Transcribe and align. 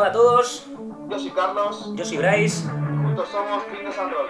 Hola 0.00 0.10
a 0.10 0.12
todos, 0.12 0.70
Yo 1.10 1.18
soy 1.18 1.32
Carlos, 1.32 1.92
yo 1.96 2.04
soy 2.04 2.18
Bryce. 2.18 2.68
juntos 2.68 3.28
somos 3.30 3.64
Fitness 3.64 3.98
and 3.98 4.12
Roll. 4.12 4.28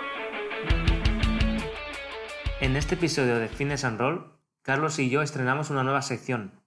En 2.62 2.74
este 2.74 2.94
episodio 2.94 3.38
de 3.38 3.48
Fitness 3.48 3.84
and 3.84 4.00
Roll, 4.00 4.32
Carlos 4.62 4.98
y 4.98 5.10
yo 5.10 5.20
estrenamos 5.20 5.68
una 5.68 5.84
nueva 5.84 6.00
sección. 6.00 6.64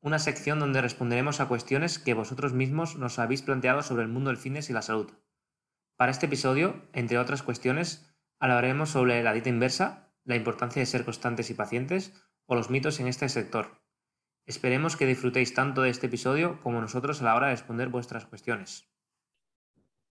Una 0.00 0.18
sección 0.18 0.58
donde 0.58 0.80
responderemos 0.80 1.38
a 1.38 1.46
cuestiones 1.46 2.00
que 2.00 2.12
vosotros 2.12 2.52
mismos 2.52 2.96
nos 2.96 3.20
habéis 3.20 3.42
planteado 3.42 3.84
sobre 3.84 4.02
el 4.02 4.08
mundo 4.08 4.30
del 4.30 4.36
fitness 4.36 4.68
y 4.68 4.72
la 4.72 4.82
salud. 4.82 5.12
Para 5.96 6.10
este 6.10 6.26
episodio, 6.26 6.82
entre 6.92 7.18
otras 7.18 7.44
cuestiones, 7.44 8.12
hablaremos 8.40 8.90
sobre 8.90 9.22
la 9.22 9.32
dieta 9.32 9.48
inversa, 9.48 10.12
la 10.24 10.34
importancia 10.34 10.80
de 10.80 10.86
ser 10.86 11.04
constantes 11.04 11.50
y 11.50 11.54
pacientes 11.54 12.20
o 12.46 12.56
los 12.56 12.68
mitos 12.68 12.98
en 12.98 13.06
este 13.06 13.28
sector. 13.28 13.79
Esperemos 14.50 14.96
que 14.96 15.06
disfrutéis 15.06 15.54
tanto 15.54 15.82
de 15.82 15.90
este 15.90 16.08
episodio 16.08 16.58
como 16.60 16.80
nosotros 16.80 17.22
a 17.22 17.24
la 17.24 17.36
hora 17.36 17.46
de 17.46 17.52
responder 17.52 17.86
vuestras 17.86 18.26
cuestiones. 18.26 18.90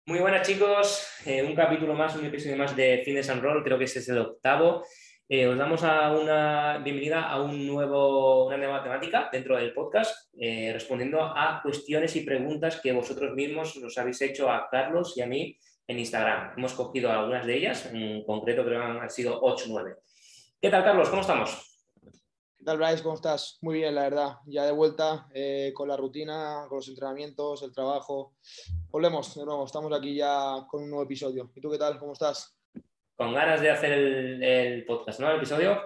Muy 0.08 0.18
buenas 0.22 0.48
chicos, 0.48 1.08
Eh, 1.28 1.44
un 1.44 1.54
capítulo 1.54 1.94
más, 1.94 2.16
un 2.16 2.26
episodio 2.26 2.58
más 2.58 2.76
de 2.76 3.04
Fitness 3.06 3.30
and 3.30 3.44
Roll, 3.44 3.64
creo 3.64 3.78
que 3.78 3.84
este 3.84 4.00
es 4.00 4.10
el 4.10 4.18
octavo. 4.18 4.84
Eh, 5.30 5.46
os 5.48 5.56
damos 5.56 5.84
a 5.84 6.12
una 6.12 6.80
bienvenida 6.80 7.30
a 7.30 7.44
un 7.44 7.68
nuevo, 7.68 8.48
una 8.48 8.58
nueva 8.58 8.82
temática 8.82 9.30
dentro 9.32 9.56
del 9.56 9.72
podcast, 9.72 10.34
eh, 10.40 10.72
respondiendo 10.74 11.22
a 11.22 11.60
cuestiones 11.62 12.16
y 12.16 12.22
preguntas 12.22 12.82
que 12.82 12.92
vosotros 12.92 13.36
mismos 13.36 13.78
nos 13.78 13.96
habéis 14.00 14.20
hecho 14.24 14.50
a 14.50 14.68
Carlos 14.68 15.16
y 15.16 15.22
a 15.22 15.28
mí 15.28 15.56
en 15.86 16.00
Instagram. 16.00 16.54
Hemos 16.58 16.74
cogido 16.74 17.12
algunas 17.12 17.46
de 17.46 17.56
ellas, 17.56 17.86
en 17.94 18.24
concreto 18.26 18.66
creo 18.66 18.80
que 18.82 19.00
han 19.00 19.10
sido 19.12 19.40
8 19.40 19.66
o 19.66 19.74
9. 19.74 19.96
¿Qué 20.60 20.72
tal 20.72 20.84
Carlos? 20.84 21.10
¿Cómo 21.10 21.22
estamos? 21.22 21.73
¿Qué 22.64 22.68
tal, 22.68 22.78
Bryce? 22.78 23.04
¿Cómo 23.04 23.16
estás? 23.16 23.58
Muy 23.60 23.80
bien, 23.80 23.94
la 23.94 24.04
verdad. 24.04 24.38
Ya 24.46 24.64
de 24.64 24.72
vuelta 24.72 25.28
eh, 25.34 25.74
con 25.76 25.90
la 25.90 25.98
rutina, 25.98 26.64
con 26.70 26.78
los 26.78 26.88
entrenamientos, 26.88 27.62
el 27.62 27.74
trabajo. 27.74 28.36
Volvemos 28.90 29.36
de 29.36 29.44
nuevo, 29.44 29.66
estamos 29.66 29.92
aquí 29.92 30.16
ya 30.16 30.66
con 30.70 30.84
un 30.84 30.90
nuevo 30.90 31.04
episodio. 31.04 31.52
¿Y 31.54 31.60
tú 31.60 31.70
qué 31.70 31.78
tal? 31.78 32.00
¿Cómo 32.00 32.14
estás? 32.14 32.58
Con 33.18 33.34
ganas 33.34 33.60
de 33.60 33.70
hacer 33.70 33.92
el, 33.92 34.42
el 34.42 34.86
podcast, 34.86 35.20
¿no? 35.20 35.30
El 35.30 35.40
episodio. 35.40 35.78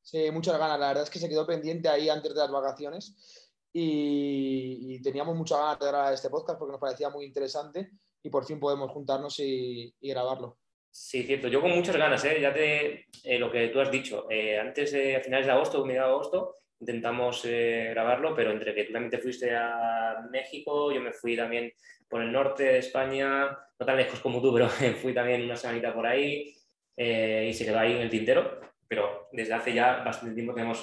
Sí, 0.00 0.30
muchas 0.30 0.56
ganas. 0.56 0.78
La 0.78 0.86
verdad 0.86 1.02
es 1.02 1.10
que 1.10 1.18
se 1.18 1.28
quedó 1.28 1.44
pendiente 1.44 1.88
ahí 1.88 2.08
antes 2.08 2.32
de 2.32 2.38
las 2.42 2.52
vacaciones 2.52 3.50
y, 3.72 4.94
y 4.94 5.02
teníamos 5.02 5.34
muchas 5.34 5.58
ganas 5.58 5.80
de 5.80 5.86
grabar 5.88 6.14
este 6.14 6.30
podcast 6.30 6.60
porque 6.60 6.72
nos 6.72 6.80
parecía 6.80 7.10
muy 7.10 7.24
interesante 7.24 7.90
y 8.22 8.30
por 8.30 8.44
fin 8.44 8.60
podemos 8.60 8.92
juntarnos 8.92 9.40
y, 9.40 9.92
y 9.98 10.10
grabarlo. 10.10 10.58
Sí, 10.90 11.22
cierto. 11.22 11.48
Yo 11.48 11.60
con 11.60 11.70
muchas 11.70 11.96
ganas, 11.96 12.24
¿eh? 12.24 12.40
ya 12.40 12.52
te 12.52 13.06
eh, 13.24 13.38
lo 13.38 13.50
que 13.50 13.68
tú 13.68 13.80
has 13.80 13.90
dicho. 13.90 14.26
Eh, 14.30 14.58
antes, 14.58 14.94
a 14.94 15.20
finales 15.20 15.46
de 15.46 15.52
agosto, 15.52 15.84
mediados 15.84 16.08
de 16.08 16.14
agosto, 16.14 16.54
intentamos 16.80 17.44
eh, 17.44 17.88
grabarlo, 17.90 18.34
pero 18.34 18.50
entre 18.52 18.74
que 18.74 18.84
tú 18.84 18.92
también 18.92 19.10
te 19.10 19.18
fuiste 19.18 19.54
a 19.54 20.26
México, 20.30 20.92
yo 20.92 21.00
me 21.00 21.12
fui 21.12 21.36
también 21.36 21.72
por 22.08 22.22
el 22.22 22.32
norte 22.32 22.64
de 22.64 22.78
España, 22.78 23.48
no 23.78 23.86
tan 23.86 23.96
lejos 23.96 24.20
como 24.20 24.40
tú, 24.40 24.52
pero 24.54 24.68
fui 24.68 25.12
también 25.12 25.42
una 25.42 25.56
semanita 25.56 25.94
por 25.94 26.06
ahí 26.06 26.54
y 26.96 27.52
se 27.52 27.64
quedó 27.64 27.78
ahí 27.78 27.92
en 27.92 28.02
el 28.02 28.10
tintero. 28.10 28.60
Pero 28.88 29.28
desde 29.32 29.54
hace 29.54 29.74
ya 29.74 30.02
bastante 30.02 30.34
tiempo 30.34 30.54
que 30.54 30.62
hemos 30.62 30.82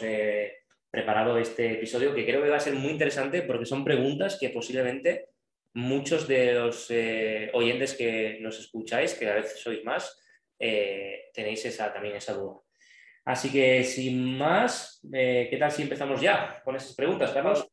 preparado 0.92 1.38
este 1.38 1.74
episodio 1.74 2.14
que 2.14 2.26
creo 2.26 2.42
que 2.42 2.50
va 2.50 2.58
a 2.58 2.60
ser 2.60 2.76
muy 2.76 2.92
interesante 2.92 3.42
porque 3.42 3.66
son 3.66 3.84
preguntas 3.84 4.38
que 4.40 4.50
posiblemente 4.50 5.30
muchos 5.76 6.28
de 6.28 6.54
los 6.54 6.88
eh, 6.90 7.52
oyentes 7.54 7.94
que 7.94 8.40
nos 8.42 8.58
escucháis, 8.60 9.14
que 9.14 9.30
a 9.30 9.36
veces 9.36 9.62
sois 9.62 9.84
más, 9.84 10.18
eh, 10.58 11.30
tenéis 11.34 11.66
esa, 11.66 11.94
también 11.94 12.16
esa 12.16 12.34
duda. 12.34 12.62
Así 13.26 13.52
que 13.52 13.84
sin 13.84 14.38
más, 14.38 15.02
eh, 15.14 15.48
¿qué 15.50 15.58
tal 15.58 15.72
si 15.72 15.84
empezamos 15.84 16.22
ya 16.22 16.62
con 16.64 16.76
esas 16.76 16.96
preguntas, 16.96 17.32
Carlos? 17.32 17.68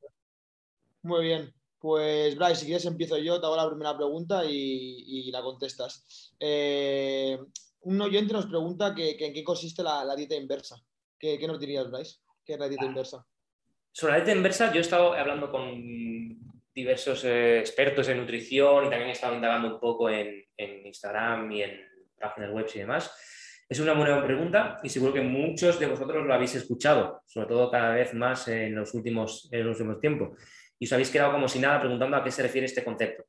Muy 1.03 1.27
bien. 1.27 1.55
Pues, 1.79 2.37
Bryce, 2.37 2.57
si 2.57 2.67
quieres 2.67 2.85
empiezo 2.87 3.19
yo, 3.19 3.41
te 3.41 3.47
hago 3.47 3.57
la 3.57 3.69
primera 3.69 3.97
pregunta 3.97 4.45
y, 4.45 5.05
y 5.07 5.31
la 5.31 5.43
contestas. 5.43 6.35
Un 7.85 8.01
oyente 8.01 8.33
nos 8.33 8.47
pregunta 8.47 8.95
que, 8.95 9.17
que 9.17 9.27
en 9.27 9.33
qué 9.33 9.43
consiste 9.43 9.83
la, 9.83 10.05
la 10.05 10.15
dieta 10.15 10.35
inversa. 10.35 10.77
¿Qué, 11.19 11.39
qué 11.39 11.47
nos 11.47 11.59
dirías, 11.59 11.91
Bryce? 11.91 12.19
¿Qué 12.45 12.55
es 12.55 12.59
la 12.59 12.69
dieta 12.69 12.85
inversa? 12.85 13.25
Sobre 13.93 14.13
la 14.13 14.19
dieta 14.25 14.37
inversa, 14.37 14.73
yo 14.73 14.79
he 14.79 14.81
estado 14.81 15.13
hablando 15.13 15.51
con 15.51 16.52
diversos 16.75 17.25
eh, 17.25 17.59
expertos 17.59 18.09
en 18.09 18.19
nutrición 18.19 18.87
y 18.87 18.91
también 18.91 19.11
he 19.11 19.13
estado 19.13 19.35
indagando 19.35 19.75
un 19.75 19.81
poco 19.81 20.09
en, 20.09 20.45
Instagram 20.57 21.51
y 21.51 21.63
en 21.63 21.81
páginas 22.21 22.51
web 22.53 22.67
y 22.73 22.79
demás. 22.79 23.13
Es 23.69 23.81
una 23.81 23.95
buena 23.95 24.23
pregunta 24.25 24.79
y 24.83 24.89
seguro 24.89 25.13
que 25.13 25.23
muchos 25.23 25.81
de 25.81 25.87
vosotros 25.87 26.25
lo 26.25 26.35
habéis 26.35 26.55
escuchado, 26.55 27.23
sobre 27.27 27.49
todo 27.49 27.71
cada 27.71 27.95
vez 27.95 28.15
más 28.15 28.47
en 28.49 28.75
los 28.75 28.95
últimos, 28.95 29.49
en 29.51 29.67
los 29.67 29.81
últimos 29.81 30.01
tiempos. 30.01 30.39
Y 30.79 30.87
os 30.87 30.93
habéis 30.93 31.11
quedado 31.11 31.33
como 31.33 31.49
si 31.49 31.59
nada 31.59 31.81
preguntando 31.81 32.17
a 32.17 32.23
qué 32.23 32.31
se 32.31 32.43
refiere 32.43 32.67
este 32.67 32.85
concepto. 32.85 33.25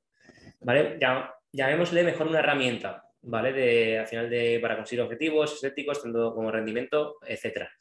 ¿Vale? 0.60 0.98
Ya, 1.00 1.34
llamémosle 1.52 2.04
mejor 2.04 2.28
una 2.28 2.40
herramienta, 2.40 3.04
¿vale? 3.22 3.54
De, 3.54 4.00
al 4.00 4.08
final 4.08 4.30
de, 4.30 4.60
para 4.62 4.76
conseguir 4.76 5.04
objetivos 5.04 5.54
estéticos, 5.54 6.02
tanto 6.02 6.34
como 6.34 6.52
rendimiento, 6.52 7.18
etcétera. 7.26 7.72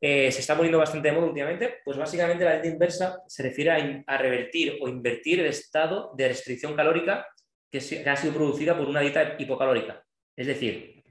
Eh, 0.00 0.30
se 0.30 0.40
está 0.40 0.54
poniendo 0.54 0.78
bastante 0.78 1.08
de 1.08 1.14
moda 1.14 1.28
últimamente, 1.28 1.76
pues 1.84 1.96
básicamente 1.96 2.44
la 2.44 2.54
dieta 2.54 2.68
inversa 2.68 3.22
se 3.26 3.42
refiere 3.42 4.04
a, 4.06 4.18
revertir 4.18 4.78
o 4.80 4.88
invertir 4.88 5.40
el 5.40 5.46
estado 5.46 6.12
de 6.16 6.28
restricción 6.28 6.74
calórica 6.74 7.26
que, 7.70 7.80
se- 7.80 8.08
ha 8.08 8.16
sido 8.16 8.34
producida 8.34 8.76
por 8.76 8.88
una 8.88 9.00
dieta 9.00 9.36
hipocalórica. 9.38 10.04
Es 10.36 10.46
decir, 10.46 11.02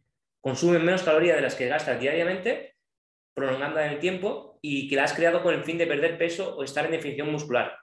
consumen 0.41 0.85
menos 0.85 1.03
calorías 1.03 1.37
de 1.37 1.41
las 1.41 1.55
que 1.55 1.67
gastas 1.67 1.99
diariamente, 1.99 2.75
prolongando 3.33 3.79
en 3.79 3.93
el 3.93 3.99
tiempo 3.99 4.59
y 4.61 4.87
que 4.87 4.95
la 4.95 5.05
has 5.05 5.13
creado 5.13 5.41
con 5.41 5.55
el 5.55 5.63
fin 5.63 5.77
de 5.77 5.87
perder 5.87 6.17
peso 6.17 6.55
o 6.55 6.63
estar 6.63 6.85
en 6.85 6.91
definición 6.91 7.31
muscular. 7.31 7.75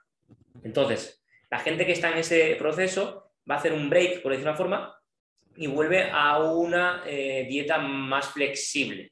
Entonces, 0.63 1.23
la 1.49 1.59
gente 1.59 1.85
que 1.85 1.91
está 1.91 2.11
en 2.11 2.19
ese 2.19 2.55
proceso 2.55 3.33
va 3.49 3.55
a 3.55 3.57
hacer 3.57 3.73
un 3.73 3.89
break, 3.89 4.21
por 4.21 4.31
decir 4.31 4.47
una 4.47 4.55
forma, 4.55 4.97
y 5.57 5.67
vuelve 5.67 6.09
a 6.11 6.39
una 6.39 7.03
eh, 7.05 7.45
dieta 7.49 7.77
más 7.77 8.29
flexible. 8.29 9.11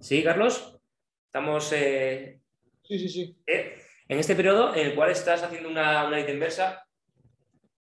¿Sí, 0.00 0.22
Carlos? 0.22 0.71
Estamos 1.32 1.72
eh, 1.72 2.40
Sí, 2.82 2.98
sí, 2.98 3.08
sí. 3.08 3.34
eh, 3.46 3.74
en 4.06 4.18
este 4.18 4.34
periodo 4.36 4.74
en 4.76 4.88
el 4.88 4.94
cual 4.94 5.10
estás 5.10 5.42
haciendo 5.42 5.70
una, 5.70 6.04
una 6.06 6.18
dieta 6.18 6.30
inversa, 6.30 6.86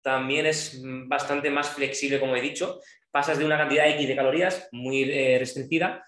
también 0.03 0.47
es 0.47 0.81
bastante 0.85 1.51
más 1.51 1.71
flexible, 1.71 2.21
como 2.21 2.37
he 2.37 2.41
dicho. 2.41 2.79
Pasas 3.11 3.41
de 3.41 3.45
una 3.45 3.59
cantidad 3.59 3.89
X 3.91 4.07
de 4.07 4.15
calorías 4.15 4.69
muy 4.71 5.03
eh, 5.03 5.37
restringida 5.41 6.05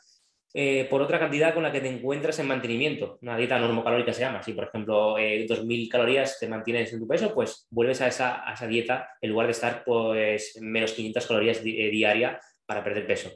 eh, 0.54 0.86
por 0.88 1.02
otra 1.02 1.18
cantidad 1.18 1.52
con 1.52 1.64
la 1.64 1.72
que 1.72 1.80
te 1.80 1.88
encuentras 1.88 2.38
en 2.38 2.46
mantenimiento. 2.46 3.18
Una 3.22 3.36
dieta 3.36 3.58
normocalórica 3.58 4.12
se 4.12 4.20
llama. 4.20 4.40
Si, 4.44 4.52
por 4.52 4.68
ejemplo, 4.68 5.18
eh, 5.18 5.44
2.000 5.48 5.88
calorías 5.90 6.38
te 6.38 6.46
mantienes 6.46 6.92
en 6.92 7.00
tu 7.00 7.08
peso, 7.08 7.34
pues 7.34 7.66
vuelves 7.70 8.00
a 8.02 8.06
esa, 8.06 8.48
a 8.48 8.54
esa 8.54 8.68
dieta 8.68 9.08
en 9.20 9.30
lugar 9.30 9.48
de 9.48 9.52
estar 9.52 9.82
pues, 9.84 10.56
menos 10.62 10.92
500 10.92 11.26
calorías 11.26 11.64
di- 11.64 11.90
diaria 11.90 12.38
para 12.66 12.84
perder 12.84 13.04
peso. 13.04 13.32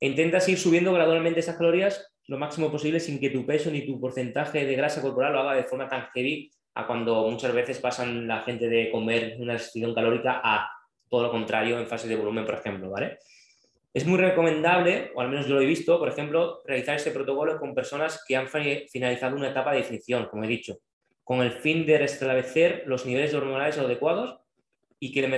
Intentas 0.00 0.46
ir 0.50 0.58
subiendo 0.58 0.92
gradualmente 0.92 1.40
esas 1.40 1.56
calorías 1.56 2.12
lo 2.28 2.38
máximo 2.38 2.70
posible 2.70 3.00
sin 3.00 3.18
que 3.18 3.30
tu 3.30 3.44
peso 3.44 3.70
ni 3.70 3.84
tu 3.86 4.00
porcentaje 4.00 4.64
de 4.64 4.76
grasa 4.76 5.02
corporal 5.02 5.32
lo 5.32 5.40
haga 5.40 5.54
de 5.54 5.64
forma 5.64 5.88
tan 5.88 6.08
heavy 6.14 6.50
a 6.74 6.86
cuando 6.86 7.28
muchas 7.28 7.52
veces 7.52 7.78
pasan 7.80 8.28
la 8.28 8.42
gente 8.42 8.68
de 8.68 8.90
comer 8.90 9.36
una 9.38 9.54
restricción 9.54 9.94
calórica 9.94 10.40
a 10.44 10.70
todo 11.08 11.24
lo 11.24 11.30
contrario 11.30 11.78
en 11.78 11.86
fase 11.86 12.06
de 12.06 12.16
volumen, 12.16 12.44
por 12.44 12.54
ejemplo, 12.54 12.90
¿vale? 12.90 13.18
Es 13.94 14.06
muy 14.06 14.18
recomendable, 14.18 15.10
o 15.14 15.22
al 15.22 15.30
menos 15.30 15.46
yo 15.46 15.54
lo 15.54 15.62
he 15.62 15.66
visto, 15.66 15.98
por 15.98 16.08
ejemplo, 16.08 16.60
realizar 16.66 16.94
este 16.96 17.10
protocolo 17.10 17.58
con 17.58 17.74
personas 17.74 18.22
que 18.28 18.36
han 18.36 18.46
fi- 18.46 18.86
finalizado 18.92 19.34
una 19.34 19.48
etapa 19.48 19.72
de 19.72 19.78
definición, 19.78 20.26
como 20.26 20.44
he 20.44 20.48
dicho, 20.48 20.76
con 21.24 21.40
el 21.40 21.52
fin 21.52 21.86
de 21.86 21.98
restablecer 21.98 22.84
los 22.86 23.06
niveles 23.06 23.32
hormonales 23.34 23.78
adecuados 23.78 24.38
y 25.00 25.10
que 25.12 25.24
el 25.24 25.30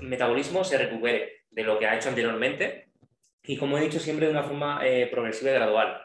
metabolismo 0.00 0.64
se 0.64 0.78
recupere 0.78 1.42
de 1.50 1.62
lo 1.62 1.78
que 1.78 1.86
ha 1.86 1.96
hecho 1.96 2.08
anteriormente 2.08 2.88
y, 3.44 3.56
como 3.58 3.76
he 3.76 3.82
dicho, 3.82 4.00
siempre 4.00 4.26
de 4.26 4.32
una 4.32 4.42
forma 4.42 4.80
eh, 4.82 5.06
progresiva 5.06 5.50
y 5.50 5.54
gradual 5.54 6.00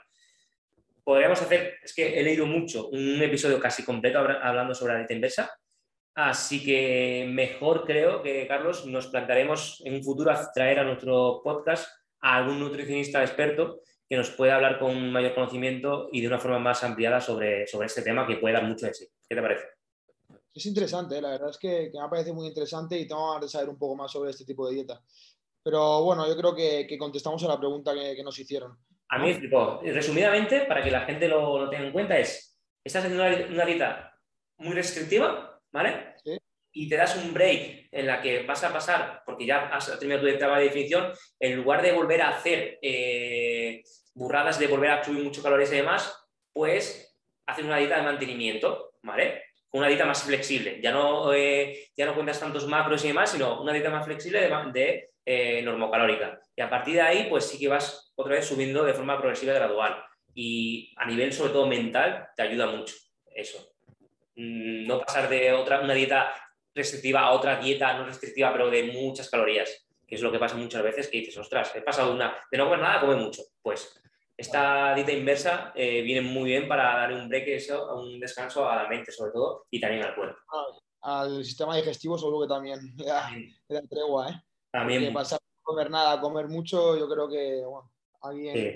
podríamos 1.04 1.42
hacer, 1.42 1.76
es 1.84 1.94
que 1.94 2.20
he 2.20 2.24
leído 2.24 2.46
mucho, 2.46 2.88
un 2.90 3.22
episodio 3.22 3.60
casi 3.60 3.84
completo 3.84 4.20
habla- 4.20 4.40
hablando 4.42 4.74
sobre 4.74 4.94
la 4.94 5.00
dieta 5.00 5.14
inversa, 5.14 5.52
así 6.16 6.64
que 6.64 7.28
mejor 7.30 7.86
creo 7.86 8.22
que, 8.22 8.48
Carlos, 8.48 8.86
nos 8.86 9.08
plantearemos 9.08 9.82
en 9.86 9.96
un 9.96 10.04
futuro 10.04 10.32
a 10.32 10.52
traer 10.52 10.80
a 10.80 10.84
nuestro 10.84 11.42
podcast 11.44 11.88
a 12.22 12.38
algún 12.38 12.60
nutricionista 12.60 13.22
experto 13.22 13.82
que 14.08 14.16
nos 14.16 14.30
pueda 14.30 14.56
hablar 14.56 14.80
con 14.80 15.12
mayor 15.12 15.34
conocimiento 15.34 16.10
y 16.12 16.22
de 16.22 16.28
una 16.28 16.40
forma 16.40 16.60
más 16.60 16.84
ampliada 16.84 17.20
sobre, 17.20 17.66
sobre 17.68 17.88
este 17.88 18.02
tema 18.02 18.28
que 18.28 18.38
puede 18.38 18.54
dar 18.54 18.64
mucho 18.64 18.86
de 18.86 18.94
sí. 18.94 19.08
¿Qué 19.28 19.36
te 19.36 19.42
parece? 19.42 19.66
Es 20.54 20.66
interesante, 20.68 21.18
¿eh? 21.18 21.22
la 21.22 21.32
verdad 21.32 21.50
es 21.50 21.58
que, 21.58 21.90
que 21.92 22.00
me 22.00 22.08
parece 22.10 22.32
muy 22.32 22.48
interesante 22.48 22.98
y 22.98 23.08
tengo 23.08 23.40
de 23.40 23.50
saber 23.50 23.70
un 23.70 23.78
poco 23.78 23.96
más 23.96 24.12
sobre 24.12 24.30
este 24.30 24.46
tipo 24.46 24.68
de 24.68 24.76
dieta. 24.76 25.02
Pero 25.64 26.04
bueno, 26.04 26.28
yo 26.28 26.38
creo 26.38 26.54
que, 26.54 26.86
que 26.88 26.98
contestamos 26.98 27.44
a 27.44 27.48
la 27.48 27.58
pregunta 27.58 27.94
que, 27.94 28.16
que 28.16 28.24
nos 28.24 28.38
hicieron. 28.38 28.78
A 29.14 29.20
mí 29.20 29.30
explicó, 29.30 29.80
resumidamente, 29.84 30.62
para 30.62 30.84
que 30.84 30.90
la 30.90 31.02
gente 31.02 31.28
lo, 31.28 31.60
lo 31.60 31.70
tenga 31.70 31.86
en 31.86 31.92
cuenta, 31.92 32.18
es, 32.18 32.60
estás 32.84 33.06
en 33.06 33.14
una, 33.14 33.28
una 33.48 33.64
dieta 33.64 34.20
muy 34.58 34.74
restrictiva, 34.74 35.62
¿vale? 35.72 36.16
Sí. 36.24 36.36
Y 36.72 36.90
te 36.90 36.98
das 36.98 37.16
un 37.18 37.32
break 37.32 37.90
en 37.92 38.08
la 38.08 38.20
que 38.20 38.42
vas 38.42 38.64
a 38.64 38.74
pasar, 38.74 39.22
porque 39.24 39.46
ya 39.46 39.68
has 39.68 39.86
terminado 40.00 40.24
tu 40.24 40.28
etapa 40.28 40.58
de 40.58 40.66
definición, 40.66 41.12
en 41.40 41.58
lugar 41.58 41.84
de 41.84 41.92
volver 41.92 42.24
a 42.24 42.30
hacer 42.30 42.80
eh, 42.82 43.84
burradas 44.16 44.58
de 44.58 44.66
volver 44.66 44.90
a 44.90 45.04
subir 45.04 45.24
mucho 45.24 45.44
calorías 45.44 45.72
y 45.72 45.76
demás, 45.76 46.12
pues 46.52 47.16
hacer 47.46 47.66
una 47.66 47.78
dieta 47.78 47.98
de 47.98 48.04
mantenimiento, 48.04 48.96
¿vale? 49.04 49.44
con 49.70 49.80
una 49.80 49.90
dieta 49.90 50.06
más 50.06 50.24
flexible. 50.24 50.80
Ya 50.82 50.92
no, 50.92 51.32
eh, 51.34 51.90
ya 51.96 52.08
no 52.08 52.16
cuentas 52.16 52.40
tantos 52.40 52.68
macros 52.68 53.04
y 53.06 53.10
demás, 53.10 53.32
sino 53.32 53.62
una 53.62 53.74
dieta 53.74 53.92
más 53.92 54.06
flexible 54.06 54.42
de, 54.42 54.72
de 54.72 55.10
eh, 55.24 55.62
normocalórica. 55.62 56.40
Y 56.56 56.62
a 56.62 56.70
partir 56.70 56.96
de 56.96 57.02
ahí, 57.02 57.28
pues 57.28 57.46
sí 57.46 57.60
que 57.60 57.68
vas 57.68 58.03
otra 58.16 58.36
vez 58.36 58.46
subiendo 58.46 58.84
de 58.84 58.94
forma 58.94 59.18
progresiva 59.18 59.54
y 59.54 59.56
gradual. 59.56 60.04
Y 60.36 60.94
a 60.98 61.06
nivel, 61.06 61.32
sobre 61.32 61.54
todo 61.54 61.68
mental, 61.68 62.30
te 62.36 62.44
ayuda 62.44 62.68
mucho 62.68 62.96
eso. 63.36 63.74
Mm, 64.36 64.88
no 64.88 65.00
pasar 65.00 65.30
de 65.30 65.52
otra, 65.54 65.82
una 65.82 65.94
dieta 65.94 66.34
restrictiva 66.74 67.22
a 67.22 67.32
otra 67.32 67.60
dieta 67.60 67.94
no 67.98 68.06
restrictiva, 68.06 68.52
pero 68.52 68.70
de 68.70 68.92
muchas 68.92 69.30
calorías, 69.30 69.86
que 70.08 70.16
es 70.16 70.22
lo 70.22 70.32
que 70.32 70.40
pasa 70.40 70.56
muchas 70.56 70.82
veces, 70.84 71.08
que 71.08 71.20
dices, 71.20 71.38
ostras, 71.38 71.76
he 71.76 71.82
pasado 71.82 72.14
una, 72.14 72.36
de 72.52 72.58
no 72.58 72.66
comer 72.66 72.80
nada, 72.80 73.02
come 73.02 73.16
mucho. 73.16 73.44
Pues 73.62 74.00
esta 74.36 74.96
dieta 74.96 75.12
inversa 75.12 75.72
eh, 75.76 76.02
viene 76.02 76.22
muy 76.22 76.50
bien 76.50 76.68
para 76.68 76.96
dar 76.96 77.14
un 77.14 77.30
break, 77.30 77.48
eso, 77.50 77.96
un 77.96 78.20
descanso 78.20 78.68
a 78.68 78.76
la 78.76 78.90
mente 78.90 79.12
sobre 79.12 79.32
todo 79.32 79.68
y 79.70 79.80
también 79.80 80.04
al 80.04 80.16
cuerpo. 80.16 80.38
al 81.02 81.46
sistema 81.46 81.76
digestivo 81.76 82.18
seguro 82.18 82.42
que 82.42 82.48
también 82.48 82.80
le 82.98 83.06
da, 83.06 83.82
tregua, 83.90 84.30
¿eh? 84.30 84.42
También. 84.72 85.14
pasar 85.14 85.40
a 85.40 85.64
comer 85.64 85.92
nada, 85.92 86.14
a 86.14 86.22
comer 86.22 86.48
mucho, 86.48 86.98
yo 86.98 87.08
creo 87.08 87.30
que 87.30 87.64
alguien 88.24 88.76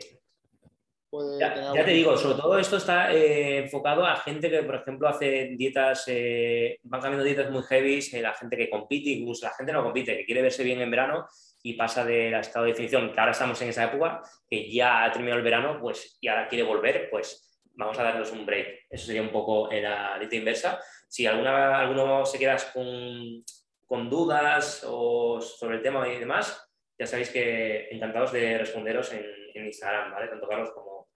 ya, 1.40 1.86
te 1.86 1.92
digo, 1.92 2.18
sobre 2.18 2.38
todo 2.38 2.60
esto 2.60 2.78
está 2.78 3.14
eh, 3.14 3.60
enfocado 3.60 4.06
a 4.06 4.18
gente 4.18 4.50
que, 4.50 4.64
por 4.64 4.76
ejemplo, 4.76 5.08
hace 5.08 5.56
dietas, 5.58 6.04
eh, 6.08 6.80
van 6.84 7.00
cambiando 7.00 7.24
dietas 7.24 7.50
muy 7.50 7.64
heavy, 7.64 8.00
eh, 8.12 8.22
la 8.22 8.34
gente 8.34 8.58
que 8.58 8.70
compite, 8.70 9.12
incluso 9.12 9.46
la 9.46 9.54
gente 9.54 9.72
no 9.72 9.84
compite, 9.84 10.18
que 10.18 10.26
quiere 10.26 10.42
verse 10.42 10.64
bien 10.64 10.82
en 10.82 10.92
verano 10.92 11.26
y 11.64 11.74
pasa 11.74 12.04
del 12.04 12.34
estado 12.34 12.66
de 12.66 12.72
definición, 12.72 13.14
que 13.14 13.20
ahora 13.20 13.32
estamos 13.32 13.62
en 13.62 13.70
esa 13.70 13.86
época, 13.86 14.22
que 14.50 14.70
ya 14.70 15.06
ha 15.06 15.12
terminado 15.12 15.38
el 15.38 15.46
verano, 15.46 15.80
pues 15.80 16.18
y 16.20 16.28
ahora 16.28 16.48
quiere 16.50 16.66
volver, 16.66 17.10
pues 17.10 17.62
vamos 17.76 17.98
a 17.98 18.04
darnos 18.04 18.32
un 18.32 18.46
break. 18.46 18.88
Eso 18.90 19.06
sería 19.06 19.22
un 19.22 19.32
poco 19.32 19.72
en 19.72 19.84
la 19.84 20.18
dieta 20.20 20.36
inversa. 20.36 20.80
Si 21.08 21.26
alguna, 21.26 21.80
alguno 21.80 22.26
se 22.26 22.38
queda 22.38 22.58
con, 22.74 23.44
con 23.86 24.10
dudas 24.10 24.86
o 24.86 25.40
sobre 25.40 25.78
el 25.78 25.82
tema 25.82 26.08
y 26.10 26.20
demás, 26.20 26.68
ya 26.98 27.06
sabéis 27.06 27.30
que 27.30 27.90
encantados 27.92 28.32
de 28.32 28.58
responderos 28.58 29.12
en, 29.14 29.26
Instagram, 29.58 30.12
¿vale? 30.12 30.28
Tanto 30.28 30.48
Carlos 30.48 30.70
como 30.70 31.08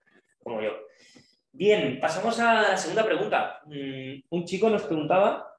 como 0.42 0.60
yo. 0.60 0.72
Bien, 1.52 2.00
pasamos 2.00 2.38
a 2.40 2.62
la 2.62 2.76
segunda 2.76 3.04
pregunta. 3.04 3.60
Mm, 3.66 4.22
un 4.30 4.44
chico 4.44 4.68
nos 4.68 4.82
preguntaba 4.82 5.56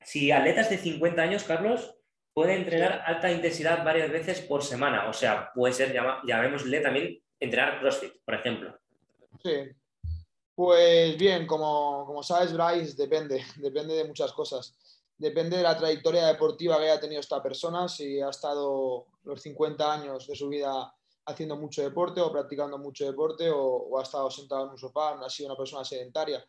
si 0.00 0.30
atletas 0.30 0.70
de 0.70 0.78
50 0.78 1.22
años, 1.22 1.44
Carlos, 1.44 1.96
pueden 2.32 2.62
entrenar 2.62 3.02
alta 3.06 3.30
intensidad 3.30 3.84
varias 3.84 4.10
veces 4.10 4.40
por 4.40 4.62
semana. 4.62 5.08
O 5.08 5.12
sea, 5.12 5.50
puede 5.54 5.72
ser, 5.72 5.94
llamémosle 6.26 6.80
también, 6.80 7.22
entrenar 7.38 7.80
CrossFit, 7.80 8.14
por 8.24 8.34
ejemplo. 8.34 8.78
Sí. 9.42 9.70
Pues 10.54 11.18
bien, 11.18 11.46
como, 11.46 12.04
como 12.06 12.22
sabes, 12.22 12.52
Bryce, 12.52 12.96
depende, 12.96 13.44
depende 13.56 13.94
de 13.94 14.04
muchas 14.04 14.32
cosas. 14.32 14.76
Depende 15.16 15.56
de 15.56 15.62
la 15.62 15.76
trayectoria 15.76 16.26
deportiva 16.26 16.78
que 16.78 16.84
haya 16.84 17.00
tenido 17.00 17.20
esta 17.20 17.42
persona, 17.42 17.88
si 17.88 18.20
ha 18.20 18.30
estado 18.30 19.06
los 19.22 19.40
50 19.40 19.92
años 19.92 20.26
de 20.26 20.34
su 20.34 20.48
vida 20.48 20.92
haciendo 21.26 21.56
mucho 21.56 21.82
deporte 21.82 22.20
o 22.20 22.32
practicando 22.32 22.78
mucho 22.78 23.06
deporte 23.06 23.50
o, 23.50 23.98
ha 23.98 24.02
estado 24.02 24.30
sentado 24.30 24.64
en 24.64 24.70
un 24.70 24.78
sofá, 24.78 25.18
ha 25.24 25.30
sido 25.30 25.48
una 25.48 25.56
persona 25.56 25.84
sedentaria. 25.84 26.44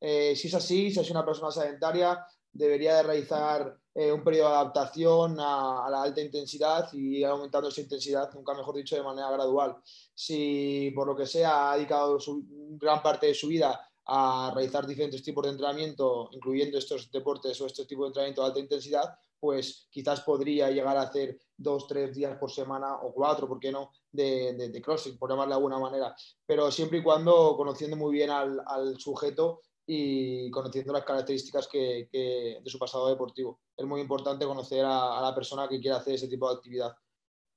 Eh, 0.00 0.34
si 0.34 0.48
es 0.48 0.54
así, 0.54 0.90
si 0.90 1.00
es 1.00 1.10
una 1.10 1.24
persona 1.24 1.50
sedentaria, 1.50 2.24
debería 2.52 2.96
de 2.96 3.02
realizar 3.02 3.76
eh, 3.94 4.10
un 4.10 4.24
periodo 4.24 4.50
de 4.50 4.54
adaptación 4.56 5.36
a, 5.38 5.88
la 5.90 6.02
alta 6.02 6.20
intensidad 6.20 6.88
y 6.92 7.18
ir 7.18 7.26
aumentando 7.26 7.68
esa 7.68 7.80
intensidad, 7.80 8.32
nunca 8.34 8.54
mejor 8.54 8.74
dicho, 8.76 8.96
de 8.96 9.02
manera 9.02 9.30
gradual. 9.30 9.76
Si 10.14 10.90
por 10.94 11.06
lo 11.06 11.16
que 11.16 11.26
sea 11.26 11.72
ha 11.72 11.76
dedicado 11.76 12.18
su, 12.18 12.44
gran 12.78 13.02
parte 13.02 13.26
de 13.26 13.34
su 13.34 13.48
vida 13.48 13.85
a 14.06 14.52
realizar 14.54 14.86
diferentes 14.86 15.22
tipos 15.22 15.44
de 15.44 15.50
entrenamiento, 15.50 16.28
incluyendo 16.32 16.78
estos 16.78 17.10
deportes 17.10 17.60
o 17.60 17.66
estos 17.66 17.86
tipos 17.86 18.04
de 18.04 18.08
entrenamiento 18.08 18.42
de 18.42 18.46
alta 18.46 18.60
intensidad, 18.60 19.18
pues 19.38 19.88
quizás 19.90 20.22
podría 20.22 20.70
llegar 20.70 20.96
a 20.96 21.02
hacer 21.02 21.38
dos, 21.56 21.86
tres 21.86 22.14
días 22.14 22.36
por 22.38 22.50
semana 22.50 22.96
o 23.02 23.12
cuatro, 23.12 23.48
¿por 23.48 23.58
qué 23.58 23.70
no?, 23.70 23.92
de, 24.10 24.54
de, 24.54 24.82
CrossFit, 24.82 25.18
por 25.18 25.30
llamarlo 25.30 25.50
de 25.50 25.56
alguna 25.56 25.78
manera. 25.78 26.14
Pero 26.46 26.70
siempre 26.70 26.98
y 26.98 27.02
cuando 27.02 27.56
conociendo 27.56 27.96
muy 27.96 28.12
bien 28.12 28.30
al, 28.30 28.98
sujeto 28.98 29.60
y 29.86 30.50
conociendo 30.50 30.92
las 30.92 31.04
características 31.04 31.68
que, 31.68 32.08
de 32.12 32.70
su 32.70 32.78
pasado 32.78 33.08
deportivo. 33.08 33.60
Es 33.76 33.86
muy 33.86 34.00
importante 34.00 34.46
conocer 34.46 34.84
a, 34.84 35.20
la 35.20 35.34
persona 35.34 35.68
que 35.68 35.80
quiere 35.80 35.96
hacer 35.96 36.14
ese 36.14 36.28
tipo 36.28 36.48
de 36.48 36.56
actividad. 36.56 36.96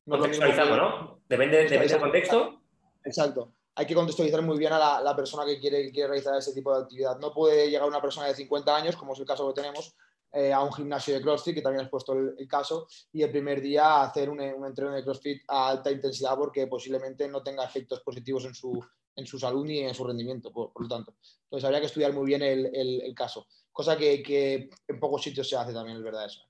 No 0.06 0.18
¿no? 0.18 1.22
Depende, 1.28 1.66
del 1.66 2.00
contexto. 2.00 2.62
Exacto. 3.04 3.54
Hay 3.80 3.86
que 3.86 3.96
contextualizar 3.96 4.42
muy 4.42 4.58
bien 4.58 4.74
a 4.74 5.00
la, 5.00 5.16
persona 5.16 5.46
que 5.46 5.58
quiere, 5.58 5.90
realizar 5.94 6.38
ese 6.38 6.52
tipo 6.52 6.76
de 6.76 6.84
actividad. 6.84 7.18
No 7.18 7.34
puede 7.34 7.70
llegar 7.70 7.88
una 7.88 8.02
persona 8.02 8.28
de 8.28 8.36
50 8.36 8.76
años, 8.76 8.98
como 8.98 9.14
es 9.14 9.20
el 9.22 9.26
caso 9.26 9.48
que 9.48 9.62
tenemos, 9.62 9.96
eh, 10.34 10.52
a 10.52 10.62
un 10.62 10.74
gimnasio 10.74 11.14
de 11.14 11.22
CrossFit, 11.22 11.56
que 11.56 11.62
también 11.62 11.86
has 11.86 11.90
puesto 11.90 12.12
el, 12.12 12.46
caso, 12.46 12.88
y 13.14 13.22
el 13.22 13.32
primer 13.32 13.62
día 13.62 14.02
hacer 14.02 14.30
un, 14.30 14.42
un, 14.42 14.66
entreno 14.66 14.92
de 14.92 15.02
CrossFit 15.02 15.44
a 15.48 15.70
alta 15.70 15.92
intensidad 15.92 16.36
porque 16.36 16.68
posiblemente 16.68 17.30
no 17.30 17.42
tenga 17.42 17.64
efectos 17.64 18.02
positivos 18.02 18.44
en 18.44 18.54
su, 18.54 18.86
en 19.16 19.26
su 19.26 19.40
salud 19.40 19.66
ni 19.66 19.80
en 19.80 19.96
su 19.96 20.04
rendimiento, 20.04 20.52
por, 20.52 20.74
lo 20.78 20.88
tanto. 20.90 21.16
Entonces 21.44 21.64
habría 21.64 21.80
que 21.80 21.86
estudiar 21.86 22.12
muy 22.12 22.26
bien 22.26 22.42
el, 22.42 22.76
el, 22.76 23.16
caso, 23.16 23.48
cosa 23.72 23.96
que, 23.96 24.22
que, 24.22 24.70
en 24.90 25.00
pocos 25.00 25.24
sitios 25.24 25.48
se 25.48 25.56
hace 25.56 25.72
también, 25.72 25.96
es 25.96 26.04
verdad 26.04 26.26
eso. 26.26 26.42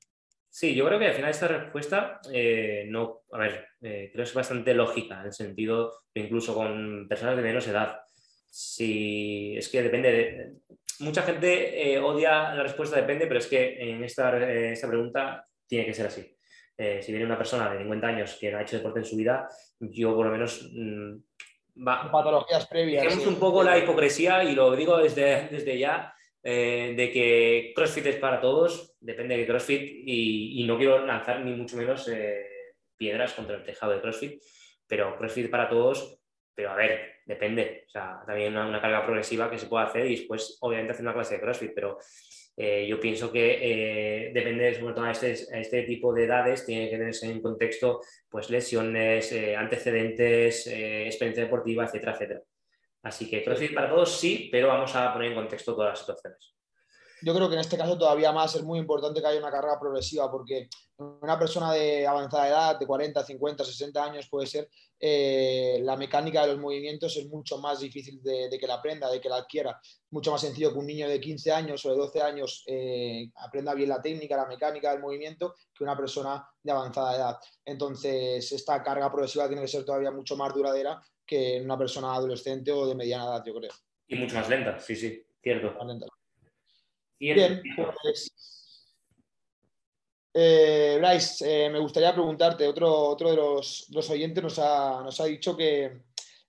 Sí, 0.52 0.74
yo 0.74 0.86
creo 0.86 0.98
que 0.98 1.08
al 1.08 1.14
final 1.14 1.30
esta 1.30 1.48
respuesta, 1.48 2.20
eh, 2.34 2.86
no, 2.90 3.22
a 3.32 3.38
ver, 3.38 3.68
eh, 3.82 4.10
creo 4.12 4.24
que 4.24 4.30
es 4.30 4.34
bastante 4.34 4.74
lógica, 4.74 5.20
en 5.20 5.28
el 5.28 5.34
sentido 5.34 5.94
que 6.14 6.22
incluso 6.22 6.56
con 6.56 7.08
personas 7.08 7.38
de 7.38 7.44
menos 7.44 7.68
edad, 7.68 8.00
si 8.50 9.56
es 9.56 9.70
que 9.70 9.84
depende 9.84 10.12
de, 10.12 10.54
mucha 11.00 11.22
gente 11.22 11.94
eh, 11.94 12.00
odia 12.00 12.56
la 12.56 12.64
respuesta 12.64 12.96
depende, 12.96 13.28
pero 13.28 13.40
es 13.40 13.48
que 13.48 13.92
en 13.92 14.04
esta, 14.04 14.36
eh, 14.38 14.74
esta 14.74 14.88
pregunta 14.88 15.46
tiene 15.68 15.86
que 15.86 15.94
ser 15.94 16.08
así. 16.08 16.36
Si 17.02 17.12
viene 17.12 17.26
una 17.26 17.38
persona 17.38 17.70
de 17.70 17.80
50 17.80 18.08
años 18.08 18.38
que 18.40 18.50
no 18.50 18.58
ha 18.58 18.62
hecho 18.62 18.78
deporte 18.78 19.00
en 19.00 19.06
su 19.06 19.18
vida, 19.18 19.50
yo 19.82 20.16
por 20.16 20.28
lo 20.28 20.32
menos... 20.32 20.72
Mm, 20.74 21.18
va, 21.86 22.10
Patologías 22.10 22.68
previas. 22.68 23.04
Tenemos 23.04 23.28
un 23.28 23.36
poco 23.36 23.64
la 23.64 23.78
hipocresía 23.78 24.46
y 24.46 24.56
lo 24.56 24.74
digo 24.78 24.98
desde, 24.98 25.50
desde 25.50 25.78
ya, 25.78 26.14
de 26.42 27.12
que 27.14 27.74
CrossFit 27.76 28.06
es 28.06 28.16
para 28.16 28.40
todos, 28.40 28.96
depende 29.02 29.38
de 29.38 29.46
CrossFit 29.46 30.04
y, 30.06 30.64
no 30.66 30.78
quiero 30.78 31.06
lanzar 31.06 31.42
ni 31.42 31.54
mucho 31.54 31.76
menos 31.76 32.10
piedras 32.98 33.34
contra 33.34 33.56
el 33.56 33.64
tejado 33.64 33.94
de 33.94 34.02
CrossFit, 34.02 34.42
pero 34.88 35.18
CrossFit 35.18 35.50
para 35.50 35.70
todos, 35.70 36.20
pero 36.56 36.72
a 36.72 36.76
ver, 36.76 37.20
depende. 37.26 37.84
O 37.88 37.90
sea, 37.90 38.22
también 38.26 38.58
una, 38.58 38.82
carga 38.82 39.06
progresiva 39.06 39.50
que 39.50 39.58
se 39.58 39.68
puede 39.68 39.86
hacer 39.86 40.06
y 40.08 40.18
después, 40.18 40.58
obviamente, 40.62 40.92
hacer 40.92 41.04
una 41.04 41.14
clase 41.14 41.36
de 41.36 41.42
CrossFit, 41.42 41.72
pero 41.74 41.98
eh, 42.58 42.86
yo 42.86 43.00
pienso 43.00 43.32
que 43.32 43.60
eh, 43.62 44.32
depende, 44.34 44.74
sobre 44.74 44.94
todo 44.94 45.06
a 45.06 45.12
este, 45.12 45.32
este, 45.32 45.84
tipo 45.84 46.14
de 46.14 46.26
edades, 46.26 46.66
tiene 46.66 46.90
que 46.90 46.98
tenerse 46.98 47.28
en 47.28 47.42
contexto 47.42 48.02
pues, 48.30 48.50
lesiones, 48.50 49.32
eh, 49.32 49.56
antecedentes, 49.56 50.68
experiencia 50.68 51.44
deportiva, 51.44 51.86
etcétera, 51.86 52.12
etcétera. 52.12 52.42
Así 53.04 53.30
que 53.30 53.44
CrossFit 53.44 53.74
para 53.74 53.90
todos 53.90 54.20
sí, 54.20 54.50
pero 54.52 54.68
vamos 54.68 54.96
a 54.96 55.14
poner 55.14 55.30
en 55.30 55.36
contexto 55.36 55.74
todas 55.74 55.92
las 55.92 56.00
situaciones 56.00 56.59
yo 57.22 57.34
creo 57.34 57.48
que 57.50 57.56
en 57.56 57.62
este 57.62 57.78
caso 57.78 57.98
todavía 57.98 58.32
más 58.32 58.56
es 58.56 58.64
muy 58.64 58.80
importante 58.80 59.22
que 59.22 59.28
haya 59.28 59.40
una 59.40 59.52
carga 59.52 59.80
progresiva, 59.80 60.30
porque 60.32 60.70
una 60.98 61.38
persona 61.40 61.74
de 61.74 62.06
avanzada 62.06 62.48
edad, 62.48 62.80
de 62.80 62.86
40, 62.86 63.24
50, 63.24 63.64
60 63.64 64.04
años, 64.04 64.28
puede 64.30 64.48
ser, 64.48 64.70
eh, 65.00 65.80
la 65.84 65.96
mecánica 65.96 66.42
de 66.42 66.54
los 66.54 66.60
movimientos 66.60 67.16
es 67.16 67.28
mucho 67.28 67.58
más 67.58 67.80
difícil 67.80 68.22
de, 68.22 68.50
que 68.60 68.68
la 68.68 68.76
aprenda, 68.76 69.10
de 69.10 69.22
que 69.22 69.30
la 69.30 69.38
adquiera. 69.38 69.80
Mucho 70.12 70.32
más 70.32 70.42
sencillo 70.42 70.74
que 70.74 70.80
un 70.80 70.88
niño 70.88 71.08
de 71.08 71.22
15 71.22 71.52
años 71.52 71.86
o 71.86 71.92
de 71.92 71.98
12 71.98 72.22
años 72.22 72.64
eh, 72.68 73.30
aprenda 73.36 73.74
bien 73.74 73.90
la 73.90 74.02
técnica, 74.02 74.36
la 74.36 74.46
mecánica 74.46 74.92
del 74.92 75.02
movimiento, 75.02 75.56
que 75.74 75.84
una 75.84 75.96
persona 75.96 76.46
de 76.62 76.72
avanzada 76.72 77.16
edad. 77.16 77.38
Entonces, 77.64 78.52
esta 78.52 78.84
carga 78.84 79.10
progresiva 79.10 79.48
tiene 79.48 79.62
que 79.62 79.68
ser 79.70 79.86
todavía 79.86 80.12
mucho 80.12 80.36
más 80.36 80.54
duradera 80.54 81.02
que 81.26 81.62
una 81.64 81.78
persona 81.78 82.14
adolescente 82.14 82.72
o 82.72 82.88
de 82.88 82.96
mediana 82.96 83.26
edad, 83.26 83.44
yo 83.46 83.54
creo. 83.54 83.72
Y 84.08 84.16
mucho 84.16 84.36
más 84.36 84.50
lenta, 84.50 84.80
sí, 84.80 84.96
sí, 84.96 85.24
cierto. 85.42 85.78
Bien, 87.20 87.62
pues, 87.76 88.32
eh, 90.34 90.98
Bryce, 91.02 91.66
eh, 91.66 91.70
me 91.70 91.80
gustaría 91.80 92.14
preguntarte, 92.14 92.66
otro, 92.66 92.90
otro 92.90 93.30
de 93.30 93.36
los, 93.36 94.10
oyentes 94.10 94.42
nos 94.42 94.58
ha, 94.60 95.02
nos 95.04 95.20
ha, 95.20 95.26
dicho 95.26 95.58
que 95.58 96.04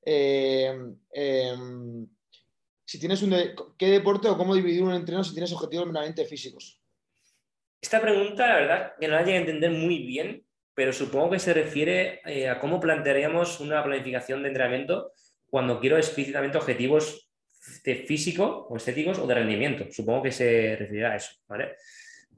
eh, 0.05 0.79
em, 1.12 2.07
si 2.85 3.00
tienes 3.00 3.23
un 3.23 3.35
qué 3.77 3.87
deporte 3.87 4.29
o 4.29 4.37
cómo 4.37 4.55
dividir 4.55 4.83
un 4.83 4.95
entreno 4.95 5.25
si 5.25 5.33
tienes 5.33 5.53
objetivos 5.53 5.87
meramente 5.87 6.25
físicos. 6.25 6.81
Esta 7.81 8.00
pregunta, 8.00 8.47
la 8.47 8.55
verdad, 8.55 8.93
que 9.00 9.09
no 9.09 9.15
la 9.15 9.23
llegué 9.23 9.39
a 9.39 9.41
entender 9.41 9.71
muy 9.73 10.05
bien, 10.05 10.45
pero 10.75 10.93
supongo 10.93 11.31
que 11.31 11.39
se 11.39 11.55
refiere 11.55 12.21
a 12.49 12.61
cómo 12.61 12.79
plantearíamos 12.79 13.59
una 13.59 13.83
planificación 13.83 14.43
de 14.43 14.49
entrenamiento 14.49 15.12
cuando 15.47 15.81
quiero 15.81 15.97
explícitamente 15.97 16.59
objetivos 16.59 17.30
de 17.85 17.95
físico 17.97 18.67
o 18.69 18.76
estéticos 18.76 19.19
o 19.19 19.26
de 19.26 19.35
rendimiento. 19.35 19.85
Supongo 19.90 20.23
que 20.23 20.33
se 20.33 20.76
referirá 20.76 21.12
a 21.12 21.17
eso, 21.17 21.33
¿vale? 21.49 21.76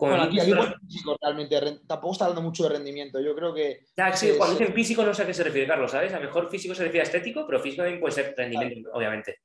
bueno, 0.09 0.25
aquí, 0.25 0.38
físico 0.41 1.17
realmente, 1.21 1.81
tampoco 1.87 2.12
está 2.12 2.25
hablando 2.25 2.43
mucho 2.43 2.64
de 2.64 2.71
rendimiento. 2.71 3.21
Yo 3.21 3.35
creo 3.37 3.55
que. 3.55 3.85
Ya, 3.97 4.12
sí, 4.14 4.33
cuando 4.37 4.59
dicen 4.59 4.75
físico 4.75 5.05
no 5.05 5.14
sé 5.14 5.23
a 5.23 5.26
qué 5.26 5.35
se 5.35 5.45
refiere, 5.45 5.69
Carlos, 5.69 5.91
¿sabes? 5.91 6.12
A 6.12 6.19
lo 6.19 6.26
mejor 6.26 6.50
físico 6.50 6.75
se 6.75 6.85
refiere 6.85 7.02
a 7.02 7.05
estético, 7.05 7.47
pero 7.47 7.61
físico 7.61 7.83
también 7.83 8.00
puede 8.00 8.14
ser 8.14 8.35
rendimiento, 8.37 8.91
obviamente. 8.93 9.41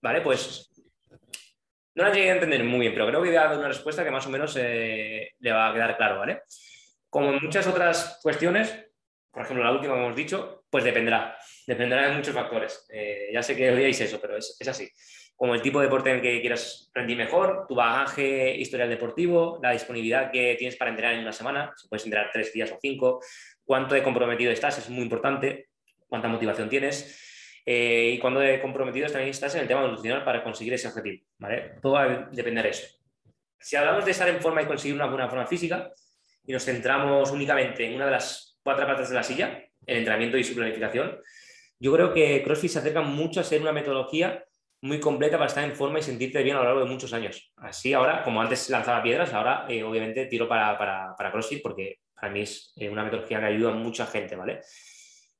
Vale, 0.00 0.20
pues. 0.20 0.70
No 1.94 2.04
la 2.04 2.12
llegué 2.12 2.30
a 2.30 2.34
entender 2.34 2.62
muy 2.62 2.80
bien, 2.80 2.92
pero 2.92 3.08
creo 3.08 3.20
que 3.20 3.28
voy 3.28 3.36
a 3.36 3.48
dar 3.48 3.58
una 3.58 3.66
respuesta 3.66 4.04
que 4.04 4.10
más 4.12 4.24
o 4.24 4.30
menos 4.30 4.56
eh, 4.56 5.32
le 5.40 5.50
va 5.50 5.70
a 5.70 5.74
quedar 5.74 5.96
claro, 5.96 6.20
¿vale? 6.20 6.42
Como 7.10 7.32
en 7.32 7.42
muchas 7.42 7.66
otras 7.66 8.20
cuestiones, 8.22 8.72
por 9.32 9.42
ejemplo, 9.42 9.64
la 9.64 9.72
última 9.72 9.94
que 9.94 10.00
hemos 10.00 10.14
dicho, 10.14 10.57
pues 10.70 10.84
dependerá. 10.84 11.36
Dependerá 11.66 12.08
de 12.08 12.16
muchos 12.16 12.34
factores. 12.34 12.86
Eh, 12.90 13.30
ya 13.32 13.42
sé 13.42 13.56
que 13.56 13.70
odiáis 13.70 14.00
eso, 14.00 14.20
pero 14.20 14.36
es, 14.36 14.56
es, 14.58 14.68
así. 14.68 14.88
Como 15.36 15.54
el 15.54 15.62
tipo 15.62 15.78
de 15.78 15.86
deporte 15.86 16.10
en 16.10 16.16
el 16.16 16.22
que 16.22 16.40
quieras 16.40 16.90
rendir 16.94 17.16
mejor, 17.16 17.66
tu 17.68 17.74
bagaje 17.74 18.56
historial 18.56 18.88
deportivo, 18.88 19.58
la 19.62 19.72
disponibilidad 19.72 20.30
que 20.30 20.56
tienes 20.58 20.76
para 20.76 20.90
entrenar 20.90 21.14
en 21.14 21.20
una 21.20 21.32
semana, 21.32 21.72
si 21.76 21.88
puedes 21.88 22.04
entrenar 22.04 22.30
tres 22.32 22.52
días 22.52 22.72
o 22.72 22.78
cinco, 22.80 23.20
cuánto 23.64 23.94
de 23.94 24.02
comprometido 24.02 24.50
estás, 24.50 24.78
es 24.78 24.90
muy 24.90 25.02
importante, 25.02 25.68
cuánta 26.08 26.28
motivación 26.28 26.68
tienes. 26.68 27.62
Eh, 27.64 28.12
y 28.14 28.18
cuando 28.18 28.40
de 28.40 28.62
comprometido 28.62 29.08
también 29.08 29.28
estás 29.28 29.54
en 29.54 29.60
el 29.60 29.68
tema 29.68 29.82
nutricional 29.82 30.24
para 30.24 30.42
conseguir 30.42 30.72
ese 30.72 30.88
objetivo. 30.88 31.22
¿vale? 31.38 31.74
Todo 31.82 31.92
va 31.92 32.02
a 32.04 32.28
depender 32.32 32.64
de 32.64 32.70
eso. 32.70 32.86
Si 33.60 33.76
hablamos 33.76 34.04
de 34.04 34.12
estar 34.12 34.28
en 34.28 34.40
forma 34.40 34.62
y 34.62 34.66
conseguir 34.66 34.94
una 34.94 35.06
buena 35.06 35.28
forma 35.28 35.46
física 35.46 35.92
y 36.46 36.52
nos 36.52 36.64
centramos 36.64 37.30
únicamente 37.30 37.84
en 37.84 37.96
una 37.96 38.06
de 38.06 38.12
las 38.12 38.58
cuatro 38.62 38.86
partes 38.86 39.10
de 39.10 39.14
la 39.14 39.22
silla, 39.22 39.67
el 39.88 39.98
entrenamiento 39.98 40.36
y 40.36 40.44
su 40.44 40.54
planificación, 40.54 41.18
yo 41.80 41.92
creo 41.92 42.12
que 42.12 42.42
CrossFit 42.42 42.70
se 42.70 42.78
acerca 42.78 43.02
mucho 43.02 43.40
a 43.40 43.44
ser 43.44 43.60
una 43.60 43.72
metodología 43.72 44.44
muy 44.80 45.00
completa 45.00 45.36
para 45.36 45.48
estar 45.48 45.64
en 45.64 45.74
forma 45.74 45.98
y 45.98 46.02
sentirte 46.02 46.42
bien 46.42 46.56
a 46.56 46.60
lo 46.60 46.64
largo 46.66 46.80
de 46.80 46.90
muchos 46.90 47.12
años. 47.12 47.52
Así 47.56 47.92
ahora, 47.92 48.22
como 48.22 48.40
antes 48.40 48.70
lanzaba 48.70 49.02
piedras, 49.02 49.32
ahora 49.32 49.66
eh, 49.68 49.82
obviamente 49.82 50.26
tiro 50.26 50.48
para, 50.48 50.78
para, 50.78 51.14
para, 51.16 51.32
CrossFit 51.32 51.62
porque 51.62 51.98
para 52.14 52.32
mí 52.32 52.42
es 52.42 52.72
eh, 52.76 52.88
una 52.88 53.04
metodología 53.04 53.40
que 53.40 53.46
ayuda 53.46 53.70
a 53.70 53.74
mucha 53.74 54.06
gente, 54.06 54.36
¿vale? 54.36 54.60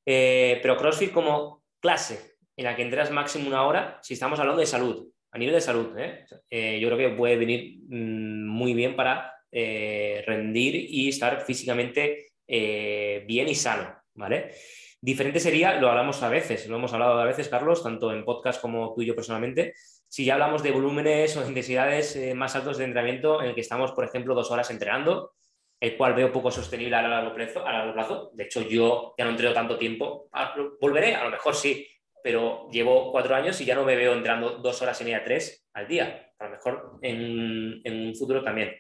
Eh, 0.05 0.59
pero 0.63 0.77
CrossFit 0.77 1.13
como 1.13 1.65
clase 1.81 2.37
en 2.57 2.65
la 2.65 2.75
que 2.75 2.83
entras 2.83 3.11
máximo 3.11 3.47
una 3.47 3.65
hora, 3.65 4.01
si 4.03 4.15
estamos 4.15 4.41
hablando 4.41 4.61
de 4.61 4.67
salud, 4.67 5.09
a 5.31 5.39
nivel 5.39 5.55
de 5.55 5.61
salud, 5.61 5.91
yo 5.91 6.89
creo 6.89 6.97
que 6.97 7.11
puede 7.11 7.37
venir 7.37 7.79
mmm, 7.87 8.49
muy 8.49 8.73
bien 8.75 8.97
para 8.97 9.33
rendir 9.53 10.75
y 10.75 11.09
estar 11.11 11.43
físicamente 11.43 12.33
bien 12.49 13.49
y 13.49 13.55
sano, 13.55 13.95
¿vale? 14.19 14.53
Diferente 15.01 15.41
sería, 15.41 15.81
lo 15.81 15.89
hablamos 15.89 16.23
a 16.23 16.29
veces, 16.29 16.67
lo 16.67 16.77
hemos 16.77 16.93
hablado 16.93 17.19
a 17.19 17.25
veces, 17.25 17.49
Carlos, 17.49 17.83
tanto 17.83 18.13
en 18.13 18.25
podcast 18.25 18.61
como 18.61 18.93
tú 18.95 19.03
y 19.03 19.07
yo 19.07 19.15
personalmente, 19.15 19.75
si 20.09 20.25
ya 20.25 20.35
hablamos 20.35 20.63
de 20.63 20.73
volúmenes 20.73 21.37
o 21.37 21.47
intensidades 21.47 22.19
más 22.35 22.57
altos 22.57 22.79
de 22.79 22.85
entrenamiento 22.85 23.41
en 23.41 23.51
el 23.51 23.55
que 23.55 23.61
estamos, 23.61 23.93
por 23.93 24.05
ejemplo, 24.05 24.35
dos 24.35 24.51
horas 24.51 24.71
entrenando, 24.71 25.35
el 25.81 25.97
cual 25.97 26.15
veo 26.15 26.33
poco 26.33 26.51
sostenible 26.51 26.97
a 26.97 27.03
largo 27.03 27.35
plazo. 27.35 27.65
A 27.65 27.73
largo 27.73 27.95
plazo. 27.95 28.31
De 28.35 28.45
hecho, 28.45 28.63
yo 28.63 29.15
ya 29.17 29.25
no 29.25 29.31
entreno 29.31 29.55
tanto 29.55 29.79
tiempo. 29.79 30.29
Ah, 30.33 30.55
volveré, 30.81 31.15
a 31.15 31.25
lo 31.25 31.31
mejor 31.31 31.55
sí, 31.55 31.87
pero 32.23 32.69
llevo 32.71 33.13
cuatro 33.13 33.35
años 33.37 33.61
y 33.61 33.65
ya 33.65 33.75
no 33.75 33.85
me 33.85 33.95
veo 33.95 34.13
entrando 34.15 34.59
dos 34.59 34.83
horas 34.83 35.01
y 35.01 35.05
media, 35.05 35.23
tres 35.23 35.69
al 35.75 35.87
día. 35.87 36.33
A 36.39 36.45
lo 36.45 36.51
mejor 36.51 36.99
en, 37.03 37.81
en 37.85 38.07
un 38.09 38.15
futuro 38.17 38.43
también. 38.43 38.75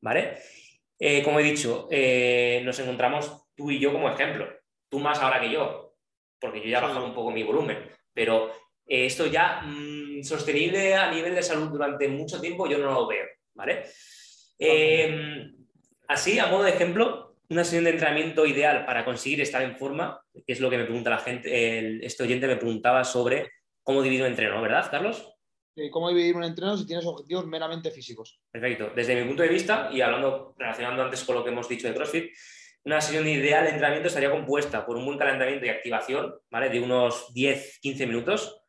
¿Vale? 0.00 0.38
Eh, 0.98 1.22
como 1.22 1.40
he 1.40 1.42
dicho, 1.42 1.88
eh, 1.90 2.62
nos 2.64 2.78
encontramos 2.78 3.48
tú 3.54 3.70
y 3.70 3.78
yo 3.78 3.92
como 3.92 4.10
ejemplo. 4.10 4.48
Tú 4.90 4.98
más 4.98 5.18
ahora 5.20 5.40
que 5.40 5.50
yo, 5.50 5.94
porque 6.38 6.60
yo 6.60 6.68
ya 6.68 6.78
he 6.78 6.82
bajado 6.82 7.06
un 7.06 7.14
poco 7.14 7.30
mi 7.30 7.42
volumen. 7.42 7.78
Pero 8.12 8.50
eh, 8.86 9.06
esto 9.06 9.26
ya 9.26 9.62
mmm, 9.62 10.22
sostenible 10.22 10.94
a 10.94 11.10
nivel 11.10 11.34
de 11.34 11.42
salud 11.42 11.68
durante 11.68 12.08
mucho 12.08 12.40
tiempo 12.40 12.66
yo 12.66 12.78
no 12.78 12.92
lo 12.92 13.06
veo. 13.06 13.26
¿Vale? 13.54 13.84
Eh, 14.58 15.50
así, 16.08 16.38
a 16.38 16.46
modo 16.46 16.64
de 16.64 16.70
ejemplo, 16.70 17.36
una 17.48 17.64
sesión 17.64 17.84
de 17.84 17.90
entrenamiento 17.90 18.46
ideal 18.46 18.84
para 18.84 19.04
conseguir 19.04 19.40
estar 19.40 19.62
en 19.62 19.76
forma, 19.76 20.20
que 20.32 20.52
es 20.52 20.60
lo 20.60 20.70
que 20.70 20.78
me 20.78 20.84
pregunta 20.84 21.10
la 21.10 21.18
gente, 21.18 21.78
el, 21.78 22.02
este 22.04 22.22
oyente 22.22 22.46
me 22.46 22.56
preguntaba 22.56 23.04
sobre 23.04 23.50
cómo 23.82 24.02
dividir 24.02 24.22
un 24.22 24.30
entreno, 24.30 24.60
¿verdad, 24.62 24.88
Carlos? 24.90 25.34
¿Cómo 25.90 26.10
dividir 26.10 26.36
un 26.36 26.44
entreno 26.44 26.76
si 26.76 26.86
tienes 26.86 27.06
objetivos 27.06 27.46
meramente 27.46 27.90
físicos? 27.90 28.40
Perfecto. 28.50 28.92
Desde 28.94 29.16
mi 29.16 29.26
punto 29.26 29.42
de 29.42 29.48
vista, 29.48 29.88
y 29.92 30.00
hablando, 30.00 30.54
relacionando 30.58 31.02
antes 31.02 31.24
con 31.24 31.36
lo 31.36 31.44
que 31.44 31.50
hemos 31.50 31.68
dicho 31.68 31.88
de 31.88 31.94
CrossFit, 31.94 32.32
una 32.84 33.00
sesión 33.00 33.26
ideal 33.28 33.64
de 33.64 33.70
entrenamiento 33.70 34.08
estaría 34.08 34.30
compuesta 34.30 34.86
por 34.86 34.96
un 34.96 35.04
buen 35.04 35.18
calentamiento 35.18 35.66
y 35.66 35.68
activación, 35.68 36.34
¿vale? 36.50 36.68
De 36.70 36.80
unos 36.80 37.32
10-15 37.34 38.06
minutos, 38.06 38.62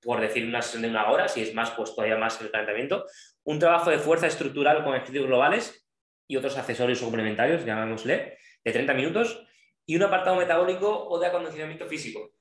por 0.00 0.20
decir 0.20 0.44
una 0.44 0.62
sesión 0.62 0.82
de 0.82 0.88
una 0.88 1.08
hora, 1.10 1.28
si 1.28 1.42
es 1.42 1.54
más, 1.54 1.70
pues 1.70 1.94
todavía 1.94 2.16
más 2.16 2.40
el 2.40 2.50
calentamiento. 2.50 3.06
Un 3.44 3.58
trabajo 3.58 3.90
de 3.90 3.98
fuerza 3.98 4.26
estructural 4.26 4.82
con 4.82 4.94
ejercicios 4.94 5.26
globales, 5.26 5.82
y 6.26 6.36
otros 6.36 6.56
accesorios 6.56 7.00
complementarios, 7.00 7.64
llamémosle, 7.64 8.38
de 8.64 8.72
30 8.72 8.94
minutos, 8.94 9.46
y 9.84 9.96
un 9.96 10.02
apartado 10.02 10.36
metabólico 10.36 11.08
o 11.08 11.18
de 11.18 11.26
acondicionamiento 11.26 11.86
físico. 11.86 12.32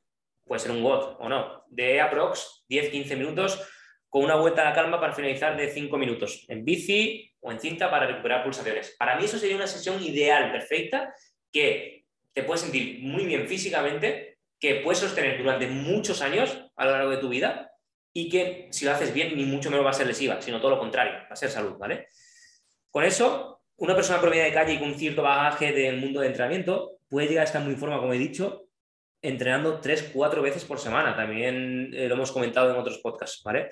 Puede 0.46 0.60
ser 0.60 0.72
un 0.72 0.82
WOD 0.82 1.18
o 1.20 1.28
no, 1.28 1.66
de 1.68 2.00
aprox 2.00 2.64
10-15 2.70 3.18
minutos 3.18 3.62
con 4.12 4.26
una 4.26 4.36
vuelta 4.36 4.62
a 4.62 4.66
la 4.66 4.74
calma 4.74 5.00
para 5.00 5.14
finalizar 5.14 5.56
de 5.56 5.70
5 5.70 5.98
minutos, 5.98 6.44
en 6.50 6.66
bici 6.66 7.32
o 7.40 7.50
en 7.50 7.62
cinta 7.62 7.90
para 7.90 8.08
recuperar 8.08 8.44
pulsaciones. 8.44 8.94
Para 9.00 9.16
mí 9.16 9.24
eso 9.24 9.40
sería 9.40 9.56
una 9.56 9.68
sesión 9.68 10.04
ideal, 10.04 10.52
perfecta, 10.52 11.16
que 11.50 12.04
te 12.34 12.44
puedes 12.44 12.60
sentir 12.60 13.00
muy 13.00 13.26
bien 13.26 13.48
físicamente, 13.48 14.40
que 14.60 14.76
puedes 14.76 15.00
sostener 15.00 15.38
durante 15.38 15.66
muchos 15.68 16.22
años 16.22 16.62
a 16.76 16.86
lo 16.86 16.92
largo 16.92 17.10
de 17.12 17.18
tu 17.20 17.30
vida 17.30 17.72
y 18.12 18.28
que 18.28 18.68
si 18.72 18.84
lo 18.84 18.92
haces 18.92 19.14
bien 19.14 19.34
ni 19.38 19.46
mucho 19.46 19.72
menos 19.72 19.86
va 19.86 19.92
a 19.92 19.94
ser 19.94 20.08
lesiva, 20.08 20.42
sino 20.42 20.60
todo 20.60 20.72
lo 20.72 20.80
contrario, 20.80 21.14
va 21.14 21.32
a 21.32 21.36
ser 21.38 21.50
salud, 21.50 21.78
¿vale? 21.78 22.10
Con 22.90 23.06
eso 23.06 23.62
una 23.78 23.96
persona 23.96 24.20
promedio 24.20 24.44
de 24.44 24.52
calle 24.52 24.74
y 24.74 24.80
con 24.80 24.94
cierto 24.96 25.24
bagaje 25.24 25.72
del 25.72 26.00
mundo 26.00 26.20
de 26.20 26.28
entrenamiento 26.28 26.98
puede 27.08 27.30
llegar 27.30 27.44
a 27.44 27.46
estar 27.46 27.62
muy 27.62 27.76
en 27.76 27.80
forma, 27.80 27.98
como 27.98 28.14
he 28.14 28.18
dicho, 28.18 28.66
entrenando 29.22 29.80
tres, 29.80 30.10
cuatro 30.14 30.42
veces 30.42 30.66
por 30.66 30.80
semana. 30.80 31.16
También 31.16 31.92
eh, 31.94 32.08
lo 32.08 32.16
hemos 32.16 32.32
comentado 32.32 32.72
en 32.72 32.78
otros 32.78 33.00
podcasts, 33.00 33.42
¿vale? 33.44 33.70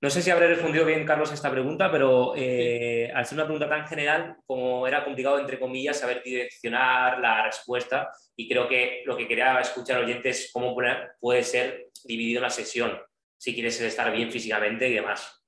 No 0.00 0.10
sé 0.10 0.22
si 0.22 0.30
habré 0.30 0.46
respondido 0.46 0.84
bien, 0.84 1.04
Carlos, 1.04 1.32
a 1.32 1.34
esta 1.34 1.50
pregunta, 1.50 1.90
pero 1.90 2.32
eh, 2.36 3.10
al 3.12 3.26
ser 3.26 3.34
una 3.36 3.46
pregunta 3.46 3.68
tan 3.68 3.84
general, 3.84 4.36
como 4.46 4.86
era 4.86 5.04
complicado, 5.04 5.40
entre 5.40 5.58
comillas, 5.58 5.98
saber 5.98 6.22
direccionar 6.22 7.18
la 7.18 7.44
respuesta, 7.44 8.08
y 8.36 8.48
creo 8.48 8.68
que 8.68 9.02
lo 9.06 9.16
que 9.16 9.26
quería 9.26 9.58
escuchar 9.58 10.04
oyente 10.04 10.28
es 10.28 10.50
cómo 10.52 10.76
puede 11.18 11.42
ser 11.42 11.88
dividido 12.04 12.38
una 12.38 12.48
sesión, 12.48 12.96
si 13.36 13.52
quieres 13.54 13.80
estar 13.80 14.12
bien 14.12 14.30
físicamente 14.30 14.88
y 14.88 14.94
demás. 14.94 15.42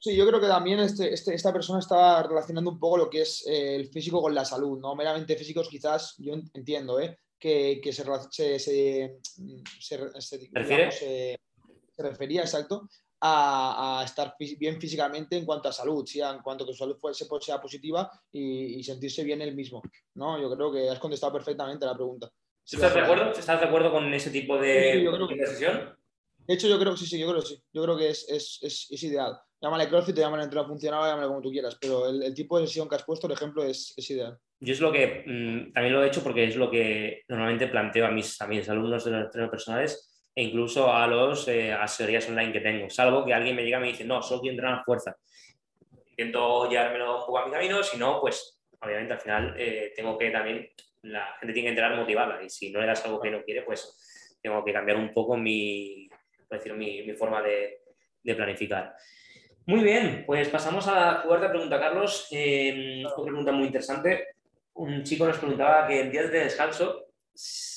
Sí, 0.00 0.16
yo 0.16 0.26
creo 0.26 0.40
que 0.40 0.48
también 0.48 0.80
este, 0.80 1.14
este, 1.14 1.32
esta 1.32 1.52
persona 1.52 1.78
estaba 1.78 2.24
relacionando 2.24 2.72
un 2.72 2.80
poco 2.80 2.96
lo 2.96 3.08
que 3.08 3.20
es 3.20 3.46
eh, 3.46 3.76
el 3.76 3.86
físico 3.86 4.20
con 4.20 4.34
la 4.34 4.44
salud, 4.44 4.80
¿no? 4.80 4.96
Meramente 4.96 5.36
físicos 5.36 5.68
quizás, 5.68 6.16
yo 6.18 6.34
entiendo, 6.54 6.98
¿eh? 6.98 7.20
Que, 7.42 7.80
que 7.82 7.92
se, 7.92 8.04
se, 8.30 8.58
se, 8.60 9.18
se, 9.80 10.38
digamos, 10.38 10.94
se, 10.94 11.36
refería, 11.98 12.42
exacto, 12.42 12.88
a, 13.20 13.98
a, 13.98 14.04
estar 14.04 14.36
bien 14.38 14.80
físicamente 14.80 15.36
en 15.36 15.44
cuanto 15.44 15.68
a 15.68 15.72
salud, 15.72 16.06
¿sí? 16.06 16.20
en 16.20 16.38
cuanto 16.38 16.62
a 16.62 16.66
que 16.68 16.72
su 16.72 16.78
salud 16.78 16.96
fuese, 17.00 17.26
sea 17.40 17.60
positiva 17.60 18.08
y, 18.30 18.78
y, 18.78 18.84
sentirse 18.84 19.24
bien 19.24 19.42
él 19.42 19.56
mismo, 19.56 19.82
¿no? 20.14 20.40
Yo 20.40 20.54
creo 20.54 20.70
que 20.70 20.88
has 20.88 21.00
contestado 21.00 21.32
perfectamente 21.32 21.84
la 21.84 21.96
pregunta. 21.96 22.30
¿Estás, 22.64 22.94
de 22.94 23.00
acuerdo? 23.00 23.32
¿Estás 23.32 23.58
de 23.60 23.66
acuerdo 23.66 23.90
con 23.90 24.14
ese 24.14 24.30
tipo 24.30 24.56
de, 24.56 24.92
sí, 24.92 25.02
yo 25.02 25.12
creo 25.12 25.26
de 25.26 25.46
sesión? 25.46 25.98
De 26.46 26.54
hecho, 26.54 26.68
yo 26.68 26.78
creo 26.78 26.92
que 26.92 26.98
sí, 26.98 27.06
sí, 27.06 27.18
yo 27.18 27.28
creo 27.28 27.40
que 27.40 27.48
sí. 27.48 27.62
Yo 27.72 27.82
creo 27.82 27.96
que 27.96 28.10
es, 28.10 28.28
es, 28.28 28.60
es, 28.62 28.86
es 28.88 29.02
ideal 29.02 29.36
llámale 29.62 29.88
CrossFit, 29.88 30.16
llámale 30.16 30.42
entreno 30.42 30.66
funcional, 30.66 31.04
llámale 31.04 31.28
como 31.28 31.40
tú 31.40 31.50
quieras, 31.50 31.76
pero 31.80 32.08
el, 32.08 32.22
el, 32.22 32.34
tipo 32.34 32.58
de 32.58 32.66
sesión 32.66 32.88
que 32.88 32.96
has 32.96 33.04
puesto, 33.04 33.28
por 33.28 33.36
ejemplo, 33.36 33.62
es, 33.62 33.94
es 33.96 34.10
ideal. 34.10 34.36
Yo 34.64 34.72
es 34.74 34.80
lo 34.80 34.92
que 34.92 35.24
mmm, 35.26 35.72
también 35.72 35.92
lo 35.92 36.04
he 36.04 36.06
hecho 36.06 36.22
porque 36.22 36.44
es 36.44 36.54
lo 36.54 36.70
que 36.70 37.24
normalmente 37.26 37.66
planteo 37.66 38.06
a 38.06 38.12
mis, 38.12 38.40
a 38.40 38.44
alumnos 38.44 39.04
de 39.04 39.10
los 39.10 39.24
entrenos 39.24 39.50
personales 39.50 40.30
e 40.32 40.44
incluso 40.44 40.92
a 40.92 41.04
los 41.08 41.48
eh, 41.48 41.72
asesorías 41.72 42.28
online 42.28 42.52
que 42.52 42.60
tengo, 42.60 42.88
salvo 42.88 43.24
que 43.24 43.34
alguien 43.34 43.56
me 43.56 43.64
llega 43.64 43.78
y 43.78 43.80
me 43.80 43.88
dice, 43.88 44.04
no, 44.04 44.22
solo 44.22 44.40
quiero 44.40 44.52
entrenar 44.52 44.84
fuerza. 44.84 45.16
Intento 46.10 46.70
llevármelo 46.70 47.18
un 47.18 47.26
poco 47.26 47.38
a 47.38 47.46
mi 47.46 47.50
camino, 47.50 47.82
si 47.82 47.98
no, 47.98 48.20
pues 48.20 48.62
obviamente 48.80 49.14
al 49.14 49.20
final 49.20 49.54
eh, 49.58 49.92
tengo 49.96 50.16
que 50.16 50.30
también, 50.30 50.70
la 51.02 51.34
gente 51.40 51.52
tiene 51.52 51.66
que 51.66 51.70
entrenar 51.70 51.96
motivarla 51.96 52.40
y 52.44 52.48
si 52.48 52.70
no 52.70 52.80
le 52.80 52.86
das 52.86 53.04
algo 53.04 53.20
que 53.20 53.32
no 53.32 53.42
quiere, 53.42 53.62
pues 53.62 54.38
tengo 54.40 54.64
que 54.64 54.72
cambiar 54.72 54.96
un 54.96 55.12
poco 55.12 55.36
mi, 55.36 56.08
decir, 56.48 56.72
mi, 56.74 57.02
mi 57.02 57.14
forma 57.14 57.42
de, 57.42 57.80
de 58.22 58.34
planificar. 58.36 58.94
Muy 59.66 59.82
bien, 59.82 60.22
pues 60.24 60.48
pasamos 60.48 60.86
a 60.86 60.94
la 60.94 61.22
cuarta 61.22 61.50
pregunta, 61.50 61.80
Carlos. 61.80 62.28
Eh, 62.30 63.02
otra 63.04 63.24
pregunta 63.24 63.50
muy 63.50 63.66
interesante. 63.66 64.28
Un 64.74 65.02
chico 65.04 65.26
nos 65.26 65.38
preguntaba 65.38 65.86
que 65.86 66.00
en 66.00 66.10
días 66.10 66.30
de 66.30 66.44
descanso, 66.44 67.06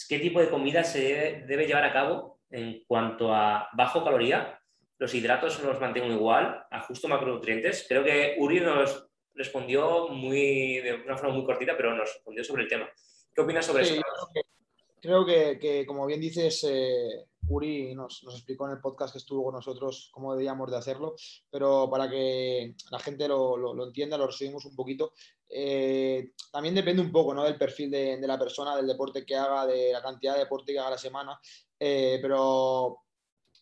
¿qué 0.08 0.20
tipo 0.20 0.40
de 0.40 0.50
comida 0.50 0.84
se 0.84 1.44
debe, 1.46 1.68
llevar 1.68 1.84
a 1.84 1.94
cabo 1.94 2.40
en 2.50 2.84
cuanto 2.88 3.34
a 3.34 3.70
bajo 3.74 4.04
caloría? 4.04 4.60
Los 4.98 5.14
hidratos 5.14 5.62
los 5.62 5.80
mantengo 5.80 6.14
igual, 6.14 6.66
ajusto 6.72 7.08
macronutrientes. 7.08 7.86
Creo 7.88 8.04
que 8.04 8.36
Uri 8.40 8.62
nos 8.62 9.10
respondió 9.34 10.08
muy, 10.08 10.80
de 10.80 10.94
una 11.06 11.18
forma 11.18 11.36
muy 11.36 11.46
cortita, 11.46 11.76
pero 11.76 11.94
nos 11.94 12.14
respondió 12.14 12.44
sobre 12.44 12.64
el 12.64 12.70
tema. 12.70 12.90
¿Qué 13.34 13.42
opinas 13.42 13.66
sobre 13.66 13.84
sí, 13.84 13.94
eso? 13.96 14.30
Creo 14.32 14.45
que, 15.26 15.60
que, 15.60 15.86
como 15.86 16.06
bien 16.06 16.20
dices, 16.20 16.66
eh, 16.68 17.28
Uri 17.48 17.94
nos, 17.94 18.24
nos, 18.24 18.36
explicó 18.36 18.66
en 18.66 18.74
el 18.74 18.82
podcast 18.82 19.14
que 19.14 19.20
estuvo 19.20 19.44
con 19.44 19.54
nosotros 19.54 20.10
cómo 20.12 20.34
debíamos 20.34 20.72
de 20.72 20.78
hacerlo, 20.78 21.16
pero 21.50 21.90
para 21.90 22.10
que 22.10 22.76
la 22.92 23.00
gente 23.00 23.28
lo, 23.28 23.58
lo, 23.58 23.86
entienda, 23.86 24.18
lo 24.18 24.28
resumimos 24.28 24.66
un 24.66 24.76
poquito. 24.76 25.14
Eh, 25.48 26.32
también 26.52 26.74
depende 26.74 27.02
un 27.02 27.12
poco 27.12 27.34
¿no? 27.34 27.44
del 27.44 27.58
perfil 27.58 27.92
de, 27.92 28.18
de, 28.18 28.28
la 28.28 28.40
persona, 28.40 28.76
del 28.76 28.88
deporte 28.88 29.26
que 29.26 29.36
haga, 29.36 29.68
de 29.68 29.92
la 29.92 30.02
cantidad 30.02 30.34
de 30.34 30.40
deporte 30.40 30.74
que 30.74 30.80
haga 30.80 30.92
la 30.92 30.98
semana, 30.98 31.40
eh, 31.80 32.20
pero 32.22 33.05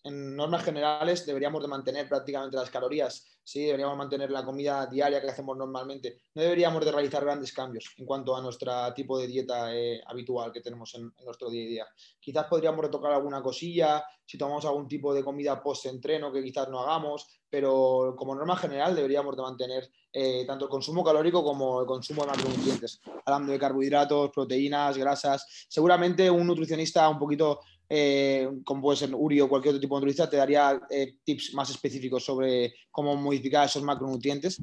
en 0.03 0.35
normas 0.35 0.63
generales 0.63 1.25
deberíamos 1.25 1.61
de 1.61 1.69
mantener 1.69 2.09
prácticamente 2.09 2.57
las 2.57 2.69
calorías, 2.69 3.25
¿sí? 3.43 3.65
deberíamos 3.65 3.97
mantener 3.97 4.29
la 4.31 4.43
comida 4.43 4.85
diaria 4.85 5.21
que 5.21 5.29
hacemos 5.29 5.55
normalmente. 5.57 6.17
No 6.35 6.41
deberíamos 6.41 6.83
de 6.83 6.91
realizar 6.91 7.23
grandes 7.23 7.53
cambios 7.53 7.93
en 7.97 8.05
cuanto 8.05 8.35
a 8.35 8.41
nuestro 8.41 8.71
tipo 8.93 9.17
de 9.17 9.27
dieta 9.27 9.73
eh, 9.73 10.01
habitual 10.05 10.51
que 10.51 10.61
tenemos 10.61 10.93
en, 10.95 11.13
nuestro 11.23 11.49
día 11.49 11.63
a 11.63 11.67
día. 11.67 11.87
Quizás 12.19 12.47
podríamos 12.47 12.83
retocar 12.83 13.13
alguna 13.13 13.41
cosilla, 13.41 14.03
si 14.25 14.37
tomamos 14.37 14.65
algún 14.65 14.87
tipo 14.87 15.13
de 15.13 15.23
comida 15.23 15.61
post-entreno 15.61 16.31
que 16.31 16.43
quizás 16.43 16.67
no 16.67 16.81
hagamos, 16.81 17.27
pero 17.49 18.15
como 18.17 18.35
norma 18.35 18.57
general 18.57 18.95
deberíamos 18.95 19.35
de 19.37 19.41
mantener 19.41 19.89
eh, 20.11 20.43
tanto 20.45 20.65
el 20.65 20.71
consumo 20.71 21.03
calórico 21.03 21.43
como 21.43 21.81
el 21.81 21.87
consumo 21.87 22.23
de 22.23 22.31
macronutrientes. 22.31 22.99
Hablando 23.25 23.51
de 23.51 23.59
carbohidratos, 23.59 24.31
proteínas, 24.31 24.97
grasas. 24.97 25.65
Seguramente 25.69 26.29
un 26.29 26.45
nutricionista 26.45 27.07
un 27.07 27.19
poquito 27.19 27.61
eh, 27.95 28.49
como 28.65 28.81
puede 28.81 28.97
ser 28.97 29.13
Uri 29.13 29.39
o 29.39 29.47
cualquier 29.47 29.75
otro 29.75 29.81
tipo 29.81 29.95
de 29.95 29.99
nutricionista, 29.99 30.27
te 30.27 30.37
daría 30.37 30.81
eh, 30.89 31.17
tips 31.23 31.53
más 31.53 31.69
específicos 31.69 32.25
sobre 32.25 32.73
cómo 32.89 33.15
modificar 33.15 33.67
esos 33.67 33.83
macronutrientes. 33.83 34.59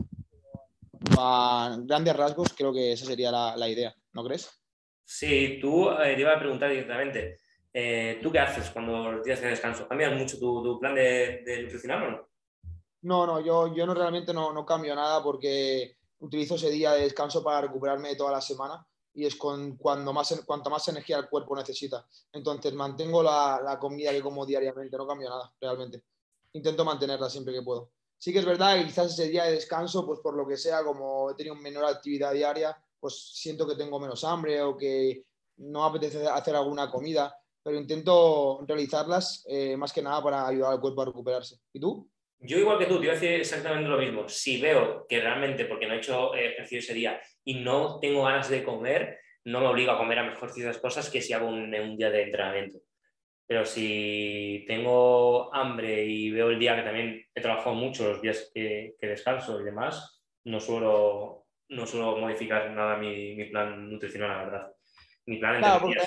A 1.17 1.77
grandes 1.83 2.17
rasgos, 2.17 2.53
creo 2.57 2.73
que 2.73 2.91
esa 2.91 3.07
sería 3.07 3.31
la, 3.31 3.69
idea, 3.69 3.95
¿no 4.15 4.25
crees? 4.25 4.51
Sí, 5.05 5.59
tú 5.61 5.91
eh, 5.91 6.15
te 6.17 6.21
iba 6.21 6.35
a 6.35 6.41
preguntar 6.41 6.71
directamente, 6.71 7.39
¿tú 8.21 8.33
qué 8.33 8.41
haces 8.41 8.69
cuando 8.71 9.23
tienes 9.23 9.41
de 9.41 9.51
descanso? 9.51 9.87
¿Cambias 9.87 10.13
mucho 10.13 10.37
tu, 10.37 10.81
plan 10.81 10.97
de, 10.97 11.43
de, 11.47 11.63
nutricional 11.63 12.03
o 12.03 12.11
no? 12.11 12.29
No, 13.03 13.27
no, 13.27 13.41
yo, 13.41 13.73
yo 13.77 13.87
no 13.87 13.95
realmente 13.95 14.35
no, 14.35 14.53
no 14.53 14.67
cambio 14.67 14.97
nada 14.97 15.23
porque 15.23 15.95
utilizo 16.19 16.57
ese 16.57 16.71
día 16.71 16.95
de 16.95 17.03
descanso 17.03 17.45
para 17.45 17.61
recuperarme 17.61 18.09
de 18.09 18.17
toda 18.17 18.33
la 18.33 18.41
semana 18.41 18.85
y 19.15 19.27
es 19.27 19.37
con 19.37 19.77
cuando 19.77 20.13
más, 20.13 20.43
cuanta 20.47 20.71
más 20.71 20.87
energía 20.89 21.19
el 21.19 21.29
cuerpo 21.29 21.57
necesita. 21.57 22.07
Entonces 22.33 22.73
mantengo 22.75 23.23
la, 23.23 23.79
comida 23.81 24.13
que 24.13 24.23
como 24.23 24.47
diariamente, 24.47 24.97
no 24.97 25.07
cambio 25.07 25.29
nada, 25.29 25.53
realmente. 25.61 26.05
Intento 26.53 26.85
mantenerla 26.85 27.29
siempre 27.29 27.53
que 27.53 27.63
puedo. 27.63 27.91
Sí 28.19 28.33
que 28.33 28.41
es 28.41 28.45
verdad 28.45 28.77
que 28.77 28.87
quizás 28.87 29.13
ese 29.13 29.29
día 29.29 29.45
de 29.45 29.53
descanso, 29.53 30.07
pues 30.07 30.21
por 30.21 30.37
lo 30.37 30.47
que 30.47 30.57
sea, 30.57 30.85
como 30.85 31.31
he 31.31 31.35
tenido 31.35 31.55
menor 31.55 31.87
actividad 31.87 32.33
diaria, 32.33 32.77
pues 32.99 33.33
siento 33.35 33.67
que 33.67 33.77
tengo 33.77 33.99
menos 33.99 34.23
hambre 34.25 34.63
o 34.63 34.77
que 34.77 35.25
no 35.57 35.85
apetece 35.85 36.27
hacer 36.27 36.55
alguna 36.55 36.91
comida, 36.91 37.35
pero 37.63 37.79
intento 37.79 38.65
realizarlas 38.67 39.45
eh, 39.49 39.77
más 39.77 39.93
que 39.93 40.03
nada 40.03 40.23
para 40.23 40.47
ayudar 40.47 40.73
al 40.73 40.81
cuerpo 40.81 41.03
a 41.03 41.07
recuperarse. 41.07 41.59
¿Y 41.73 41.81
tú? 41.81 42.09
Yo 42.43 42.57
igual 42.57 42.79
que 42.79 42.87
tú, 42.87 42.99
te 42.99 43.05
iba 43.05 43.13
a 43.13 43.17
decir 43.17 43.33
exactamente 43.33 43.89
lo 43.89 43.99
mismo. 43.99 44.27
Si 44.29 44.61
veo 44.61 45.07
que 45.07 45.21
realmente, 45.21 45.67
porque 45.67 45.87
no 45.87 45.95
he 45.95 45.99
hecho 45.99 46.35
eh, 46.35 46.53
ejercicio 46.53 46.79
ese 46.79 46.95
día 46.95 47.21
y 47.45 47.61
no 47.63 47.99
tengo 48.01 48.25
ganas 48.25 48.49
de 48.49 48.65
comer, 48.65 49.19
no 49.45 49.61
me 49.61 49.67
obligo 49.67 49.93
a 49.93 49.99
comer 49.99 50.21
a 50.21 50.25
mejor 50.25 50.51
ciertas 50.51 50.79
cosas 50.79 51.11
que 51.11 51.21
si 51.21 51.35
hago 51.35 51.49
un, 51.49 51.71
día 51.97 52.11
de 52.11 52.23
entrenamiento. 52.23 52.79
Pero 53.47 53.67
si 53.67 54.65
tengo 54.67 55.55
hambre 55.55 56.05
y 56.07 56.31
veo 56.31 56.49
el 56.49 56.59
día 56.59 56.77
que 56.77 56.83
también 56.83 57.27
he 57.35 57.41
trabajado 57.43 57.75
mucho, 57.75 58.09
los 58.09 58.23
días 58.23 58.51
que, 58.55 58.97
descanso 59.01 59.61
y 59.61 59.65
demás, 59.65 60.23
no 60.45 60.61
suelo, 60.61 61.47
no 61.69 61.87
suelo 61.87 62.17
modificar 62.17 62.71
nada 62.71 62.97
mi, 62.97 63.45
plan 63.51 63.91
nutricional, 63.91 64.31
la 64.31 64.45
verdad. 64.45 64.73
Mi 65.27 65.37
plan 65.37 65.59
claro, 65.59 65.81
también, 65.81 65.99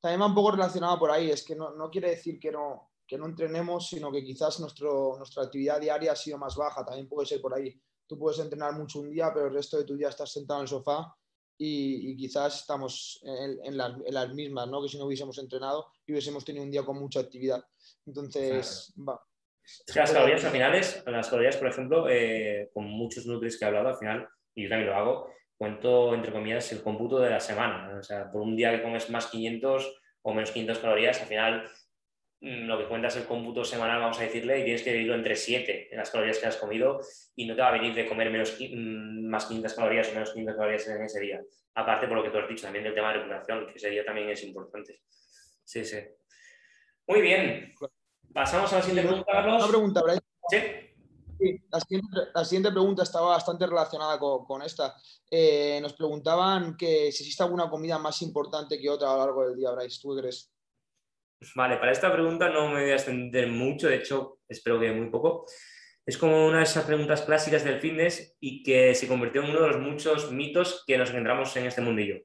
también 0.00 0.20
va 0.20 0.26
un 0.26 0.34
poco 0.34 0.52
relacionado 0.52 0.98
por 1.00 1.10
ahí. 1.10 1.30
Es 1.30 1.44
que 1.44 1.56
no, 1.56 1.74
no 1.74 1.90
quiere 1.90 2.10
decir 2.10 2.38
que 2.38 2.52
no, 2.52 2.90
que 3.10 3.18
no 3.18 3.26
entrenemos, 3.26 3.88
sino 3.88 4.12
que 4.12 4.22
quizás 4.22 4.60
nuestro, 4.60 5.16
nuestra 5.18 5.42
actividad 5.42 5.80
diaria 5.80 6.12
ha 6.12 6.16
sido 6.16 6.38
más 6.38 6.54
baja, 6.54 6.84
también 6.84 7.08
puede 7.08 7.26
ser 7.26 7.40
por 7.40 7.52
ahí. 7.52 7.76
Tú 8.06 8.16
puedes 8.16 8.38
entrenar 8.38 8.72
mucho 8.74 9.00
un 9.00 9.10
día, 9.10 9.32
pero 9.34 9.48
el 9.48 9.54
resto 9.54 9.76
de 9.78 9.84
tu 9.84 9.96
día 9.96 10.10
estás 10.10 10.30
sentado 10.30 10.60
en 10.60 10.62
el 10.62 10.68
sofá 10.68 11.12
y, 11.58 12.16
quizás 12.16 12.60
estamos 12.60 13.20
en, 13.24 13.76
las 13.76 14.32
mismas, 14.32 14.68
¿no? 14.68 14.80
Que 14.80 14.88
si 14.88 14.96
no 14.96 15.06
hubiésemos 15.06 15.36
entrenado 15.38 15.88
y 16.06 16.12
hubiésemos 16.12 16.44
tenido 16.44 16.64
un 16.64 16.70
día 16.70 16.84
con 16.84 17.00
mucha 17.00 17.18
actividad. 17.18 17.60
Entonces, 18.06 18.94
va. 18.96 19.20
Es 19.64 19.92
que 19.92 19.98
las 19.98 20.12
calorías 20.12 20.44
al 20.44 20.52
final 20.52 20.80
las 21.06 21.28
calorías, 21.28 21.56
por 21.56 21.68
ejemplo, 21.68 22.08
eh, 22.08 22.70
con 22.72 22.84
muchos 22.84 23.26
nutrientes 23.26 23.58
que 23.58 23.64
he 23.64 23.68
hablado, 23.68 23.88
al 23.88 23.98
final, 23.98 24.28
y 24.54 24.62
yo 24.62 24.68
también 24.68 24.88
lo 24.88 24.96
hago, 24.96 25.30
cuento, 25.58 26.14
entre 26.14 26.32
comillas, 26.32 26.70
el 26.70 26.82
cómputo 26.84 27.18
de 27.18 27.30
la 27.30 27.40
semana. 27.40 27.98
O 27.98 28.02
sea, 28.04 28.30
por 28.30 28.42
un 28.42 28.54
día 28.54 28.70
que 28.70 28.82
comes 28.84 29.10
más 29.10 29.26
500 29.26 30.00
o 30.22 30.32
menos 30.32 30.52
500 30.52 30.78
calorías, 30.78 31.20
al 31.20 31.26
final 31.26 31.70
lo 32.40 32.78
que 32.78 32.86
cuentas 32.86 33.16
el 33.16 33.26
cómputo 33.26 33.64
semanal, 33.64 34.00
vamos 34.00 34.18
a 34.18 34.22
decirle, 34.22 34.60
y 34.60 34.64
tienes 34.64 34.82
que 34.82 34.90
dividirlo 34.90 35.14
entre 35.14 35.36
7 35.36 35.88
en 35.90 35.98
las 35.98 36.10
calorías 36.10 36.38
que 36.38 36.46
has 36.46 36.56
comido 36.56 37.00
y 37.36 37.46
no 37.46 37.54
te 37.54 37.60
va 37.60 37.68
a 37.68 37.72
venir 37.72 37.94
de 37.94 38.08
comer 38.08 38.30
menos, 38.30 38.56
mm, 38.58 39.28
más 39.28 39.46
500 39.46 39.74
calorías 39.74 40.08
o 40.08 40.14
menos 40.14 40.30
500 40.32 40.56
calorías 40.56 40.88
en 40.88 41.02
ese 41.02 41.20
día. 41.20 41.40
Aparte, 41.74 42.08
por 42.08 42.16
lo 42.16 42.22
que 42.22 42.30
tú 42.30 42.38
has 42.38 42.48
dicho, 42.48 42.62
también 42.62 42.84
del 42.84 42.94
tema 42.94 43.08
de 43.08 43.18
recuperación, 43.18 43.66
que 43.66 43.74
ese 43.76 43.90
día 43.90 44.04
también 44.04 44.30
es 44.30 44.42
importante. 44.42 45.02
Sí, 45.64 45.84
sí. 45.84 45.98
Muy 47.06 47.20
bien. 47.20 47.74
Pasamos 48.32 48.72
a 48.72 48.76
la 48.76 48.82
siguiente 48.82 49.08
pregunta, 49.08 49.32
Carlos. 49.32 49.62
Una 49.62 49.68
pregunta, 49.70 50.02
Brian. 50.02 50.20
¿Sí? 50.48 50.58
Sí, 51.38 51.58
la 51.70 52.44
siguiente, 52.44 52.70
pregunta 52.70 53.02
estaba 53.02 53.28
bastante 53.28 53.66
relacionada 53.66 54.18
con, 54.18 54.62
esta. 54.62 54.94
Eh, 55.30 55.78
nos 55.80 55.94
preguntaban 55.94 56.76
que 56.76 57.10
si 57.12 57.22
existe 57.22 57.42
alguna 57.42 57.70
comida 57.70 57.98
más 57.98 58.20
importante 58.22 58.78
que 58.78 58.90
otra 58.90 59.10
a 59.10 59.12
lo 59.12 59.18
largo 59.18 59.46
del 59.46 59.56
día, 59.56 59.70
Bryce. 59.70 60.00
¿Tú 60.02 60.14
crees? 60.16 60.52
Vale, 61.54 61.78
para 61.78 61.92
esta 61.92 62.12
pregunta 62.12 62.50
no 62.50 62.68
me 62.68 62.82
voy 62.82 62.90
a 62.90 62.94
extender 62.94 63.48
mucho, 63.48 63.88
de 63.88 63.96
hecho, 63.96 64.40
espero 64.48 64.78
que 64.78 64.92
muy 64.92 65.08
poco. 65.08 65.46
Es 66.04 66.18
como 66.18 66.46
una 66.46 66.58
de 66.58 66.64
esas 66.64 66.84
preguntas 66.84 67.22
clásicas 67.22 67.64
del 67.64 67.80
fitness 67.80 68.36
y 68.40 68.62
que 68.62 68.94
se 68.94 69.08
convirtió 69.08 69.42
en 69.42 69.50
uno 69.50 69.62
de 69.62 69.68
los 69.68 69.78
muchos 69.78 70.32
mitos 70.32 70.84
que 70.86 70.98
nos 70.98 71.10
encontramos 71.10 71.54
en 71.56 71.66
este 71.66 71.80
mundillo. 71.80 72.16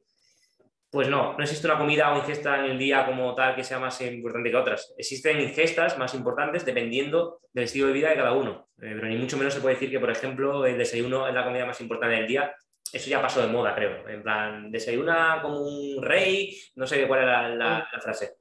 Pues 0.89 1.07
no, 1.09 1.37
no 1.37 1.43
existe 1.43 1.67
una 1.67 1.77
comida 1.77 2.13
o 2.13 2.17
ingesta 2.17 2.59
en 2.59 2.71
el 2.71 2.77
día 2.77 3.05
como 3.05 3.35
tal 3.35 3.55
que 3.55 3.63
sea 3.63 3.79
más 3.79 3.99
importante 4.01 4.49
que 4.49 4.55
otras. 4.55 4.93
Existen 4.97 5.41
ingestas 5.41 5.97
más 5.97 6.13
importantes 6.13 6.65
dependiendo 6.65 7.41
del 7.53 7.65
estilo 7.65 7.87
de 7.87 7.93
vida 7.93 8.09
de 8.09 8.15
cada 8.15 8.33
uno. 8.33 8.69
Eh, 8.81 8.93
pero 8.95 9.07
ni 9.07 9.17
mucho 9.17 9.37
menos 9.37 9.53
se 9.53 9.61
puede 9.61 9.75
decir 9.75 9.91
que, 9.91 9.99
por 9.99 10.09
ejemplo, 10.09 10.65
el 10.65 10.77
desayuno 10.77 11.27
es 11.27 11.33
la 11.33 11.43
comida 11.43 11.65
más 11.65 11.79
importante 11.81 12.15
del 12.15 12.27
día. 12.27 12.55
Eso 12.91 13.09
ya 13.09 13.21
pasó 13.21 13.41
de 13.41 13.47
moda, 13.47 13.75
creo. 13.75 14.07
En 14.07 14.23
plan, 14.23 14.71
desayuna 14.71 15.39
como 15.41 15.59
un 15.59 16.01
rey, 16.01 16.57
no 16.75 16.87
sé 16.87 17.07
cuál 17.07 17.23
era 17.23 17.49
la 17.49 17.87
frase. 18.01 18.37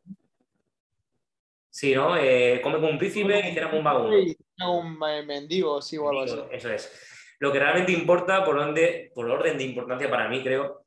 Sí, 1.75 1.93
¿no? 1.93 2.17
Eh, 2.17 2.61
come 2.63 2.77
como 2.77 2.89
un 2.89 2.99
príncipe 2.99 3.51
y 3.51 3.53
cena 3.53 3.67
como 3.67 3.79
un 3.79 3.85
vagabundo. 3.85 4.17
un 4.71 4.97
mendigo, 5.27 5.83
sí, 5.83 5.99
o 5.99 6.09
algo 6.09 6.23
así. 6.23 6.39
Eso 6.53 6.73
es. 6.73 7.37
Lo 7.41 7.53
que 7.53 7.59
realmente 7.59 7.91
importa, 7.91 8.45
por, 8.45 8.55
donde, 8.55 9.11
por 9.13 9.29
orden 9.29 9.59
de 9.59 9.65
importancia 9.65 10.09
para 10.09 10.29
mí, 10.29 10.41
creo, 10.41 10.87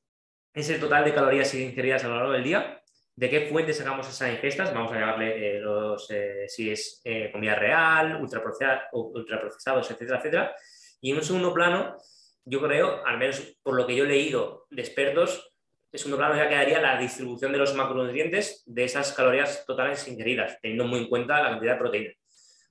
es 0.53 0.69
el 0.69 0.79
total 0.79 1.03
de 1.03 1.13
calorías 1.13 1.53
ingeridas 1.55 2.05
a 2.05 2.07
lo 2.07 2.15
largo 2.15 2.31
del 2.31 2.45
día, 2.45 2.81
de 3.17 3.29
qué 3.29 3.47
fuentes 3.47 3.75
sacamos 3.75 4.07
esas 4.07 4.31
ingestas, 4.31 4.73
vamos 4.73 4.93
a 4.93 4.99
llamarle 4.99 5.57
eh, 5.57 5.59
los, 5.59 6.09
eh, 6.09 6.45
si 6.47 6.71
es 6.71 7.03
comida 7.33 7.55
real, 7.55 8.21
ultraprocesados, 8.21 9.91
etcétera, 9.91 10.19
etcétera. 10.19 10.55
Y 11.01 11.11
en 11.11 11.17
un 11.17 11.23
segundo 11.23 11.53
plano, 11.53 11.97
yo 12.45 12.61
creo, 12.61 13.05
al 13.05 13.17
menos 13.17 13.57
por 13.61 13.75
lo 13.75 13.85
que 13.85 13.93
yo 13.93 14.05
he 14.05 14.07
leído 14.07 14.67
de 14.69 14.83
expertos, 14.83 15.46
en 15.91 15.99
segundo 15.99 16.17
plano 16.17 16.35
ya 16.35 16.49
quedaría 16.49 16.81
la 16.81 16.97
distribución 16.97 17.51
de 17.51 17.57
los 17.57 17.73
macronutrientes 17.73 18.63
de 18.65 18.83
esas 18.83 19.13
calorías 19.13 19.65
totales 19.65 20.07
ingeridas, 20.07 20.59
teniendo 20.61 20.85
muy 20.85 20.99
en 20.99 21.07
cuenta 21.07 21.41
la 21.41 21.49
cantidad 21.51 21.73
de 21.73 21.79
proteína. 21.79 22.13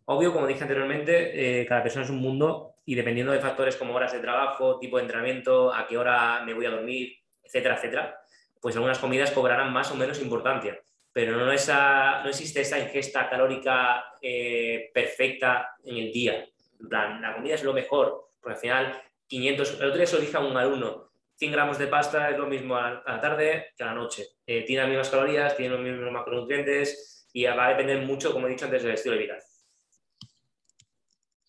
Obvio, 0.05 0.33
como 0.33 0.47
dije 0.47 0.63
anteriormente, 0.63 1.61
eh, 1.61 1.67
cada 1.67 1.83
persona 1.83 2.05
es 2.05 2.11
un 2.11 2.19
mundo 2.19 2.75
y 2.85 2.95
dependiendo 2.95 3.33
de 3.33 3.41
factores 3.41 3.77
como 3.77 3.95
horas 3.95 4.13
de 4.13 4.21
trabajo, 4.21 4.79
tipo 4.79 4.99
de 4.99 5.03
entrenamiento, 5.03 5.75
a 5.75 5.87
qué 5.87 5.99
hora 5.99 6.45
me 6.45 6.55
voy 6.55 6.67
a 6.67 6.71
dormir, 6.71 7.17
etcétera, 7.43 7.77
etcétera, 7.77 8.21
pues 8.61 8.77
algunas 8.77 8.99
comidas 8.99 9.33
cobrarán 9.33 9.73
más 9.73 9.91
o 9.91 9.97
menos 9.97 10.21
importancia. 10.21 10.79
Pero 11.13 11.37
no, 11.37 11.51
esa, 11.51 12.23
no 12.23 12.29
existe 12.29 12.61
esa 12.61 12.79
ingesta 12.79 13.29
calórica 13.29 14.05
eh, 14.21 14.91
perfecta 14.93 15.71
en 15.85 15.97
el 15.97 16.13
día. 16.13 16.47
En 16.79 16.89
plan, 16.89 17.21
la 17.21 17.35
comida 17.35 17.55
es 17.55 17.65
lo 17.65 17.73
mejor, 17.73 18.29
porque 18.41 18.55
al 18.55 18.61
final 18.61 19.03
500, 19.27 19.81
el 19.81 19.87
otro 19.87 19.97
día 19.97 20.07
se 20.07 20.17
lo 20.17 20.23
dije 20.23 20.37
a 20.37 20.41
un 20.41 20.57
alumno, 20.57 21.06
100 21.37 21.53
gramos 21.53 21.79
de 21.79 21.87
pasta 21.87 22.31
es 22.31 22.39
lo 22.39 22.47
mismo 22.47 22.77
a 22.77 23.03
la 23.07 23.21
tarde 23.21 23.67
que 23.77 23.83
a 23.83 23.87
la 23.87 23.95
noche. 23.95 24.27
Eh, 24.47 24.65
tiene 24.65 24.83
las 24.83 24.89
mismas 24.89 25.11
calorías, 25.11 25.57
tiene 25.57 25.75
los 25.75 25.85
mismos 25.85 26.11
macronutrientes 26.11 27.29
y 27.33 27.45
va 27.45 27.67
a 27.67 27.71
depender 27.71 28.07
mucho, 28.07 28.33
como 28.33 28.47
he 28.47 28.51
dicho 28.51 28.65
antes, 28.65 28.83
del 28.83 28.93
estilo 28.93 29.15
de 29.15 29.23
vida. 29.23 29.39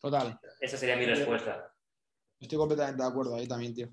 Total. 0.01 0.39
Esa 0.59 0.77
sería 0.77 0.97
mi 0.97 1.05
respuesta. 1.05 1.73
Estoy 2.39 2.57
completamente 2.57 3.01
de 3.01 3.09
acuerdo 3.09 3.35
ahí 3.35 3.47
también, 3.47 3.73
tío. 3.73 3.89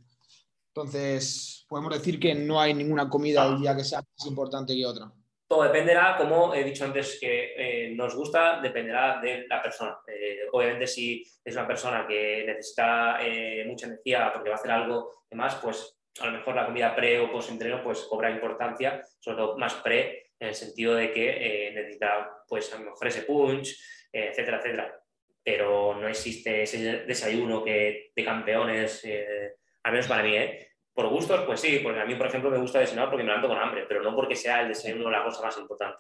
Entonces, 0.68 1.64
podemos 1.68 1.92
decir 1.92 2.18
que 2.18 2.35
no 2.35 2.61
hay 2.61 2.74
ninguna 2.74 3.09
comida 3.09 3.44
al 3.44 3.61
día 3.61 3.76
que 3.76 3.85
sea 3.85 4.00
más 4.00 4.26
importante 4.26 4.74
que 4.74 4.85
otra. 4.85 5.12
Dependerá, 5.62 6.17
como 6.17 6.55
he 6.55 6.64
dicho 6.64 6.85
antes, 6.85 7.19
que 7.21 7.55
eh, 7.57 7.95
nos 7.95 8.14
gusta, 8.14 8.61
dependerá 8.61 9.21
de 9.21 9.47
la 9.49 9.62
persona. 9.62 9.99
Eh, 10.07 10.40
obviamente, 10.53 10.87
si 10.87 11.23
es 11.45 11.55
una 11.55 11.67
persona 11.67 12.07
que 12.07 12.45
necesita 12.47 13.19
mucha 13.67 13.87
energía 13.87 14.31
porque 14.33 14.51
va 14.51 14.57
a 14.57 14.59
hacer 14.59 14.71
algo 14.71 15.25
más, 15.31 15.57
pues 15.57 15.97
a 16.21 16.27
lo 16.27 16.33
mejor 16.33 16.55
la 16.55 16.67
comida 16.67 16.95
pre 16.95 17.19
o 17.19 17.31
post 17.31 17.51
entreno 17.51 17.83
pues 17.83 18.07
cobra 18.07 18.31
importancia, 18.31 19.03
sobre 19.19 19.38
todo 19.38 19.59
más 19.59 19.75
pre, 19.75 20.31
en 20.38 20.49
el 20.49 20.55
sentido 20.55 20.95
de 20.95 21.12
que 21.12 21.69
eh, 21.69 21.73
necesita 21.73 22.31
pues 22.49 22.73
a 22.73 22.79
lo 22.79 22.90
mejor 22.90 23.09
ese 23.09 23.23
punch, 23.23 23.71
eh, 24.12 24.29
etcétera, 24.31 24.59
etcétera. 24.59 25.01
Pero 25.43 25.95
no 25.95 26.09
existe 26.09 26.62
ese 26.62 27.05
desayuno 27.05 27.62
que, 27.64 28.12
de 28.14 28.25
campeones, 28.25 29.05
eh, 29.05 29.55
al 29.83 29.93
menos 29.93 30.07
para 30.07 30.23
mí, 30.23 30.37
¿eh? 30.37 30.69
Por 30.94 31.09
gustos, 31.09 31.40
pues 31.44 31.61
sí, 31.61 31.80
porque 31.83 32.00
a 32.00 32.04
mí, 32.04 32.14
por 32.14 32.28
ejemplo, 32.28 32.50
me 32.50 32.59
gusta 32.59 32.78
desayunar 32.78 33.11
porque 33.11 33.24
me 33.24 33.30
levanto 33.30 33.48
con 33.48 33.59
hambre, 33.59 33.85
pero 33.88 34.02
no 34.02 34.14
porque 34.14 34.37
sea 34.37 34.62
el 34.62 34.68
desayuno 34.68 35.11
la 35.11 35.24
cosa 35.24 35.42
más 35.42 35.59
importante. 35.59 35.98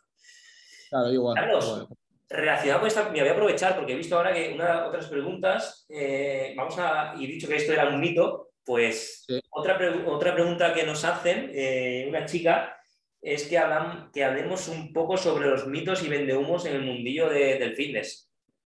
Claro, 0.88 1.12
igual. 1.12 1.34
Carlos, 1.34 1.88
relacionado 2.28 2.80
con 2.80 2.88
esta, 2.88 3.08
me 3.10 3.20
voy 3.20 3.28
a 3.28 3.32
aprovechar 3.32 3.76
porque 3.76 3.92
he 3.92 3.96
visto 3.96 4.16
ahora 4.16 4.32
que 4.32 4.52
una 4.54 4.86
otras 4.86 5.08
preguntas, 5.08 5.84
eh, 5.88 6.54
vamos 6.56 6.78
a, 6.78 7.14
y 7.18 7.26
dicho 7.26 7.48
que 7.48 7.56
esto 7.56 7.72
era 7.72 7.88
un 7.88 8.00
mito, 8.00 8.50
pues 8.64 9.26
otra, 9.50 9.78
otra 10.06 10.34
pregunta 10.34 10.72
que 10.72 10.84
nos 10.84 11.04
hacen, 11.04 11.50
eh, 11.52 12.06
una 12.08 12.24
chica, 12.24 12.76
es 13.20 13.48
que, 13.48 13.56
hablan, 13.56 14.10
que 14.12 14.22
hablemos 14.22 14.68
un 14.68 14.92
poco 14.92 15.16
sobre 15.16 15.48
los 15.48 15.66
mitos 15.66 16.02
y 16.02 16.08
vendehumos 16.08 16.66
en 16.66 16.76
el 16.76 16.82
mundillo 16.82 17.28
del 17.30 17.74
fitness. 17.74 18.30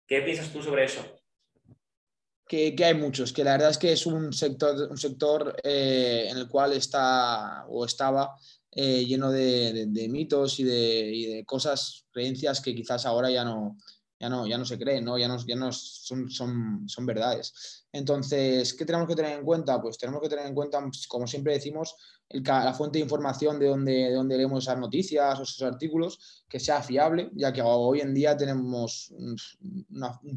¿Qué 0.08 0.21
piensas 0.21 0.51
tú 0.53 0.63
sobre 0.63 0.86
eso? 0.86 1.16
Que, 2.48 2.76
hay 2.84 2.94
muchos, 2.94 3.34
que 3.34 3.44
la 3.44 3.52
verdad 3.52 3.72
es 3.72 3.78
que 3.78 3.92
es 3.92 4.06
un 4.06 4.32
sector, 4.32 4.88
un 4.90 4.98
sector 4.98 5.56
eh, 5.64 6.28
en 6.30 6.38
el 6.38 6.48
cual 6.48 6.74
está 6.74 7.66
o 7.68 7.84
estaba 7.84 8.36
eh, 8.72 9.06
lleno 9.06 9.32
de, 9.32 10.08
mitos 10.10 10.60
y 10.60 10.64
de, 10.64 11.12
y 11.14 11.26
de, 11.26 11.46
cosas, 11.46 12.06
creencias 12.12 12.62
que 12.62 12.74
quizás 12.74 13.06
ahora 13.06 13.30
ya 13.30 13.44
no, 13.44 13.78
ya 14.20 14.30
no, 14.30 14.48
ya 14.48 14.58
no 14.58 14.66
se 14.66 14.80
creen, 14.80 15.06
¿no? 15.06 15.18
ya 15.18 15.28
no, 15.28 15.38
ya 15.46 15.56
no 15.56 15.72
son, 15.72 16.30
son, 16.30 16.88
son 16.88 17.06
verdades. 17.06 17.86
Entonces, 17.98 18.76
¿qué 18.76 18.86
tenemos 18.86 19.08
que 19.08 19.16
tener 19.16 19.40
en 19.40 19.44
cuenta? 19.44 19.82
Pues 19.82 19.98
tenemos 19.98 20.22
que 20.22 20.30
tener 20.30 20.46
en 20.46 20.54
cuenta, 20.54 20.80
como 21.08 21.26
siempre 21.26 21.54
decimos, 21.54 21.96
la 22.30 22.74
fuente 22.74 23.00
de 23.00 23.04
información 23.04 23.58
de 23.58 23.68
donde, 23.68 23.92
de 23.92 24.14
donde 24.14 24.38
leemos 24.38 24.64
esas 24.64 24.78
noticias 24.78 25.40
o 25.40 25.44
esos 25.44 25.62
artículos, 25.64 26.44
que 26.48 26.60
sea 26.60 26.84
fiable, 26.84 27.32
ya 27.34 27.52
que 27.52 27.62
hoy 27.64 28.02
en 28.02 28.14
día 28.14 28.38
tenemos 28.38 29.10
un, 29.12 29.36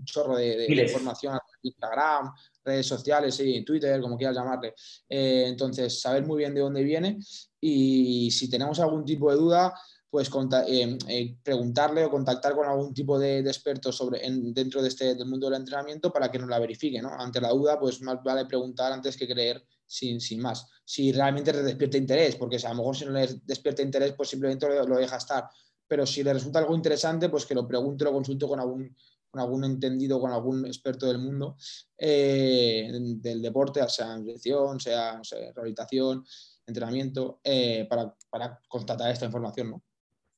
chorro 0.04 0.36
de, 0.36 0.66
información 0.68 1.34
en 1.34 1.70
Instagram, 1.70 2.32
redes 2.64 2.86
sociales, 2.86 3.38
y 3.40 3.62
Twitter, 3.62 4.00
como 4.00 4.16
quieras 4.16 4.36
llamarle. 4.36 4.74
Eh, 5.08 5.44
entonces, 5.48 6.00
saber 6.00 6.24
muy 6.24 6.38
bien 6.38 6.54
de 6.54 6.60
dónde 6.60 6.82
viene 6.82 7.18
y 7.60 8.30
si 8.30 8.48
tenemos 8.48 8.80
algún 8.80 9.04
tipo 9.04 9.30
de 9.30 9.36
duda, 9.36 9.74
pues 10.10 10.28
eh, 10.66 10.98
eh, 11.06 11.36
preguntarle 11.42 12.04
o 12.04 12.10
contactar 12.10 12.54
con 12.56 12.66
algún 12.66 12.92
tipo 12.92 13.16
de, 13.16 13.38
experto 13.38 13.92
sobre, 13.92 14.20
dentro 14.52 14.82
de 14.82 14.88
este, 14.88 15.14
del 15.14 15.28
mundo 15.28 15.48
del 15.48 15.60
entrenamiento 15.60 16.12
para 16.12 16.30
que 16.30 16.38
nos 16.38 16.50
la 16.50 16.58
verifique. 16.58 17.00
¿no? 17.00 17.10
Ante 17.10 17.40
la 17.40 17.50
duda, 17.50 17.78
pues 17.78 18.02
más 18.02 18.20
vale 18.24 18.44
preguntar 18.46 18.92
antes 18.92 19.16
que 19.16 19.28
creer 19.28 19.64
sin, 19.86 20.20
sin 20.20 20.40
más. 20.40 20.66
Si 20.84 21.12
realmente 21.12 21.52
le 21.52 21.62
despierta 21.62 21.96
interés, 21.96 22.34
porque 22.34 22.56
a 22.56 22.70
lo 22.70 22.74
mejor 22.74 22.96
si 22.96 23.04
no 23.04 23.12
le 23.12 23.40
despierta 23.44 23.82
interés, 23.82 24.12
pues 24.14 24.28
simplemente 24.28 24.66
lo, 24.66 24.96
deja 24.96 25.16
estar. 25.16 25.48
Pero 25.86 26.04
si 26.04 26.24
le 26.24 26.32
resulta 26.32 26.58
algo 26.58 26.74
interesante, 26.74 27.28
pues 27.28 27.46
que 27.46 27.54
lo 27.54 27.66
pregunte, 27.68 28.04
lo 28.04 28.12
consulte 28.12 28.48
con 28.48 28.58
algún, 28.58 28.96
con 29.30 29.40
algún 29.40 29.64
entendido, 29.64 30.20
con 30.20 30.32
algún 30.32 30.66
experto 30.66 31.06
del 31.06 31.18
mundo 31.18 31.56
eh, 31.96 32.90
del 32.92 33.40
deporte, 33.40 33.88
sea 33.88 34.16
nutrición, 34.16 34.80
sea 34.80 35.20
rehabilitación, 35.54 36.24
entrenamiento, 36.66 37.40
para, 37.88 38.16
para 38.28 38.60
constatar 38.68 39.10
esta 39.12 39.26
información, 39.26 39.70
¿no? 39.70 39.82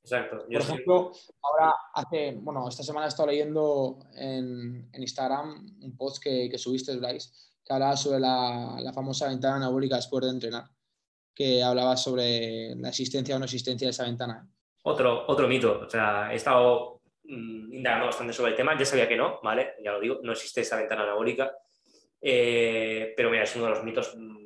Exacto. 0.03 0.45
Por 0.45 0.61
ejemplo, 0.61 1.13
ahora 1.43 1.75
hace, 1.95 2.33
bueno, 2.41 2.69
esta 2.69 2.83
semana 2.83 3.07
he 3.07 3.09
estado 3.09 3.29
leyendo 3.29 4.01
en, 4.17 4.91
Instagram 4.95 5.79
un 5.81 5.97
post 5.97 6.23
que, 6.23 6.49
que 6.51 6.59
subiste, 6.59 6.97
Bryce, 6.97 7.31
que 7.65 7.73
hablaba 7.73 7.97
sobre 7.97 8.19
la, 8.19 8.93
famosa 8.95 9.29
ventana 9.29 9.57
anabólica 9.57 9.97
después 9.97 10.25
de 10.25 10.31
entrenar, 10.31 10.65
que 11.35 11.63
hablaba 11.63 11.97
sobre 11.97 12.75
la 12.77 12.89
existencia 12.89 13.37
o 13.37 13.39
no 13.39 13.45
existencia 13.45 13.87
de 13.87 13.91
esa 13.91 14.05
ventana. 14.05 14.49
Otro, 14.83 15.25
otro 15.29 15.47
mito, 15.47 15.83
o 15.87 15.89
sea, 15.89 16.33
he 16.33 16.37
estado 16.37 17.03
mm, 17.23 17.73
indagando 17.75 18.07
bastante 18.07 18.33
sobre 18.33 18.51
el 18.51 18.57
tema, 18.57 18.77
ya 18.77 18.85
sabía 18.85 19.09
que 19.09 19.17
no, 19.17 19.39
¿vale? 19.43 19.75
Ya 19.85 19.93
lo 19.93 20.01
digo, 20.01 20.19
no 20.23 20.33
existe 20.33 20.63
esa 20.63 20.77
ventana 20.77 21.05
anabólica, 21.05 21.57
eh, 22.21 23.15
pero 23.17 23.31
mira, 23.31 23.45
es 23.45 23.55
uno 23.55 23.67
de 23.67 23.71
los 23.71 23.85
mitos 23.85 24.17
mm, 24.17 24.43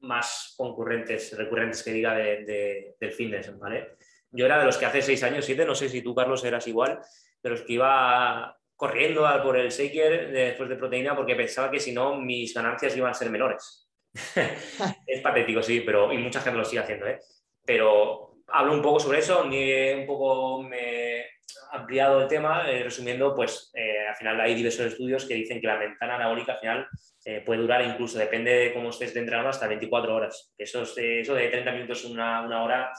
más 0.00 0.54
concurrentes, 0.56 1.36
recurrentes 1.36 1.82
que 1.82 1.92
diga 1.92 2.14
de, 2.14 2.96
del 2.98 3.12
fitness, 3.12 3.58
¿vale? 3.58 3.96
Yo 4.32 4.46
era 4.46 4.58
de 4.58 4.64
los 4.64 4.76
que 4.76 4.86
hace 4.86 5.02
seis 5.02 5.22
años, 5.22 5.44
siete, 5.44 5.64
no 5.64 5.74
sé 5.74 5.88
si 5.88 6.02
tú, 6.02 6.14
Carlos, 6.14 6.44
eras 6.44 6.66
igual, 6.68 7.00
de 7.42 7.50
los 7.50 7.62
que 7.62 7.74
iba 7.74 8.56
corriendo 8.76 9.28
por 9.42 9.58
el 9.58 9.70
shaker 9.70 10.30
después 10.30 10.68
de 10.68 10.76
proteína 10.76 11.14
porque 11.14 11.36
pensaba 11.36 11.70
que 11.70 11.78
si 11.78 11.92
no 11.92 12.16
mis 12.16 12.54
ganancias 12.54 12.96
iban 12.96 13.10
a 13.10 13.14
ser 13.14 13.30
menores. 13.30 13.88
es 15.06 15.20
patético, 15.20 15.62
sí, 15.62 15.80
pero 15.80 16.12
y 16.12 16.18
mucha 16.18 16.40
gente 16.40 16.58
lo 16.58 16.64
sigue 16.64 16.82
haciendo, 16.82 17.06
¿eh? 17.06 17.18
Pero 17.64 18.38
hablo 18.48 18.72
un 18.72 18.82
poco 18.82 18.98
sobre 18.98 19.18
eso, 19.18 19.44
un 19.44 20.06
poco 20.06 20.62
me 20.62 21.26
ampliado 21.72 22.22
el 22.22 22.28
tema, 22.28 22.68
eh, 22.70 22.82
resumiendo, 22.82 23.34
pues 23.34 23.70
eh, 23.74 24.08
al 24.08 24.16
final 24.16 24.40
hay 24.40 24.54
diversos 24.54 24.86
estudios 24.86 25.24
que 25.26 25.34
dicen 25.34 25.60
que 25.60 25.66
la 25.66 25.76
ventana 25.76 26.16
anabólica 26.16 26.54
al 26.54 26.60
final 26.60 26.88
eh, 27.24 27.42
puede 27.44 27.60
durar 27.60 27.82
incluso, 27.82 28.18
depende 28.18 28.50
de 28.50 28.72
cómo 28.72 28.90
estés 28.90 29.14
de 29.14 29.34
hasta 29.34 29.68
24 29.68 30.14
horas. 30.14 30.52
Eso, 30.56 30.82
eso 30.82 31.34
de 31.34 31.48
30 31.48 31.72
minutos, 31.72 32.04
una, 32.04 32.42
una 32.42 32.62
hora 32.62 32.92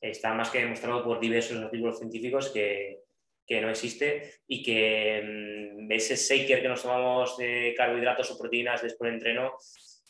está 0.00 0.32
más 0.34 0.50
que 0.50 0.60
demostrado 0.60 1.04
por 1.04 1.20
diversos 1.20 1.62
artículos 1.62 1.98
científicos 1.98 2.50
que, 2.50 3.02
no 3.48 3.68
existe 3.68 4.42
y 4.46 4.62
que 4.62 5.74
mm, 5.76 5.90
ese 5.90 6.14
shaker 6.14 6.62
que 6.62 6.68
nos 6.68 6.82
tomamos 6.82 7.36
de 7.36 7.74
carbohidratos 7.76 8.30
o 8.30 8.38
proteínas 8.38 8.80
después 8.80 9.08
del 9.08 9.14
entreno, 9.14 9.54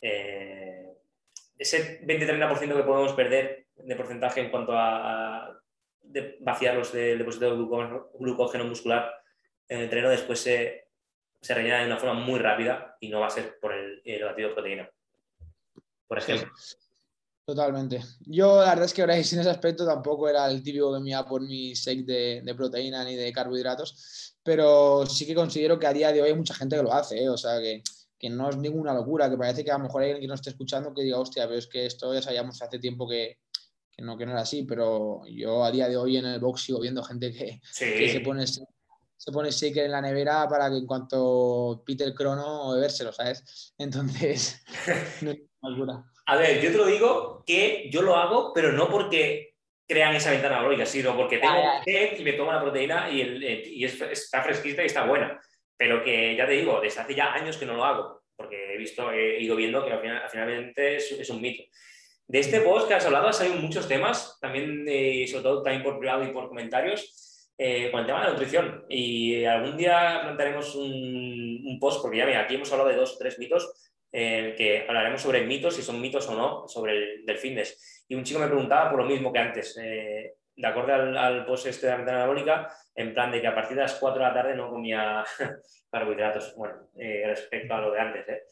eh, 0.02 0.84
ese 1.56 2.02
20-30% 2.02 2.76
que 2.76 2.82
podemos 2.82 3.14
perder 3.14 3.66
de 3.76 3.96
porcentaje 3.96 4.40
en 4.40 4.50
cuanto 4.50 4.72
a, 4.74 5.58
vaciarlos 6.40 6.92
del 6.92 7.18
depósito 7.18 7.50
de 7.50 7.56
glucógeno 8.18 8.64
muscular 8.64 9.10
en 9.68 9.78
el 9.78 9.84
entreno, 9.84 10.10
después 10.10 10.40
se, 10.40 10.88
se, 11.40 11.54
rellena 11.54 11.80
de 11.80 11.86
una 11.86 11.98
forma 11.98 12.20
muy 12.20 12.38
rápida 12.40 12.96
y 13.00 13.08
no 13.08 13.20
va 13.20 13.28
a 13.28 13.30
ser 13.30 13.58
por 13.60 13.72
el, 13.72 14.02
el 14.04 14.24
batido 14.24 14.48
de 14.48 14.54
proteína. 14.54 14.90
Por 16.08 16.18
ejemplo. 16.18 16.50
Totalmente. 17.44 18.00
Yo 18.26 18.60
la 18.60 18.70
verdad 18.70 18.84
es 18.84 18.94
que 18.94 19.00
ahora 19.00 19.14
en 19.14 19.20
ese 19.22 19.40
aspecto 19.40 19.84
tampoco 19.84 20.28
era 20.28 20.48
el 20.48 20.62
típico 20.62 20.92
que 20.94 21.00
me 21.00 21.10
iba 21.10 21.26
por 21.26 21.42
mi 21.42 21.74
shake 21.74 22.04
de, 22.04 22.54
proteína 22.56 23.04
ni 23.04 23.16
de 23.16 23.32
carbohidratos, 23.32 24.36
pero 24.42 25.04
sí 25.06 25.26
que 25.26 25.34
considero 25.34 25.78
que 25.78 25.86
a 25.86 25.92
día 25.92 26.12
de 26.12 26.22
hoy 26.22 26.28
hay 26.28 26.36
mucha 26.36 26.54
gente 26.54 26.76
que 26.76 26.82
lo 26.82 26.92
hace, 26.92 27.22
¿eh? 27.22 27.28
o 27.28 27.36
sea 27.36 27.60
que, 27.60 27.82
no 28.30 28.50
es 28.50 28.56
ninguna 28.56 28.92
locura, 28.92 29.30
que 29.30 29.36
parece 29.36 29.64
que 29.64 29.70
a 29.70 29.78
lo 29.78 29.84
mejor 29.84 30.02
hay 30.02 30.10
alguien 30.10 30.22
que 30.22 30.28
no 30.28 30.34
esté 30.34 30.50
escuchando 30.50 30.92
que 30.94 31.02
diga, 31.02 31.18
hostia, 31.18 31.46
pero 31.46 31.58
es 31.58 31.66
que 31.66 31.86
esto 31.86 32.12
ya 32.12 32.20
sabíamos 32.20 32.60
hace 32.60 32.78
tiempo 32.78 33.08
que, 33.08 33.38
no, 33.98 34.16
que 34.16 34.26
no 34.26 34.32
era 34.32 34.42
así, 34.42 34.62
pero 34.64 35.22
yo 35.26 35.64
a 35.64 35.70
día 35.70 35.88
de 35.88 35.96
hoy 35.96 36.18
en 36.18 36.26
el 36.26 36.38
box 36.38 36.62
sigo 36.62 36.80
viendo 36.80 37.02
gente 37.02 37.32
que, 37.32 37.60
se 37.72 38.20
pone 38.20 38.46
se 39.20 39.32
pone 39.32 39.50
shaker 39.50 39.84
en 39.84 39.90
la 39.90 40.00
nevera 40.00 40.48
para 40.48 40.70
que 40.70 40.78
en 40.78 40.86
cuanto 40.86 41.82
pite 41.84 42.04
el 42.04 42.14
crono 42.14 42.72
bebérselo, 42.72 43.12
¿sabes? 43.12 43.74
Entonces, 43.76 44.62
no 45.20 45.30
es 45.32 45.40
locura. 45.60 46.09
A 46.26 46.36
ver, 46.36 46.60
yo 46.60 46.70
te 46.70 46.78
lo 46.78 46.86
digo 46.86 47.44
que 47.46 47.88
yo 47.90 48.02
lo 48.02 48.16
hago, 48.16 48.52
pero 48.54 48.72
no 48.72 48.88
porque 48.88 49.54
crean 49.90 50.14
esa 50.14 50.30
ventana 50.30 50.58
anabólica, 50.58 50.86
sino 50.86 51.16
porque 51.16 51.38
tengo 51.38 51.60
sed 51.84 52.18
y 52.18 52.22
me 52.22 52.34
tomo 52.34 52.52
la 52.52 52.60
proteína 52.60 53.10
y, 53.10 53.22
el, 53.22 53.42
y 53.42 53.84
está 53.84 54.40
fresquita 54.42 54.82
y 54.82 54.86
está 54.86 55.04
buena. 55.04 55.40
Pero 55.76 56.04
que 56.04 56.36
ya 56.36 56.46
te 56.46 56.52
digo, 56.52 56.80
desde 56.80 57.00
hace 57.00 57.14
ya 57.14 57.32
años 57.32 57.56
que 57.56 57.66
no 57.66 57.74
lo 57.74 57.84
hago, 57.84 58.22
porque 58.36 58.74
he 58.74 58.78
visto, 58.78 59.10
he 59.10 59.42
ido 59.42 59.56
viendo 59.56 59.84
que 59.84 59.92
al 59.92 60.00
final, 60.00 60.22
finalmente 60.30 60.96
es, 60.96 61.30
un 61.30 61.40
mito. 61.40 61.64
De 62.28 62.38
este 62.38 62.60
post 62.60 62.86
que 62.86 62.94
has 62.94 63.04
hablado 63.04 63.26
ha 63.26 63.32
salido 63.32 63.56
muchos 63.56 63.88
temas, 63.88 64.38
también, 64.40 64.84
eh, 64.86 65.26
sobre 65.26 65.42
todo 65.42 65.62
también 65.62 65.82
por 65.82 65.98
privado 65.98 66.22
y 66.22 66.28
por 66.28 66.48
comentarios, 66.48 67.50
eh, 67.58 67.90
con 67.90 68.00
el 68.00 68.06
tema 68.06 68.20
de 68.20 68.26
la 68.26 68.32
nutrición. 68.32 68.84
Y 68.88 69.44
algún 69.44 69.76
día 69.76 70.20
plantearemos 70.22 70.76
un, 70.76 71.62
un 71.66 71.78
post, 71.80 72.00
porque 72.00 72.18
ya 72.18 72.26
mira, 72.26 72.42
aquí 72.42 72.54
hemos 72.54 72.70
hablado 72.70 72.90
de 72.90 72.96
dos 72.96 73.16
o 73.16 73.18
tres 73.18 73.40
mitos, 73.40 73.89
en 74.12 74.56
que 74.56 74.86
hablaremos 74.88 75.22
sobre 75.22 75.46
mitos, 75.46 75.74
si 75.74 75.82
son 75.82 76.00
mitos 76.00 76.28
o 76.28 76.34
no, 76.34 76.68
sobre 76.68 76.92
el 76.92 77.26
del 77.26 77.38
fitness. 77.38 78.04
Y 78.08 78.14
un 78.14 78.24
chico 78.24 78.40
me 78.40 78.48
preguntaba 78.48 78.90
por 78.90 79.00
lo 79.00 79.06
mismo 79.06 79.32
que 79.32 79.38
antes, 79.38 79.76
eh, 79.80 80.34
de 80.56 80.66
acuerdo 80.66 80.94
al, 80.94 81.46
post 81.46 81.66
este 81.66 81.86
de 81.86 81.92
la 81.92 81.98
ventana 81.98 82.18
anabólica, 82.18 82.68
en 82.94 83.14
plan 83.14 83.30
de 83.30 83.40
que 83.40 83.46
a 83.46 83.54
partir 83.54 83.76
de 83.76 83.84
las 83.84 83.94
4 83.94 84.20
de 84.20 84.28
la 84.28 84.34
tarde 84.34 84.56
no 84.56 84.68
comía 84.68 85.24
carbohidratos. 85.90 86.54
Bueno, 86.56 86.88
eh, 86.96 87.22
respecto 87.26 87.74
a 87.74 87.80
lo 87.80 87.92
de 87.92 88.00
antes. 88.00 88.28
Eh. 88.28 88.42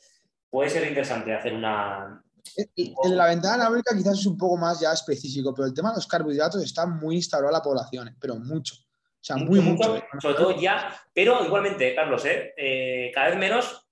Puede 0.49 0.71
ser 0.71 0.87
interesante 0.87 1.35
hacer 1.35 1.53
una... 1.53 2.23
En 2.57 3.17
la 3.17 3.27
ventana 3.27 3.55
anabólica 3.55 3.95
quizás 3.95 4.19
es 4.19 4.27
un 4.27 4.39
poco 4.39 4.57
más 4.57 4.81
ya 4.81 4.93
específico, 4.93 5.53
pero 5.53 5.67
el 5.67 5.75
tema 5.75 5.91
de 5.91 5.97
los 5.97 6.07
carbohidratos 6.07 6.63
está 6.63 6.87
muy 6.87 7.17
instaurado 7.17 7.51
en 7.51 7.59
la 7.59 7.63
población, 7.63 8.17
pero 8.19 8.37
mucho. 8.37 8.75
O 8.75 9.21
sea, 9.21 9.37
muy, 9.37 9.61
mucho. 9.61 10.03
Sobre 10.19 10.35
todo 10.35 10.59
ya, 10.59 10.99
pero 11.13 11.45
igualmente, 11.45 11.95
Carlos, 11.95 12.25
cada 13.13 13.29
vez 13.29 13.37
menos 13.37 13.88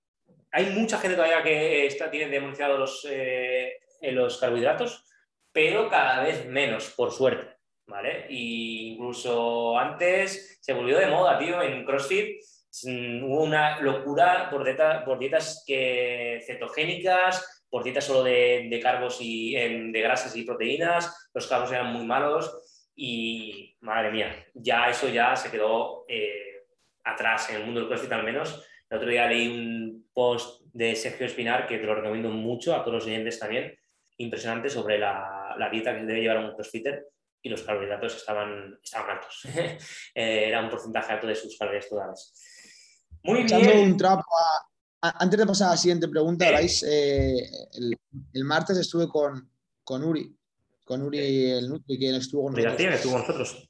hay 0.51 0.67
mucha 0.71 0.97
gente 0.97 1.15
todavía 1.15 1.43
que 1.43 1.85
está, 1.85 2.09
tiene 2.09 2.31
denunciado 2.31 2.77
los, 2.77 3.05
eh, 3.09 3.79
los 4.01 4.37
carbohidratos, 4.37 5.05
pero 5.51 5.89
cada 5.89 6.23
vez 6.23 6.45
menos, 6.45 6.93
por 6.95 7.11
suerte. 7.11 7.55
¿Vale? 7.89 8.25
Y 8.29 8.91
incluso 8.91 9.77
antes 9.79 10.59
se 10.59 10.73
volvió 10.73 10.97
de 10.97 11.07
moda, 11.07 11.39
tío, 11.39 11.61
en 11.61 11.85
CrossFit 11.85 12.37
mm, 12.83 13.23
hubo 13.23 13.43
una 13.43 13.79
locura 13.79 14.49
por, 14.49 14.65
por 15.05 15.19
dietas 15.19 15.63
que, 15.65 16.41
cetogénicas, 16.45 17.65
por 17.69 17.85
dietas 17.85 18.03
solo 18.03 18.23
de, 18.23 18.67
de 18.69 18.79
carbos 18.81 19.19
y 19.21 19.53
de 19.53 20.01
grasas 20.01 20.35
y 20.35 20.43
proteínas, 20.43 21.29
los 21.33 21.47
carbos 21.47 21.71
eran 21.71 21.93
muy 21.93 22.05
malos 22.05 22.91
y 22.93 23.77
madre 23.79 24.11
mía, 24.11 24.45
ya 24.53 24.89
eso 24.89 25.07
ya 25.07 25.33
se 25.37 25.49
quedó 25.49 26.03
eh, 26.09 26.65
atrás 27.05 27.49
en 27.51 27.57
el 27.57 27.65
mundo 27.65 27.79
del 27.79 27.87
CrossFit 27.87 28.11
al 28.11 28.23
menos 28.23 28.67
el 28.89 28.97
otro 28.97 29.09
día 29.09 29.27
leí 29.27 29.47
un 29.47 29.86
post 30.17 30.61
de 30.73 30.95
Sergio 30.95 31.27
Espinar 31.27 31.67
que 31.67 31.77
te 31.77 31.85
lo 31.85 31.93
recomiendo 31.93 32.29
mucho 32.29 32.75
a 32.75 32.81
todos 32.81 32.95
los 32.95 33.05
oyentes 33.05 33.37
también, 33.37 33.77
impresionante 34.17 34.67
sobre 34.67 34.97
la, 34.97 35.69
dieta 35.71 35.95
que 35.95 36.05
debe 36.05 36.21
llevar 36.21 36.39
un 36.39 36.55
crossfitter 36.55 37.07
y 37.43 37.49
los 37.49 37.61
carbohidratos 37.61 38.15
estaban, 38.15 38.79
estaban 38.83 39.11
altos. 39.11 39.43
Eh, 40.15 40.47
era 40.47 40.63
un 40.63 40.71
porcentaje 40.71 41.13
alto 41.13 41.27
de 41.27 41.35
sus 41.35 41.55
calorías 41.55 41.87
totales. 41.87 42.33
Muy 43.21 43.43
bien. 43.43 43.91
Un 43.91 43.95
trapo 43.95 44.23
antes 45.01 45.39
de 45.39 45.45
pasar 45.45 45.67
a 45.67 45.71
la 45.71 45.77
siguiente 45.77 46.07
pregunta, 46.07 46.45
eh, 46.59 47.49
el, 48.33 48.43
martes 48.43 48.77
estuve 48.77 49.07
con, 49.07 49.47
con 49.83 50.03
Uri, 50.03 50.35
con 50.83 51.03
Uri 51.03 51.51
el 51.51 51.69
Nutri, 51.69 51.99
que 51.99 52.15
estuvo 52.15 52.45
con 52.45 52.53
nosotros. 52.53 52.95
estuvo 52.95 53.11
con 53.11 53.21
nosotros. 53.21 53.69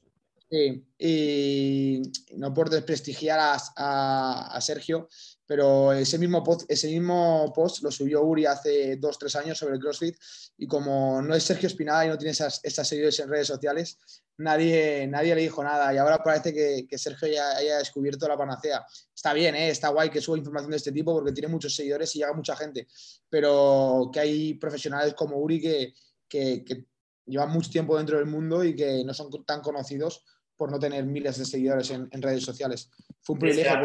Sí, 0.50 0.82
y 0.98 2.02
no 2.36 2.54
por 2.54 2.70
desprestigiar 2.70 3.38
a, 3.76 4.58
Sergio, 4.62 5.08
pero 5.48 5.94
ese 5.94 6.18
mismo, 6.18 6.44
post, 6.44 6.70
ese 6.70 6.88
mismo 6.88 7.50
post 7.54 7.82
lo 7.82 7.90
subió 7.90 8.22
Uri 8.22 8.44
hace 8.44 8.96
dos, 8.96 9.18
tres 9.18 9.34
años 9.34 9.56
sobre 9.56 9.76
el 9.76 9.80
CrossFit 9.80 10.14
y 10.58 10.66
como 10.66 11.22
no 11.22 11.34
es 11.34 11.42
Sergio 11.42 11.68
Espinada 11.68 12.04
y 12.04 12.08
no 12.08 12.18
tiene 12.18 12.32
esas, 12.32 12.60
estas 12.62 12.86
seguidores 12.86 13.18
en 13.18 13.30
redes 13.30 13.46
sociales, 13.46 13.98
nadie, 14.36 15.06
nadie 15.06 15.34
le 15.34 15.40
dijo 15.40 15.64
nada 15.64 15.92
y 15.94 15.96
ahora 15.96 16.22
parece 16.22 16.52
que, 16.52 16.98
Sergio 16.98 17.28
ya 17.28 17.56
haya 17.56 17.78
descubierto 17.78 18.28
la 18.28 18.36
panacea. 18.36 18.84
Está 19.14 19.32
bien, 19.32 19.54
¿eh? 19.54 19.70
está 19.70 19.88
guay 19.88 20.10
que 20.10 20.20
suba 20.20 20.36
información 20.36 20.70
de 20.70 20.76
este 20.76 20.92
tipo 20.92 21.14
porque 21.14 21.32
tiene 21.32 21.48
muchos 21.48 21.74
seguidores 21.74 22.14
y 22.14 22.18
llega 22.18 22.34
mucha 22.34 22.54
gente, 22.54 22.86
pero 23.30 24.10
que 24.12 24.20
hay 24.20 24.54
profesionales 24.54 25.14
como 25.14 25.38
Uri 25.38 25.62
que, 25.62 25.94
que, 26.28 26.62
que 26.62 26.84
llevan 27.24 27.50
mucho 27.50 27.70
tiempo 27.70 27.96
dentro 27.96 28.18
del 28.18 28.26
mundo 28.26 28.62
y 28.62 28.76
que 28.76 29.02
no 29.02 29.14
son 29.14 29.30
tan 29.46 29.62
conocidos 29.62 30.24
por 30.58 30.70
no 30.70 30.78
tener 30.78 31.06
miles 31.06 31.38
de 31.38 31.46
seguidores 31.46 31.90
en, 31.90 32.10
redes 32.20 32.42
sociales. 32.42 32.90
Fue 33.22 33.34
un 33.34 33.40
privilegio. 33.40 33.78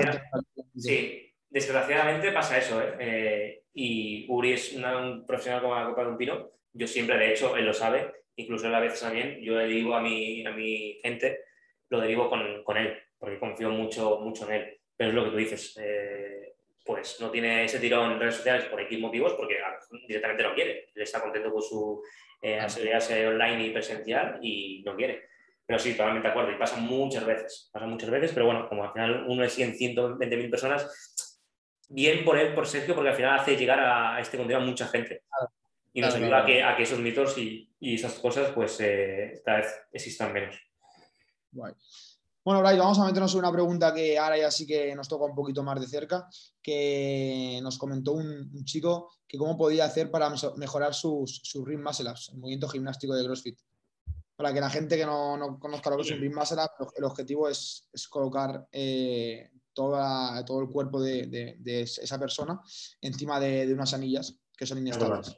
Sí, 0.75 1.32
desgraciadamente 1.53 2.31
pasa 2.31 2.57
eso. 2.57 2.81
¿eh? 2.81 2.95
Eh, 2.99 3.63
y 3.75 4.25
Uri 4.27 4.53
es 4.53 4.73
un 4.73 5.25
profesional 5.25 5.61
como 5.61 5.75
la 5.75 5.85
copa 5.85 6.03
de 6.03 6.09
un 6.09 6.17
pino. 6.17 6.49
Yo 6.73 6.87
siempre, 6.87 7.17
de 7.17 7.31
hecho, 7.31 7.55
él 7.55 7.65
lo 7.65 7.73
sabe, 7.73 8.11
incluso 8.35 8.67
él 8.67 8.75
a 8.75 8.79
veces 8.79 9.01
también, 9.01 9.39
yo 9.41 9.55
le 9.55 9.67
digo 9.67 9.95
a 9.95 10.01
mi, 10.01 10.45
a 10.45 10.51
mi 10.51 10.99
gente, 11.03 11.41
lo 11.89 12.01
derivo 12.01 12.27
con, 12.29 12.63
con 12.63 12.77
él, 12.77 12.97
porque 13.19 13.39
confío 13.39 13.69
mucho, 13.69 14.19
mucho 14.19 14.49
en 14.49 14.55
él. 14.55 14.79
Pero 14.97 15.09
es 15.09 15.15
lo 15.15 15.25
que 15.25 15.29
tú 15.29 15.37
dices, 15.37 15.77
eh, 15.79 16.55
pues 16.83 17.21
no 17.21 17.29
tiene 17.29 17.65
ese 17.65 17.79
tirón 17.79 18.11
en 18.11 18.19
redes 18.19 18.35
sociales 18.35 18.65
por 18.65 18.81
X 18.81 18.99
motivos, 18.99 19.33
porque 19.33 19.57
directamente 20.07 20.43
no 20.43 20.55
quiere. 20.55 20.89
Él 20.95 21.03
está 21.03 21.21
contento 21.21 21.51
con 21.51 21.61
su 21.61 22.01
eh, 22.41 22.59
online 23.27 23.67
y 23.67 23.69
presencial 23.69 24.39
y 24.41 24.81
no 24.83 24.95
quiere. 24.95 25.27
Pero 25.65 25.79
sí, 25.79 25.91
totalmente 25.91 26.27
de 26.27 26.31
acuerdo. 26.31 26.51
Y 26.51 26.57
pasa 26.57 26.77
muchas 26.77 27.25
veces, 27.25 27.69
pasa 27.71 27.85
muchas 27.85 28.09
veces, 28.09 28.31
pero 28.33 28.47
bueno, 28.47 28.67
como 28.67 28.83
al 28.83 28.91
final 28.91 29.25
uno 29.27 29.43
es 29.43 29.53
100, 29.53 29.75
120 29.75 30.37
mil 30.37 30.49
personas, 30.49 31.32
bien 31.93 32.25
por 32.25 32.37
él, 32.37 32.53
por 32.53 32.67
Sergio, 32.67 32.95
porque 32.95 33.09
al 33.11 33.15
final 33.15 33.39
hace 33.39 33.55
llegar 33.55 33.79
a 33.79 34.19
este 34.19 34.37
contenido 34.37 34.61
a 34.61 34.65
mucha 34.65 34.87
gente. 34.87 35.23
y 35.93 36.01
nos 36.01 36.15
ayuda 36.15 36.41
a, 36.41 36.45
que, 36.45 36.63
a, 36.63 36.75
que, 36.75 36.83
esos 36.83 36.99
mitos 36.99 37.37
y, 37.37 37.69
y 37.79 37.95
esas 37.95 38.13
cosas, 38.13 38.51
pues 38.51 38.77
eh, 38.79 39.41
cada 39.45 39.57
vez 39.57 39.67
existan 39.91 40.33
menos. 40.33 40.59
Bueno, 41.51 42.59
Bray, 42.61 42.77
vamos 42.77 42.97
a 42.99 43.05
meternos 43.05 43.31
en 43.33 43.39
una 43.39 43.51
pregunta 43.51 43.93
que 43.93 44.17
ahora 44.17 44.37
ya 44.37 44.49
sí 44.49 44.65
que 44.65 44.95
nos 44.95 45.07
toca 45.07 45.25
un 45.25 45.35
poquito 45.35 45.61
más 45.63 45.79
de 45.79 45.87
cerca, 45.87 46.27
que 46.61 47.59
nos 47.61 47.77
comentó 47.77 48.13
un, 48.13 48.65
chico 48.65 49.13
que 49.27 49.37
cómo 49.37 49.55
podía 49.55 49.85
hacer 49.85 50.09
para 50.09 50.33
mejorar 50.57 50.93
sus, 50.93 51.41
sus 51.43 51.65
ring 51.65 51.81
muscle 51.81 52.09
ups, 52.09 52.29
el 52.33 52.39
movimiento 52.39 52.67
gimnástico 52.67 53.13
de 53.13 53.23
CrossFit. 53.23 53.59
Para 54.35 54.51
que 54.51 54.59
la 54.59 54.69
gente 54.69 54.97
que 54.97 55.05
no, 55.05 55.59
conozca 55.59 55.91
lo 55.91 55.97
que 55.97 56.01
es 56.01 56.11
un 56.11 56.19
Ring 56.19 56.33
Muscle 56.33 56.63
el 56.97 57.03
objetivo 57.03 57.47
es, 57.47 57.87
colocar 58.09 58.67
eh, 58.71 59.51
toda, 59.73 60.43
todo 60.45 60.61
el 60.61 60.69
cuerpo 60.69 61.01
de, 61.01 61.55
esa 61.65 62.19
persona 62.19 62.61
encima 63.01 63.39
de, 63.39 63.71
unas 63.73 63.93
anillas 63.93 64.39
que 64.57 64.65
son 64.65 64.77
inestables. 64.79 65.37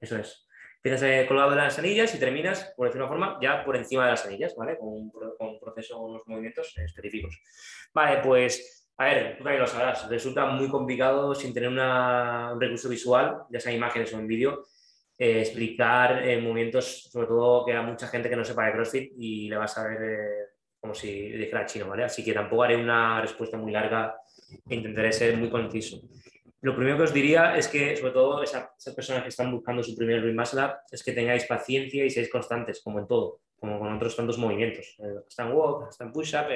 Eso 0.00 0.16
es. 0.18 0.46
Tienes 0.80 1.02
eh, 1.02 1.24
colgado 1.26 1.54
las 1.56 1.78
anillas 1.78 2.14
y 2.14 2.18
terminas, 2.18 2.72
por 2.76 2.86
decirlo 2.86 3.06
de 3.06 3.12
una 3.12 3.26
forma, 3.26 3.38
ya 3.42 3.64
por 3.64 3.76
encima 3.76 4.04
de 4.04 4.12
las 4.12 4.24
anillas, 4.26 4.54
¿vale? 4.56 4.78
Con 4.78 4.88
un, 4.88 5.60
proceso, 5.60 6.00
unos 6.00 6.22
movimientos 6.26 6.72
específicos. 6.78 7.40
Vale, 7.92 8.22
pues, 8.22 8.88
a 8.96 9.04
ver, 9.06 9.36
tú 9.36 9.44
también 9.44 9.60
lo 9.60 9.66
sabrás, 9.66 10.08
resulta 10.08 10.46
muy 10.46 10.68
complicado 10.68 11.34
sin 11.34 11.52
tener 11.52 11.68
un 11.68 12.60
recurso 12.60 12.88
visual, 12.88 13.42
ya 13.50 13.58
sea 13.58 13.72
imágenes 13.72 14.12
o 14.14 14.18
en 14.18 14.28
vídeo, 14.28 14.66
eh, 15.20 15.40
explicar 15.40 16.22
eh, 16.28 16.40
movimientos, 16.40 17.08
sobre 17.10 17.26
todo 17.26 17.66
que 17.66 17.72
a 17.72 17.82
mucha 17.82 18.06
gente 18.06 18.30
que 18.30 18.36
no 18.36 18.44
sepa 18.44 18.66
de 18.66 18.72
CrossFit 18.72 19.12
y 19.18 19.48
le 19.48 19.56
vas 19.56 19.76
a 19.76 19.88
ver 19.88 19.98
eh, 20.00 20.47
como 20.88 20.94
si 20.94 21.28
dijera 21.32 21.66
chino, 21.66 21.86
¿vale? 21.86 22.04
Así 22.04 22.24
que 22.24 22.32
tampoco 22.32 22.62
haré 22.62 22.74
una 22.74 23.20
respuesta 23.20 23.58
muy 23.58 23.72
larga 23.72 24.16
e 24.66 24.74
intentaré 24.74 25.12
ser 25.12 25.36
muy 25.36 25.50
conciso. 25.50 26.00
Lo 26.62 26.74
primero 26.74 26.96
que 26.96 27.02
os 27.02 27.12
diría 27.12 27.58
es 27.58 27.68
que, 27.68 27.94
sobre 27.94 28.12
todo, 28.12 28.42
esas, 28.42 28.70
personas 28.96 29.22
que 29.22 29.28
están 29.28 29.52
buscando 29.52 29.82
su 29.82 29.94
primer 29.94 30.24
Muscle 30.32 30.64
Up, 30.64 30.72
es 30.90 31.04
que 31.04 31.12
tengáis 31.12 31.44
paciencia 31.44 32.06
y 32.06 32.10
seáis 32.10 32.30
constantes, 32.30 32.80
como 32.82 33.00
en 33.00 33.06
todo, 33.06 33.40
como 33.60 33.78
con 33.78 33.94
otros 33.94 34.16
tantos 34.16 34.38
movimientos. 34.38 34.96
están 35.28 35.52
walk, 35.52 35.90
están 35.90 36.10
push-up, 36.10 36.46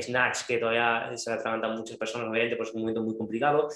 snatch, 0.00 0.46
que 0.46 0.58
todavía 0.58 1.10
se 1.16 1.32
atragantan 1.32 1.76
muchas 1.76 1.96
personas, 1.96 2.28
obviamente, 2.28 2.54
pues 2.54 2.68
es 2.68 2.74
un 2.76 2.82
movimiento 2.82 3.02
muy 3.02 3.18
complicado. 3.18 3.68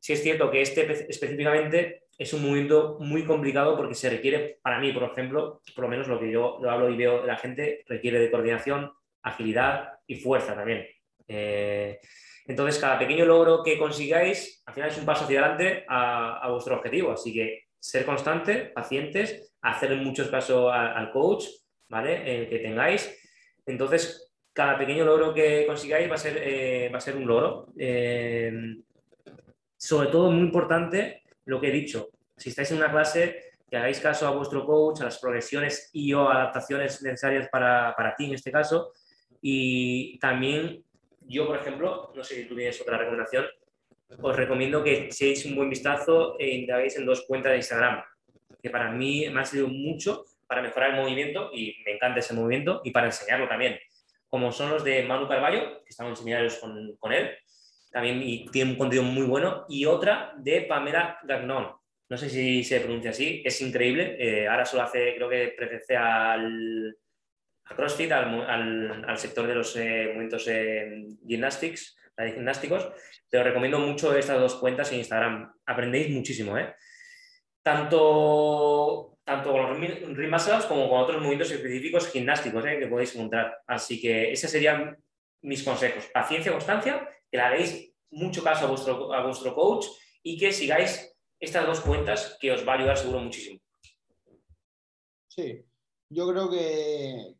Si 0.00 0.14
es 0.14 0.22
cierto 0.22 0.50
que 0.50 0.62
este 0.62 0.90
específicamente 1.06 2.04
es 2.16 2.32
un 2.32 2.42
movimiento 2.42 2.96
muy 2.98 3.26
complicado 3.26 3.76
porque 3.76 3.94
se 3.94 4.08
requiere, 4.08 4.58
para 4.62 4.80
mí, 4.80 4.90
por 4.92 5.02
ejemplo, 5.02 5.60
por 5.74 5.84
lo 5.84 5.90
menos 5.90 6.08
lo 6.08 6.18
que 6.18 6.32
yo 6.32 6.58
lo 6.62 6.70
hablo 6.70 6.88
y 6.88 6.96
veo 6.96 7.20
de 7.20 7.26
la 7.26 7.36
gente, 7.36 7.84
requiere 7.86 8.18
de 8.18 8.30
coordinación, 8.30 8.90
agilidad 9.22 9.92
y 10.06 10.16
fuerza 10.16 10.54
también. 10.54 10.86
Eh, 11.26 11.98
entonces, 12.46 12.78
cada 12.80 12.98
pequeño 12.98 13.26
logro 13.26 13.62
que 13.62 13.78
consigáis, 13.78 14.62
al 14.64 14.74
final 14.74 14.90
es 14.90 14.98
un 14.98 15.04
paso 15.04 15.24
hacia 15.24 15.40
adelante 15.40 15.84
a, 15.86 16.48
vuestro 16.50 16.76
objetivo. 16.76 17.12
Así 17.12 17.32
que 17.32 17.64
ser 17.78 18.06
constante, 18.06 18.72
pacientes, 18.74 19.54
hacer 19.60 19.94
muchos 19.96 20.28
caso 20.28 20.70
al, 20.70 21.10
coach, 21.10 21.44
¿vale? 21.88 22.42
El 22.42 22.48
que 22.48 22.58
tengáis. 22.60 23.14
Entonces, 23.66 24.32
cada 24.52 24.78
pequeño 24.78 25.04
logro 25.04 25.34
que 25.34 25.66
consigáis 25.66 26.10
va 26.10 26.14
a 26.14 26.18
ser, 26.18 26.40
eh, 26.42 26.88
va 26.92 26.98
a 26.98 27.02
ser 27.02 27.16
un 27.16 27.26
logro. 27.26 27.66
Eh, 27.78 28.50
sobre 29.76 30.08
todo, 30.08 30.30
muy 30.30 30.40
importante, 30.40 31.22
lo 31.44 31.60
que 31.60 31.68
he 31.68 31.72
dicho, 31.72 32.08
si 32.36 32.48
estáis 32.48 32.70
en 32.70 32.78
una 32.78 32.90
clase, 32.90 33.52
que 33.70 33.76
hagáis 33.76 34.00
caso 34.00 34.26
a 34.26 34.30
vuestro 34.30 34.64
coach, 34.64 35.02
a 35.02 35.04
las 35.04 35.18
progresiones 35.18 35.90
y 35.92 36.14
o 36.14 36.28
adaptaciones 36.28 37.02
necesarias 37.02 37.48
para, 37.50 37.94
para 37.94 38.16
ti 38.16 38.24
en 38.24 38.34
este 38.34 38.50
caso. 38.50 38.92
Y 39.40 40.18
también 40.18 40.82
yo, 41.28 41.46
por 41.46 41.56
ejemplo, 41.56 42.12
no 42.14 42.24
sé 42.24 42.36
si 42.36 42.44
tú 42.48 42.56
tienes 42.56 42.80
otra 42.80 42.98
recomendación, 42.98 43.46
os 44.20 44.36
recomiendo 44.36 44.82
que 44.82 45.06
echéis 45.06 45.44
un 45.44 45.54
buen 45.54 45.68
vistazo 45.68 46.38
e 46.38 46.48
indaguéis 46.48 46.96
en 46.96 47.04
dos 47.04 47.24
cuentas 47.26 47.52
de 47.52 47.58
Instagram, 47.58 48.02
que 48.62 48.70
para 48.70 48.90
mí 48.90 49.28
me 49.30 49.40
ha 49.40 49.44
servido 49.44 49.68
mucho 49.68 50.24
para 50.46 50.62
mejorar 50.62 50.90
el 50.90 50.96
movimiento 50.96 51.50
y 51.52 51.76
me 51.84 51.92
encanta 51.92 52.20
ese 52.20 52.32
movimiento 52.32 52.80
y 52.84 52.90
para 52.90 53.06
enseñarlo 53.06 53.46
también, 53.46 53.78
como 54.28 54.50
son 54.50 54.70
los 54.70 54.82
de 54.82 55.02
Manu 55.02 55.28
Carballo, 55.28 55.84
que 55.84 55.90
estamos 55.90 56.12
en 56.12 56.16
seminarios 56.16 56.56
con, 56.56 56.96
con 56.96 57.12
él, 57.12 57.30
también 57.90 58.22
y 58.22 58.46
tiene 58.46 58.72
un 58.72 58.78
contenido 58.78 59.06
muy 59.06 59.26
bueno, 59.26 59.66
y 59.68 59.84
otra 59.84 60.32
de 60.38 60.62
Pamela 60.62 61.18
Gagnon. 61.24 61.72
No 62.10 62.16
sé 62.16 62.30
si 62.30 62.64
se 62.64 62.80
pronuncia 62.80 63.10
así, 63.10 63.42
es 63.44 63.60
increíble. 63.60 64.16
Eh, 64.18 64.48
ahora 64.48 64.64
solo 64.64 64.82
hace, 64.82 65.14
creo 65.14 65.28
que 65.28 65.48
pertenece 65.48 65.94
al 65.94 66.96
CrossFit, 67.76 68.12
al, 68.12 69.04
al, 69.06 69.18
sector 69.18 69.46
de 69.46 69.54
los 69.54 69.76
eh, 69.76 70.06
movimientos 70.08 70.46
eh, 70.48 71.06
gymnastics, 71.26 71.96
gimnásticos. 72.16 72.90
Pero 73.30 73.44
recomiendo 73.44 73.78
mucho 73.78 74.16
estas 74.16 74.40
dos 74.40 74.56
cuentas 74.56 74.90
en 74.92 74.98
Instagram. 74.98 75.52
Aprendéis 75.66 76.10
muchísimo, 76.10 76.56
¿eh? 76.58 76.74
Tanto, 77.62 79.18
tanto 79.24 79.52
con 79.52 79.62
los 79.62 80.16
rim 80.16 80.30
como 80.68 80.88
con 80.88 81.00
otros 81.00 81.18
movimientos 81.18 81.50
específicos 81.50 82.10
gimnásticos 82.10 82.64
que 82.64 82.86
podéis 82.86 83.14
encontrar. 83.14 83.58
Así 83.66 84.00
que 84.00 84.32
esos 84.32 84.50
serían 84.50 84.96
mis 85.42 85.62
consejos. 85.62 86.06
Paciencia, 86.12 86.52
constancia 86.52 87.08
que 87.30 87.36
le 87.36 87.42
hagáis 87.42 87.92
mucho 88.10 88.42
caso 88.42 88.64
a 88.64 88.68
vuestro, 88.68 89.12
a 89.12 89.22
vuestro 89.24 89.54
coach 89.54 89.86
y 90.22 90.38
que 90.38 90.52
sigáis 90.52 91.14
estas 91.38 91.66
dos 91.66 91.80
cuentas 91.80 92.36
que 92.40 92.50
os 92.50 92.66
va 92.66 92.72
a 92.72 92.76
ayudar 92.78 92.96
seguro 92.96 93.20
muchísimo. 93.20 93.60
Sí, 95.28 95.64
yo 96.08 96.28
creo 96.30 96.50
que, 96.50 97.34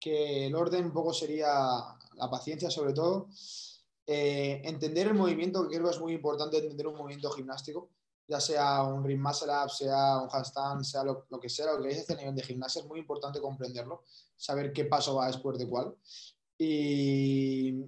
que 0.00 0.46
el 0.46 0.54
orden 0.54 0.86
un 0.86 0.92
poco 0.92 1.12
sería 1.12 1.48
la 2.14 2.30
paciencia 2.30 2.70
sobre 2.70 2.92
todo. 2.92 3.28
Eh, 4.06 4.62
entender 4.64 5.06
el 5.06 5.14
movimiento, 5.14 5.68
que 5.68 5.76
creo 5.76 5.88
que 5.88 5.94
es 5.94 6.00
muy 6.00 6.14
importante 6.14 6.58
entender 6.58 6.86
un 6.86 6.96
movimiento 6.96 7.30
gimnástico, 7.30 7.90
ya 8.26 8.40
sea 8.40 8.82
un 8.82 9.04
ring 9.04 9.20
muscle 9.20 9.52
up, 9.52 9.70
sea 9.70 10.18
un 10.18 10.28
handstand, 10.32 10.84
sea 10.84 11.04
lo, 11.04 11.26
que 11.40 11.48
sea, 11.48 11.74
lo 11.74 11.82
que 11.82 11.90
es 11.90 12.10
a 12.10 12.14
nivel 12.14 12.34
de 12.34 12.42
gimnasia, 12.42 12.80
es 12.80 12.88
muy 12.88 12.98
importante 12.98 13.40
comprenderlo, 13.40 14.02
saber 14.36 14.72
qué 14.72 14.84
paso 14.84 15.14
va 15.14 15.26
después 15.26 15.58
de 15.58 15.68
cuál. 15.68 15.94
Y 16.56 17.84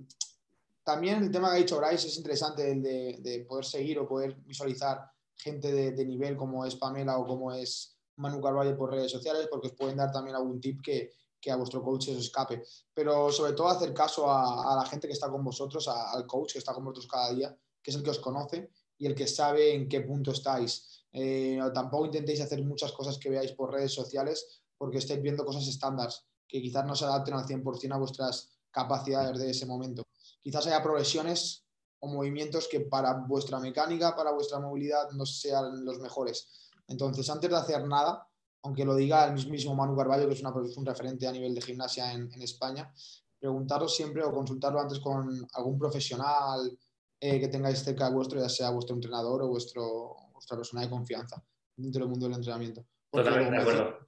también 0.85 1.23
el 1.23 1.31
tema 1.31 1.51
que 1.51 1.57
ha 1.57 1.59
dicho 1.59 1.79
Bryce 1.79 2.09
es 2.09 2.17
interesante, 2.17 2.71
el 2.71 2.83
de, 2.83 3.47
poder 3.49 3.65
seguir 3.65 3.99
o 3.99 4.09
poder 4.09 4.35
visualizar 4.45 5.11
gente 5.35 5.73
de, 5.73 6.05
nivel 6.05 6.37
como 6.37 6.65
es 6.65 6.77
Pamela 6.77 7.19
o 7.19 7.27
como 7.27 7.53
es 7.53 7.97
Manu 8.17 8.41
Carvalho 8.41 8.77
por 8.77 8.91
redes 8.91 9.11
sociales, 9.11 9.49
porque 9.51 9.69
os 9.69 9.75
pueden 9.75 9.97
dar 9.97 10.13
también 10.13 10.37
algún 10.37 10.61
tip 10.61 10.81
que, 10.83 11.13
a 11.51 11.57
vuestro 11.57 11.83
coach 11.83 12.07
se 12.07 12.19
escape. 12.19 12.63
Pero 12.95 13.33
sobre 13.33 13.53
todo 13.53 13.69
hacer 13.69 13.93
caso 13.93 14.31
a, 14.31 14.77
la 14.77 14.87
gente 14.87 15.07
que 15.07 15.15
está 15.15 15.31
con 15.31 15.43
vosotros, 15.43 15.89
al 15.89 16.27
coach 16.27 16.53
que 16.53 16.59
está 16.59 16.73
con 16.73 16.85
vosotros 16.85 17.07
cada 17.07 17.33
día, 17.33 17.57
que 17.83 17.91
es 17.91 17.97
el 17.97 18.03
que 18.03 18.11
os 18.11 18.19
conoce 18.19 18.71
y 18.99 19.07
el 19.07 19.15
que 19.15 19.27
sabe 19.27 19.75
en 19.75 19.89
qué 19.89 20.03
punto 20.03 20.31
estáis. 20.31 21.07
Eh, 21.13 21.59
tampoco 21.75 22.07
intentéis 22.07 22.41
hacer 22.41 22.63
muchas 22.65 22.93
cosas 22.93 23.19
que 23.19 23.31
veáis 23.31 23.53
por 23.53 23.73
redes 23.73 23.93
sociales, 23.93 24.63
porque 24.79 24.99
estáis 24.99 25.21
viendo 25.21 25.45
cosas 25.45 25.67
estándar 25.67 26.11
que 26.49 26.61
quizás 26.61 26.85
no 26.85 26.95
se 26.95 27.05
adapten 27.07 27.35
al 27.35 27.47
100% 27.47 27.95
a 27.95 27.99
vuestras 27.99 28.51
capacidades 28.71 29.39
de 29.39 29.51
ese 29.51 29.67
momento. 29.67 30.05
Quizás 30.43 30.67
haya 30.67 30.83
progresiones 30.83 31.65
o 32.01 32.09
movimientos 32.09 32.69
que 32.69 32.81
para 32.81 33.15
vuestra 33.15 33.59
mecánica, 33.59 34.15
para 34.15 34.33
vuestra 34.33 34.59
movilidad 34.59 35.11
no 35.13 35.25
sean 35.25 35.85
los 35.85 35.99
mejores. 35.99 36.71
Entonces, 36.89 37.31
antes 37.31 37.49
de 37.49 37.57
hacer 37.57 37.87
nada, 37.87 38.29
aunque 38.63 38.85
lo 38.85 38.95
diga 38.95 39.27
el 39.27 39.51
mismo 39.51 39.75
Manu 39.75 39.97
Carballo, 39.97 40.29
que 40.29 40.35
es 40.35 40.41
una, 40.41 40.53
un 40.53 40.87
referente 40.87 41.27
a 41.27 41.33
nivel 41.33 41.55
de 41.55 41.61
gimnasia 41.61 42.13
en, 42.13 42.33
en 42.33 42.43
España, 42.43 42.93
preguntaros 43.39 43.97
siempre 43.97 44.23
o 44.23 44.33
consultarlo 44.33 44.81
antes 44.81 45.01
con 45.01 45.47
algún 45.55 45.77
profesional 45.77 46.79
eh, 47.21 47.41
que 47.41 47.49
tengáis 47.49 47.83
cerca 47.83 48.09
de 48.09 48.15
vuestro, 48.15 48.41
ya 48.41 48.49
sea 48.49 48.71
vuestro 48.71 48.95
entrenador 48.95 49.43
o 49.43 49.49
vuestro, 49.49 50.17
vuestra 50.33 50.57
persona 50.57 50.83
de 50.83 50.91
confianza 50.91 51.43
dentro 51.77 52.01
del 52.01 52.09
mundo 52.09 52.27
del 52.27 52.37
entrenamiento. 52.37 52.85
Totalmente 53.11 53.51
de 53.51 53.59
acuerdo. 53.59 53.99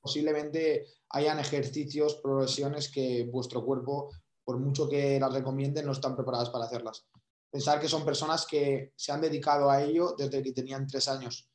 Posiblemente 0.00 0.86
hayan 1.10 1.38
ejercicios, 1.38 2.16
progresiones 2.16 2.90
que 2.90 3.24
vuestro 3.30 3.64
cuerpo, 3.64 4.10
por 4.44 4.58
mucho 4.58 4.88
que 4.88 5.18
las 5.18 5.32
recomienden, 5.32 5.86
no 5.86 5.92
están 5.92 6.14
preparadas 6.14 6.50
para 6.50 6.66
hacerlas. 6.66 7.06
Pensar 7.50 7.80
que 7.80 7.88
son 7.88 8.04
personas 8.04 8.46
que 8.46 8.92
se 8.96 9.12
han 9.12 9.20
dedicado 9.20 9.70
a 9.70 9.82
ello 9.82 10.14
desde 10.18 10.42
que 10.42 10.52
tenían 10.52 10.86
tres 10.86 11.08
años. 11.08 11.48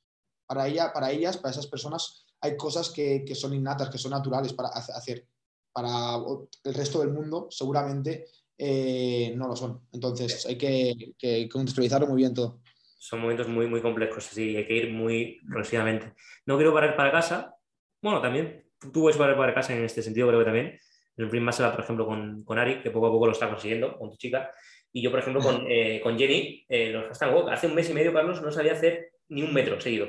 Para, 0.48 0.68
ella, 0.68 0.92
para 0.94 1.12
ellas, 1.12 1.38
para 1.38 1.52
esas 1.52 1.68
personas, 1.68 2.26
hay 2.42 2.58
cosas 2.58 2.90
que, 2.90 3.24
que 3.26 3.36
son 3.36 3.54
innatas, 3.54 3.90
que 3.90 3.98
son 3.98 4.12
naturales 4.12 4.54
para 4.54 4.70
hacer. 4.70 5.26
Para 5.72 6.18
el 6.64 6.74
resto 6.74 7.00
del 7.00 7.10
mundo, 7.10 7.48
seguramente 7.52 8.26
eh, 8.58 9.34
no 9.36 9.48
lo 9.48 9.56
son. 9.56 9.82
Entonces 9.92 10.46
hay 10.46 10.58
que, 10.58 11.14
que, 11.18 11.48
contextualizarlo 11.48 12.08
muy 12.08 12.18
bien 12.18 12.34
todo. 12.34 12.62
Son 12.98 13.22
momentos 13.22 13.48
muy, 13.48 13.68
muy 13.68 13.82
complejos, 13.82 14.28
así 14.28 14.58
hay 14.58 14.68
que 14.68 14.76
ir 14.76 14.92
muy 14.92 15.40
progresivamente. 15.48 16.14
No 16.46 16.58
quiero 16.58 16.74
parar 16.74 16.96
para 16.96 17.12
casa. 17.12 17.56
Bueno, 18.02 18.22
también 18.22 18.66
tú 18.80 19.02
puedes 19.02 19.18
parar 19.18 19.38
para 19.38 19.54
casa 19.54 19.74
en 19.74 19.84
este 19.84 20.02
sentido, 20.02 20.28
creo 20.28 20.40
que 20.40 20.46
también. 20.46 20.80
En 21.16 21.26
el 21.26 21.30
Print 21.30 21.46
por 21.46 21.80
ejemplo, 21.82 22.06
con, 22.06 22.44
con 22.44 22.60
Ari, 22.60 22.82
que 22.82 22.92
poco 22.92 23.08
a 23.08 23.12
poco 23.12 23.26
lo 23.26 23.34
está 23.34 23.50
consiguiendo, 23.50 23.98
con 23.98 24.10
tu 24.10 24.18
chica. 24.18 24.52
Y 24.92 25.02
yo, 25.02 25.12
por 25.12 25.20
ejemplo, 25.20 25.42
con, 25.42 25.66
eh, 25.70 26.00
con 26.02 26.18
Jenny, 26.18 26.66
eh, 26.68 26.92
los 26.92 27.22
hace 27.22 27.68
un 27.68 27.76
mes 27.76 27.90
y 27.90 27.94
medio, 27.94 28.14
Carlos, 28.14 28.42
no 28.42 28.52
sabía 28.52 28.74
hacer 28.74 29.12
ni 29.28 29.44
un 29.44 29.54
metro 29.54 29.80
seguido. 29.80 30.08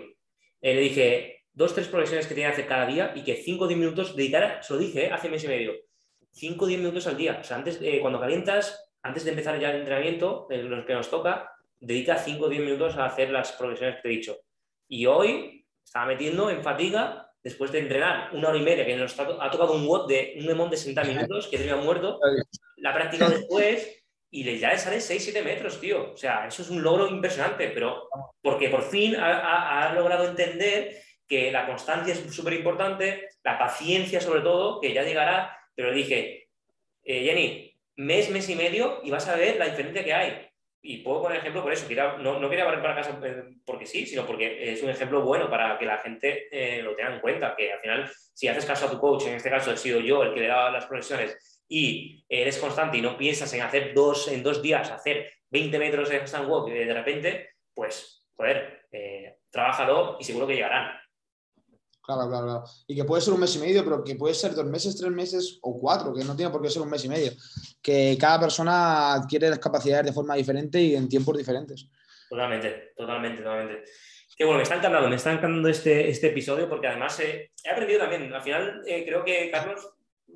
Eh, 0.61 0.75
le 0.75 0.81
dije 0.81 1.40
dos, 1.53 1.75
tres 1.75 1.89
progresiones 1.89 2.27
que 2.27 2.35
tenía 2.35 2.49
que 2.49 2.55
hacer 2.55 2.67
cada 2.67 2.87
día 2.87 3.13
y 3.15 3.23
que 3.23 3.37
5 3.37 3.65
o 3.65 3.69
10 3.69 3.79
minutos 3.79 4.17
dedicara, 4.17 4.63
se 4.63 4.73
lo 4.73 4.79
dije 4.79 5.11
hace 5.11 5.27
un 5.27 5.33
mes 5.33 5.45
y 5.45 5.49
medio, 5.49 5.75
5 6.33 6.65
o 6.65 6.69
10 6.69 6.81
minutos 6.81 7.07
al 7.07 7.17
día. 7.17 7.39
O 7.41 7.45
sea, 7.45 7.57
antes, 7.57 7.81
cuando 8.01 8.21
calientas, 8.21 8.91
antes 9.03 9.25
de 9.25 9.31
empezar 9.31 9.59
ya 9.59 9.71
el 9.71 9.81
entrenamiento, 9.81 10.47
lo 10.51 10.87
que 10.87 10.95
nos 10.95 11.11
toca, 11.11 11.53
dedica 11.79 12.17
5 12.17 12.45
o 12.45 12.49
10 12.49 12.63
minutos 12.63 12.97
a 12.97 13.07
hacer 13.07 13.31
las 13.31 13.53
progresiones 13.53 13.97
que 13.97 14.03
te 14.03 14.09
he 14.09 14.13
dicho. 14.13 14.39
Y 14.89 15.07
hoy 15.07 15.67
estaba 15.85 16.07
metiendo 16.07 16.51
en 16.51 16.63
fatiga 16.63 17.31
después 17.43 17.73
de 17.73 17.81
entrenar 17.81 18.35
una 18.35 18.49
hora 18.49 18.59
y 18.59 18.63
media, 18.63 18.85
que 18.85 18.97
nos 18.97 19.19
ha 19.19 19.51
tocado 19.51 19.73
un 19.73 19.87
WOD 19.87 20.09
de 20.09 20.35
un 20.39 20.47
demon 20.47 20.71
de 20.71 20.77
60 20.77 21.05
minutos, 21.05 21.49
que 21.49 21.59
tenía 21.59 21.77
muerto, 21.77 22.21
la 22.77 22.93
práctica 22.93 23.29
después 23.29 24.01
y 24.31 24.59
ya 24.59 24.71
le 24.71 24.79
sale 24.79 24.99
6-7 24.99 25.43
metros, 25.43 25.81
tío. 25.81 26.13
O 26.13 26.17
sea, 26.17 26.47
eso 26.47 26.63
es 26.63 26.71
un 26.71 26.83
logro 26.83 27.09
impresionante, 27.09 27.69
pero 27.69 28.09
porque 28.41 28.69
por 28.69 28.83
fin 28.83 29.17
ha, 29.17 29.93
logrado 29.95 30.29
entender 30.29 31.03
que 31.31 31.53
la 31.53 31.65
constancia 31.65 32.13
es 32.13 32.35
súper 32.35 32.55
importante, 32.55 33.29
la 33.45 33.57
paciencia 33.57 34.21
sobre 34.21 34.41
todo, 34.41 34.81
que 34.81 34.93
ya 34.93 35.05
llegará, 35.05 35.57
pero 35.77 35.93
dije, 35.93 36.49
eh, 37.05 37.25
Jenny, 37.25 37.73
mes, 37.97 38.31
mes 38.31 38.49
y 38.49 38.57
medio 38.57 39.01
y 39.05 39.13
vas 39.13 39.29
a 39.29 39.37
ver 39.37 39.57
la 39.57 39.67
diferencia 39.67 40.03
que 40.03 40.13
hay. 40.13 40.47
Y 40.83 40.99
puedo 40.99 41.23
poner 41.23 41.39
ejemplo 41.39 41.63
por 41.63 41.73
eso, 41.73 41.87
no, 42.19 42.41
no, 42.41 42.51
quería 42.51 42.65
barrer 42.65 42.83
para 42.83 42.97
casa 42.97 43.21
eh, 43.23 43.45
porque 43.65 43.87
sí, 43.87 44.07
sino 44.07 44.27
porque 44.27 44.73
es 44.73 44.83
un 44.83 44.91
ejemplo 44.91 45.23
bueno 45.23 45.49
para 45.49 45.79
que 45.79 45.87
la 45.87 45.99
gente 45.99 46.49
eh, 46.51 46.83
lo 46.83 46.97
tenga 46.97 47.15
en 47.15 47.21
cuenta, 47.21 47.55
que 47.55 47.73
al 47.73 47.79
final, 47.79 48.11
si 48.35 48.49
haces 48.49 48.67
caso 48.67 48.87
a 48.87 48.91
tu 48.91 48.99
coach, 48.99 49.27
en 49.27 49.35
este 49.35 49.51
caso 49.51 49.71
he 49.71 49.77
sido 49.77 50.01
yo 50.01 50.25
el 50.25 50.35
que 50.35 50.41
le 50.41 50.49
daba 50.49 50.73
las 50.73 50.87
progresiones, 50.87 51.63
y 51.69 52.25
eres 52.29 52.59
constante 52.59 52.99
y 52.99 53.03
no 53.03 53.17
piensas 53.17 53.53
en 53.55 53.63
hacer 53.63 53.95
dos, 53.95 54.27
en 54.27 54.43
dos 54.43 54.61
días, 54.61 54.91
hacer 54.91 55.31
20 55.51 55.79
metros 55.79 56.09
de 56.09 56.17
stand 56.27 56.49
walk 56.49 56.69
de 56.69 56.93
repente, 56.93 57.51
pues, 57.73 58.27
joder, 58.35 58.87
eh, 58.91 59.37
trabájalo 59.51 60.17
y 60.19 60.25
seguro 60.25 60.47
que 60.47 60.55
llegarán. 60.55 61.00
Claro, 62.03 62.29
claro, 62.29 62.47
claro. 62.47 62.65
Y 62.87 62.97
que 62.97 63.05
puede 63.05 63.23
ser 63.23 63.35
un 63.35 63.41
mes 63.41 63.55
y 63.57 63.59
medio, 63.59 63.85
pero 63.85 64.03
que 64.03 64.17
puede 64.17 64.35
ser 64.35 64.55
dos 64.55 64.67
meses, 64.67 64.97
tres 64.97 65.11
meses 65.11 65.59
o 65.63 65.79
cuatro, 65.79 66.15
que 66.15 66.25
no 66.25 66.35
tiene 66.35 66.51
por 66.51 66.63
qué 66.63 66.71
ser 66.71 66.83
un 66.83 66.91
mes 66.91 67.05
y 67.05 67.09
medio. 67.09 67.33
Que 67.83 68.17
cada 68.19 68.41
persona 68.41 69.15
adquiere 69.15 69.51
las 69.51 69.59
capacidades 69.59 70.07
de 70.07 70.13
forma 70.13 70.35
diferente 70.35 70.81
y 70.81 70.97
en 70.97 71.09
tiempos 71.09 71.37
diferentes. 71.37 71.89
Totalmente, 72.29 72.93
totalmente, 72.97 73.43
totalmente. 73.43 73.85
Qué 74.37 74.45
bueno, 74.45 74.59
me 74.59 74.63
está 74.63 74.77
encantando, 74.77 75.09
me 75.09 75.17
está 75.17 75.33
encantando 75.33 75.69
este, 75.69 76.09
este 76.09 76.29
episodio 76.29 76.69
porque 76.69 76.87
además 76.87 77.21
he 77.21 77.51
aprendido 77.71 78.01
también. 78.01 78.33
Al 78.33 78.43
final, 78.43 78.83
eh, 78.87 79.05
creo 79.05 79.23
que 79.25 79.51
Carlos 79.51 79.87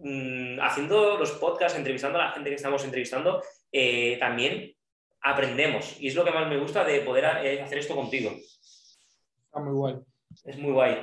Mm, 0.02 0.60
haciendo 0.60 1.16
los 1.16 1.32
podcasts, 1.32 1.78
entrevistando 1.78 2.18
a 2.18 2.26
la 2.26 2.32
gente 2.32 2.50
que 2.50 2.56
estamos 2.56 2.84
entrevistando, 2.84 3.42
eh, 3.70 4.16
también 4.18 4.74
aprendemos. 5.20 6.00
Y 6.00 6.08
es 6.08 6.14
lo 6.14 6.24
que 6.24 6.30
más 6.30 6.48
me 6.48 6.58
gusta 6.58 6.84
de 6.84 7.00
poder 7.00 7.24
eh, 7.44 7.62
hacer 7.62 7.78
esto 7.78 7.94
contigo. 7.94 8.30
Está 8.30 9.60
muy 9.60 9.72
guay. 9.72 9.96
Es 10.44 10.58
muy 10.58 10.72
guay. 10.72 11.02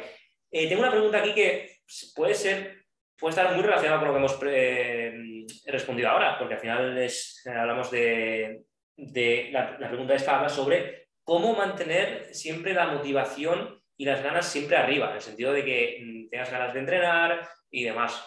Eh, 0.51 0.67
tengo 0.67 0.81
una 0.81 0.91
pregunta 0.91 1.19
aquí 1.19 1.33
que 1.33 1.79
puede 2.15 2.33
ser, 2.35 2.83
puede 3.17 3.31
estar 3.31 3.53
muy 3.53 3.63
relacionada 3.63 3.99
con 3.99 4.07
lo 4.07 4.13
que 4.13 4.19
hemos 4.19 5.65
respondido 5.65 6.09
ahora, 6.09 6.37
porque 6.37 6.55
al 6.55 6.59
final 6.59 6.97
es, 6.97 7.41
hablamos 7.45 7.89
de, 7.89 8.65
la, 8.97 9.77
la, 9.79 9.87
pregunta 9.87 10.13
esta 10.13 10.37
habla 10.37 10.49
sobre 10.49 11.07
cómo 11.23 11.55
mantener 11.55 12.33
siempre 12.35 12.73
la 12.73 12.87
motivación 12.87 13.81
y 13.97 14.05
las 14.05 14.23
ganas 14.23 14.47
siempre 14.47 14.77
arriba, 14.77 15.09
en 15.09 15.15
el 15.15 15.21
sentido 15.21 15.53
de 15.53 15.63
que 15.63 15.99
mm, 16.03 16.29
tengas 16.29 16.51
ganas 16.51 16.73
de 16.73 16.79
entrenar 16.79 17.47
y 17.69 17.83
demás. 17.83 18.19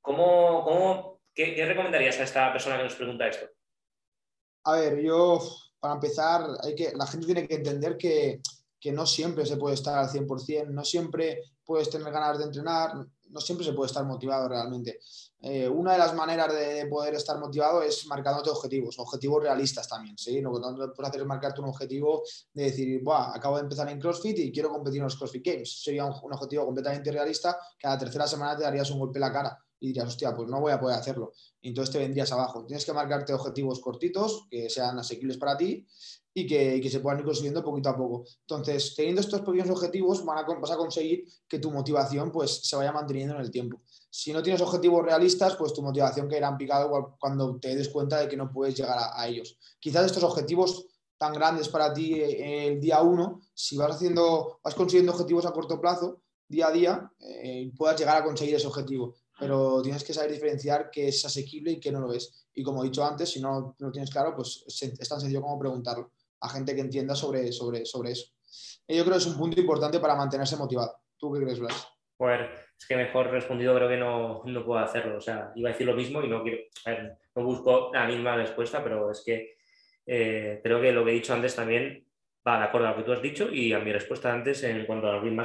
¿Cómo, 0.00 0.62
cómo 0.64 1.20
qué, 1.34 1.64
recomendarías 1.66 2.18
a 2.20 2.22
esta 2.22 2.52
persona 2.52 2.76
que 2.76 2.84
nos 2.84 2.94
pregunta 2.94 3.26
esto? 3.26 3.46
A 4.64 4.76
ver, 4.76 5.00
yo, 5.02 5.40
para 5.80 5.94
empezar, 5.94 6.42
hay 6.62 6.74
que, 6.74 6.92
la 6.94 7.06
gente 7.06 7.26
tiene 7.26 7.48
que 7.48 7.56
entender 7.56 7.96
que, 7.96 8.40
que 8.80 8.92
no 8.92 9.06
siempre 9.06 9.46
se 9.46 9.56
puede 9.56 9.74
estar 9.74 9.98
al 9.98 10.08
100%, 10.08 10.68
no 10.68 10.84
siempre 10.84 11.42
puedes 11.64 11.90
tener 11.90 12.12
ganas 12.12 12.38
de 12.38 12.44
entrenar, 12.44 12.92
no 13.30 13.40
siempre 13.40 13.66
se 13.66 13.72
puede 13.72 13.88
estar 13.88 14.04
motivado 14.04 14.48
realmente. 14.48 15.00
Eh, 15.40 15.68
una 15.68 15.92
de 15.92 15.98
las 15.98 16.14
maneras 16.14 16.52
de, 16.52 16.86
poder 16.86 17.14
estar 17.14 17.38
motivado 17.38 17.82
es 17.82 18.06
marcándote 18.06 18.50
objetivos, 18.50 18.98
objetivos 18.98 19.42
realistas 19.42 19.88
también. 19.88 20.16
¿sí? 20.16 20.40
Lo 20.40 20.52
que 20.52 20.60
no 20.60 20.92
puedes 20.94 21.08
hacer 21.08 21.20
es 21.20 21.26
marcarte 21.26 21.60
un 21.60 21.68
objetivo 21.68 22.22
de 22.52 22.64
decir, 22.64 23.02
Buah, 23.02 23.34
acabo 23.34 23.56
de 23.56 23.62
empezar 23.62 23.88
en 23.88 24.00
CrossFit 24.00 24.38
y 24.38 24.52
quiero 24.52 24.70
competir 24.70 24.98
en 24.98 25.04
los 25.04 25.16
CrossFit 25.16 25.44
Games. 25.44 25.82
Sería 25.82 26.04
un, 26.04 26.32
objetivo 26.32 26.64
completamente 26.64 27.10
realista 27.10 27.58
que 27.78 27.86
a 27.86 27.90
la 27.90 27.98
tercera 27.98 28.26
semana 28.26 28.56
te 28.56 28.62
darías 28.62 28.90
un 28.90 28.98
golpe 28.98 29.18
en 29.18 29.22
la 29.22 29.32
cara 29.32 29.65
y 29.80 29.88
dirías, 29.88 30.08
hostia, 30.08 30.34
pues 30.34 30.48
no 30.48 30.60
voy 30.60 30.72
a 30.72 30.80
poder 30.80 30.98
hacerlo. 30.98 31.32
Entonces 31.62 31.92
te 31.92 31.98
vendrías 31.98 32.32
abajo. 32.32 32.64
Tienes 32.64 32.84
que 32.84 32.92
marcarte 32.92 33.32
objetivos 33.32 33.80
cortitos, 33.80 34.46
que 34.50 34.70
sean 34.70 34.98
asequibles 34.98 35.36
para 35.36 35.56
ti 35.56 35.86
y 36.32 36.46
que, 36.46 36.80
que 36.82 36.90
se 36.90 37.00
puedan 37.00 37.20
ir 37.20 37.24
consiguiendo 37.24 37.64
poquito 37.64 37.88
a 37.88 37.96
poco. 37.96 38.24
Entonces, 38.40 38.94
teniendo 38.94 39.20
estos 39.20 39.40
pequeños 39.40 39.70
objetivos, 39.70 40.24
van 40.24 40.38
a, 40.38 40.42
vas 40.42 40.70
a 40.70 40.76
conseguir 40.76 41.24
que 41.48 41.58
tu 41.58 41.70
motivación 41.70 42.30
pues, 42.30 42.60
se 42.66 42.76
vaya 42.76 42.92
manteniendo 42.92 43.34
en 43.34 43.40
el 43.40 43.50
tiempo. 43.50 43.80
Si 44.10 44.32
no 44.32 44.42
tienes 44.42 44.60
objetivos 44.62 45.02
realistas, 45.04 45.56
pues 45.56 45.72
tu 45.72 45.82
motivación 45.82 46.28
caerá 46.28 46.48
en 46.48 46.56
picado 46.56 47.16
cuando 47.18 47.58
te 47.58 47.74
des 47.74 47.88
cuenta 47.88 48.20
de 48.20 48.28
que 48.28 48.36
no 48.36 48.50
puedes 48.50 48.74
llegar 48.74 48.98
a, 49.14 49.26
ellos. 49.26 49.58
Quizás 49.80 50.06
estos 50.06 50.22
objetivos 50.24 50.86
tan 51.18 51.32
grandes 51.32 51.68
para 51.68 51.92
ti 51.92 52.14
eh, 52.14 52.68
el 52.68 52.80
día 52.80 53.00
uno, 53.00 53.40
si 53.54 53.76
vas 53.76 53.96
haciendo, 53.96 54.60
vas 54.62 54.74
consiguiendo 54.74 55.12
objetivos 55.12 55.46
a 55.46 55.52
corto 55.52 55.80
plazo, 55.80 56.20
día 56.48 56.68
a 56.68 56.72
día, 56.72 57.12
eh, 57.18 57.72
puedas 57.76 57.98
llegar 57.98 58.18
a 58.18 58.24
conseguir 58.24 58.54
ese 58.54 58.66
objetivo 58.66 59.14
pero 59.38 59.82
tienes 59.82 60.02
que 60.04 60.14
saber 60.14 60.32
diferenciar 60.32 60.90
qué 60.90 61.08
es 61.08 61.24
asequible 61.24 61.72
y 61.72 61.80
qué 61.80 61.92
no 61.92 62.00
lo 62.00 62.12
es. 62.12 62.48
Y 62.54 62.62
como 62.62 62.82
he 62.82 62.86
dicho 62.86 63.04
antes, 63.04 63.30
si 63.30 63.40
no 63.40 63.76
lo 63.78 63.92
tienes 63.92 64.10
claro, 64.10 64.34
pues 64.34 64.64
es 64.66 65.08
tan 65.08 65.20
sencillo 65.20 65.42
como 65.42 65.58
preguntarlo 65.58 66.10
a 66.40 66.48
gente 66.48 66.74
que 66.74 66.80
entienda 66.80 67.14
sobre, 67.14 67.52
sobre, 67.52 67.84
sobre 67.84 68.12
eso. 68.12 68.32
Y 68.86 68.96
yo 68.96 69.04
creo 69.04 69.14
que 69.14 69.22
es 69.22 69.26
un 69.26 69.36
punto 69.36 69.60
importante 69.60 69.98
para 69.98 70.14
mantenerse 70.14 70.56
motivado. 70.56 70.96
¿Tú 71.18 71.32
qué 71.32 71.40
crees, 71.40 71.58
Blas? 71.58 71.88
Bueno, 72.18 72.46
es 72.78 72.86
que 72.86 72.96
mejor 72.96 73.30
respondido 73.30 73.74
creo 73.74 73.88
que 73.88 73.96
no, 73.96 74.42
no 74.44 74.64
puedo 74.64 74.80
hacerlo. 74.80 75.18
O 75.18 75.20
sea, 75.20 75.52
iba 75.54 75.68
a 75.68 75.72
decir 75.72 75.86
lo 75.86 75.94
mismo 75.94 76.22
y 76.22 76.28
no 76.28 76.42
quiero, 76.42 76.62
no 77.34 77.44
busco 77.44 77.90
la 77.92 78.06
misma 78.06 78.36
respuesta, 78.36 78.82
pero 78.82 79.10
es 79.10 79.22
que 79.24 79.56
eh, 80.06 80.60
creo 80.62 80.80
que 80.80 80.92
lo 80.92 81.04
que 81.04 81.10
he 81.10 81.14
dicho 81.14 81.34
antes 81.34 81.54
también 81.56 82.06
va 82.46 82.58
de 82.58 82.64
acuerdo 82.64 82.86
a 82.86 82.90
lo 82.92 82.96
que 82.96 83.02
tú 83.02 83.12
has 83.12 83.22
dicho 83.22 83.50
y 83.50 83.72
a 83.72 83.80
mi 83.80 83.92
respuesta 83.92 84.32
antes 84.32 84.62
en 84.62 84.86
cuanto 84.86 85.08
a 85.08 85.12
los 85.14 85.22
Green 85.22 85.40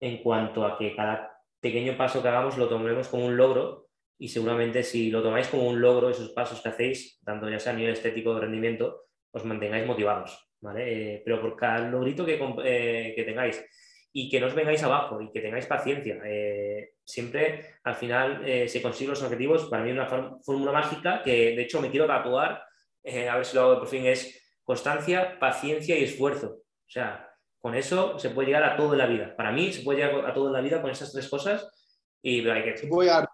en 0.00 0.22
cuanto 0.22 0.64
a 0.64 0.78
que 0.78 0.94
cada 0.94 1.29
pequeño 1.60 1.96
paso 1.96 2.22
que 2.22 2.28
hagamos 2.28 2.58
lo 2.58 2.68
tomemos 2.68 3.08
como 3.08 3.26
un 3.26 3.36
logro 3.36 3.90
y 4.18 4.28
seguramente 4.28 4.82
si 4.82 5.10
lo 5.10 5.22
tomáis 5.22 5.48
como 5.48 5.68
un 5.68 5.80
logro, 5.80 6.10
esos 6.10 6.28
pasos 6.30 6.60
que 6.60 6.68
hacéis, 6.68 7.18
tanto 7.24 7.48
ya 7.48 7.58
sea 7.58 7.72
a 7.72 7.76
nivel 7.76 7.94
estético 7.94 8.30
o 8.30 8.40
rendimiento, 8.40 9.06
os 9.32 9.44
mantengáis 9.46 9.86
motivados, 9.86 10.52
¿vale? 10.60 11.14
Eh, 11.14 11.22
pero 11.24 11.40
por 11.40 11.56
cada 11.56 11.88
logrito 11.88 12.26
que, 12.26 12.38
eh, 12.64 13.14
que, 13.16 13.24
tengáis 13.24 13.64
y 14.12 14.28
que 14.28 14.38
no 14.38 14.48
os 14.48 14.54
vengáis 14.54 14.82
abajo 14.82 15.22
y 15.22 15.30
que 15.32 15.40
tengáis 15.40 15.64
paciencia. 15.64 16.20
Eh, 16.22 16.90
siempre 17.02 17.64
al 17.82 17.94
final 17.94 18.44
se 18.68 18.82
consiguen 18.82 19.10
los 19.10 19.22
objetivos. 19.22 19.70
Para 19.70 19.84
mí 19.84 19.90
una 19.90 20.06
fórmula 20.06 20.72
mágica 20.72 21.22
que 21.22 21.56
de 21.56 21.62
hecho 21.62 21.80
me 21.80 21.90
quiero 21.90 22.06
tatuar, 22.06 22.62
a 23.30 23.36
ver 23.36 23.44
si 23.44 23.56
lo 23.56 23.62
hago 23.62 23.78
por 23.78 23.88
fin, 23.88 24.04
es 24.04 24.58
constancia, 24.62 25.38
paciencia 25.38 25.98
y 25.98 26.04
esfuerzo. 26.04 26.58
O 26.58 26.90
sea, 26.90 27.29
con 27.60 27.74
eso 27.74 28.18
se 28.18 28.30
puede 28.30 28.48
llegar 28.48 28.64
a 28.64 28.76
todo 28.76 28.92
en 28.92 28.98
la 28.98 29.06
vida. 29.06 29.36
Para 29.36 29.52
mí 29.52 29.72
se 29.72 29.82
puede 29.82 30.00
llegar 30.00 30.26
a 30.26 30.32
todo 30.32 30.46
en 30.48 30.54
la 30.54 30.60
vida 30.60 30.80
con 30.80 30.90
esas 30.90 31.12
tres 31.12 31.28
cosas 31.28 31.70
Y 32.22 32.48
hay 32.48 32.64
que... 32.64 32.76
Se 32.76 32.86
puede 32.86 33.08
llegar. 33.08 33.28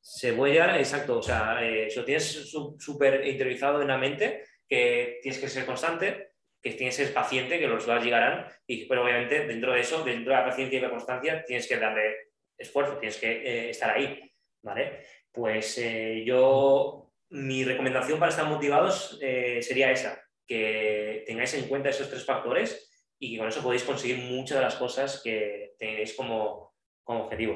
Se 0.00 0.32
puede 0.34 0.52
llegar, 0.52 0.76
exacto. 0.76 1.18
O 1.18 1.22
sea, 1.22 1.58
eh, 1.62 1.88
si 1.88 1.98
lo 1.98 2.04
tienes 2.04 2.50
súper 2.78 3.26
interiorizado 3.26 3.80
en 3.80 3.88
la 3.88 3.96
mente, 3.96 4.44
que 4.68 5.18
tienes 5.22 5.40
que 5.40 5.48
ser 5.48 5.64
constante, 5.64 6.32
que 6.60 6.72
tienes 6.72 6.96
que 6.96 7.04
ser 7.04 7.14
paciente, 7.14 7.58
que 7.58 7.66
los 7.66 7.76
resultados 7.76 8.04
llegarán, 8.04 8.46
y, 8.66 8.86
pero 8.86 9.02
obviamente 9.04 9.46
dentro 9.46 9.72
de 9.72 9.80
eso, 9.80 10.04
dentro 10.04 10.32
de 10.32 10.38
la 10.38 10.46
paciencia 10.46 10.78
y 10.78 10.82
la 10.82 10.90
constancia, 10.90 11.44
tienes 11.44 11.66
que 11.66 11.78
darle 11.78 12.16
esfuerzo, 12.58 12.98
tienes 12.98 13.16
que 13.16 13.30
eh, 13.30 13.70
estar 13.70 13.90
ahí, 13.90 14.30
¿vale? 14.62 15.04
Pues 15.32 15.78
eh, 15.78 16.22
yo, 16.26 17.12
mi 17.30 17.64
recomendación 17.64 18.18
para 18.18 18.30
estar 18.30 18.46
motivados 18.46 19.18
sería 19.18 19.90
esa, 19.90 20.22
que 20.46 21.24
tengáis 21.26 21.54
en 21.54 21.68
cuenta 21.68 21.88
esos 21.88 22.10
tres 22.10 22.24
factores 22.24 22.91
y 23.22 23.30
que 23.30 23.38
con 23.38 23.46
eso 23.46 23.62
podéis 23.62 23.84
conseguir 23.84 24.18
muchas 24.18 24.58
de 24.58 24.64
las 24.64 24.74
cosas 24.74 25.20
que 25.22 25.76
tenéis 25.78 26.12
como, 26.14 26.74
como 27.04 27.22
objetivo. 27.22 27.54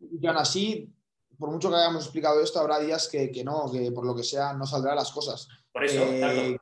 Y 0.00 0.26
aún 0.26 0.38
así, 0.38 0.92
por 1.38 1.52
mucho 1.52 1.70
que 1.70 1.76
hayamos 1.76 2.02
explicado 2.02 2.42
esto, 2.42 2.58
habrá 2.58 2.80
días 2.80 3.08
que, 3.08 3.30
que 3.30 3.44
no, 3.44 3.70
que 3.70 3.92
por 3.92 4.04
lo 4.04 4.12
que 4.12 4.24
sea 4.24 4.52
no 4.54 4.66
saldrán 4.66 4.96
las 4.96 5.12
cosas. 5.12 5.46
Por 5.72 5.84
eso, 5.84 6.02
Eh, 6.02 6.58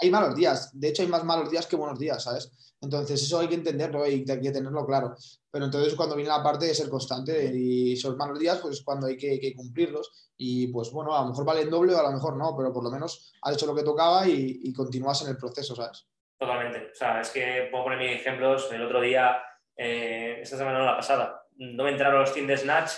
hay 0.00 0.10
malos 0.10 0.36
días. 0.36 0.70
De 0.78 0.88
hecho, 0.88 1.00
hay 1.00 1.08
más 1.08 1.24
malos 1.24 1.50
días 1.50 1.66
que 1.66 1.76
buenos 1.76 1.98
días, 1.98 2.22
¿sabes? 2.22 2.52
Entonces, 2.82 3.22
eso 3.22 3.38
hay 3.38 3.48
que 3.48 3.54
entenderlo 3.54 4.06
y 4.06 4.26
hay 4.28 4.40
que 4.42 4.50
tenerlo 4.50 4.84
claro. 4.84 5.16
Pero 5.50 5.64
entonces, 5.64 5.94
cuando 5.94 6.14
viene 6.14 6.28
la 6.28 6.42
parte 6.42 6.66
de 6.66 6.74
ser 6.74 6.90
constante 6.90 7.56
y 7.56 7.94
esos 7.94 8.18
malos 8.18 8.38
días, 8.38 8.58
pues 8.58 8.76
es 8.76 8.84
cuando 8.84 9.06
hay 9.06 9.16
que, 9.16 9.40
que 9.40 9.54
cumplirlos. 9.54 10.30
Y 10.36 10.66
pues 10.66 10.90
bueno, 10.92 11.16
a 11.16 11.22
lo 11.22 11.28
mejor 11.28 11.46
vale 11.46 11.62
el 11.62 11.70
doble 11.70 11.94
o 11.94 11.98
a 11.98 12.02
lo 12.02 12.12
mejor 12.12 12.36
no, 12.36 12.54
pero 12.54 12.70
por 12.70 12.84
lo 12.84 12.90
menos 12.90 13.32
has 13.40 13.54
hecho 13.54 13.64
lo 13.64 13.74
que 13.74 13.82
tocaba 13.82 14.28
y, 14.28 14.60
y 14.62 14.74
continúas 14.74 15.22
en 15.22 15.28
el 15.28 15.38
proceso, 15.38 15.74
¿sabes? 15.74 16.06
Totalmente. 16.38 16.90
O 16.92 16.94
sea, 16.94 17.20
es 17.20 17.30
que 17.30 17.68
puedo 17.70 17.84
poner 17.84 17.98
mis 17.98 18.12
ejemplos. 18.12 18.70
El 18.72 18.82
otro 18.82 19.00
día, 19.00 19.42
eh, 19.76 20.38
esta 20.40 20.56
semana 20.56 20.78
no 20.78 20.86
la 20.86 20.96
pasada, 20.96 21.42
no 21.56 21.84
me 21.84 21.90
entraron 21.90 22.20
los 22.20 22.32
100 22.32 22.46
de 22.46 22.56
Snatch 22.56 22.92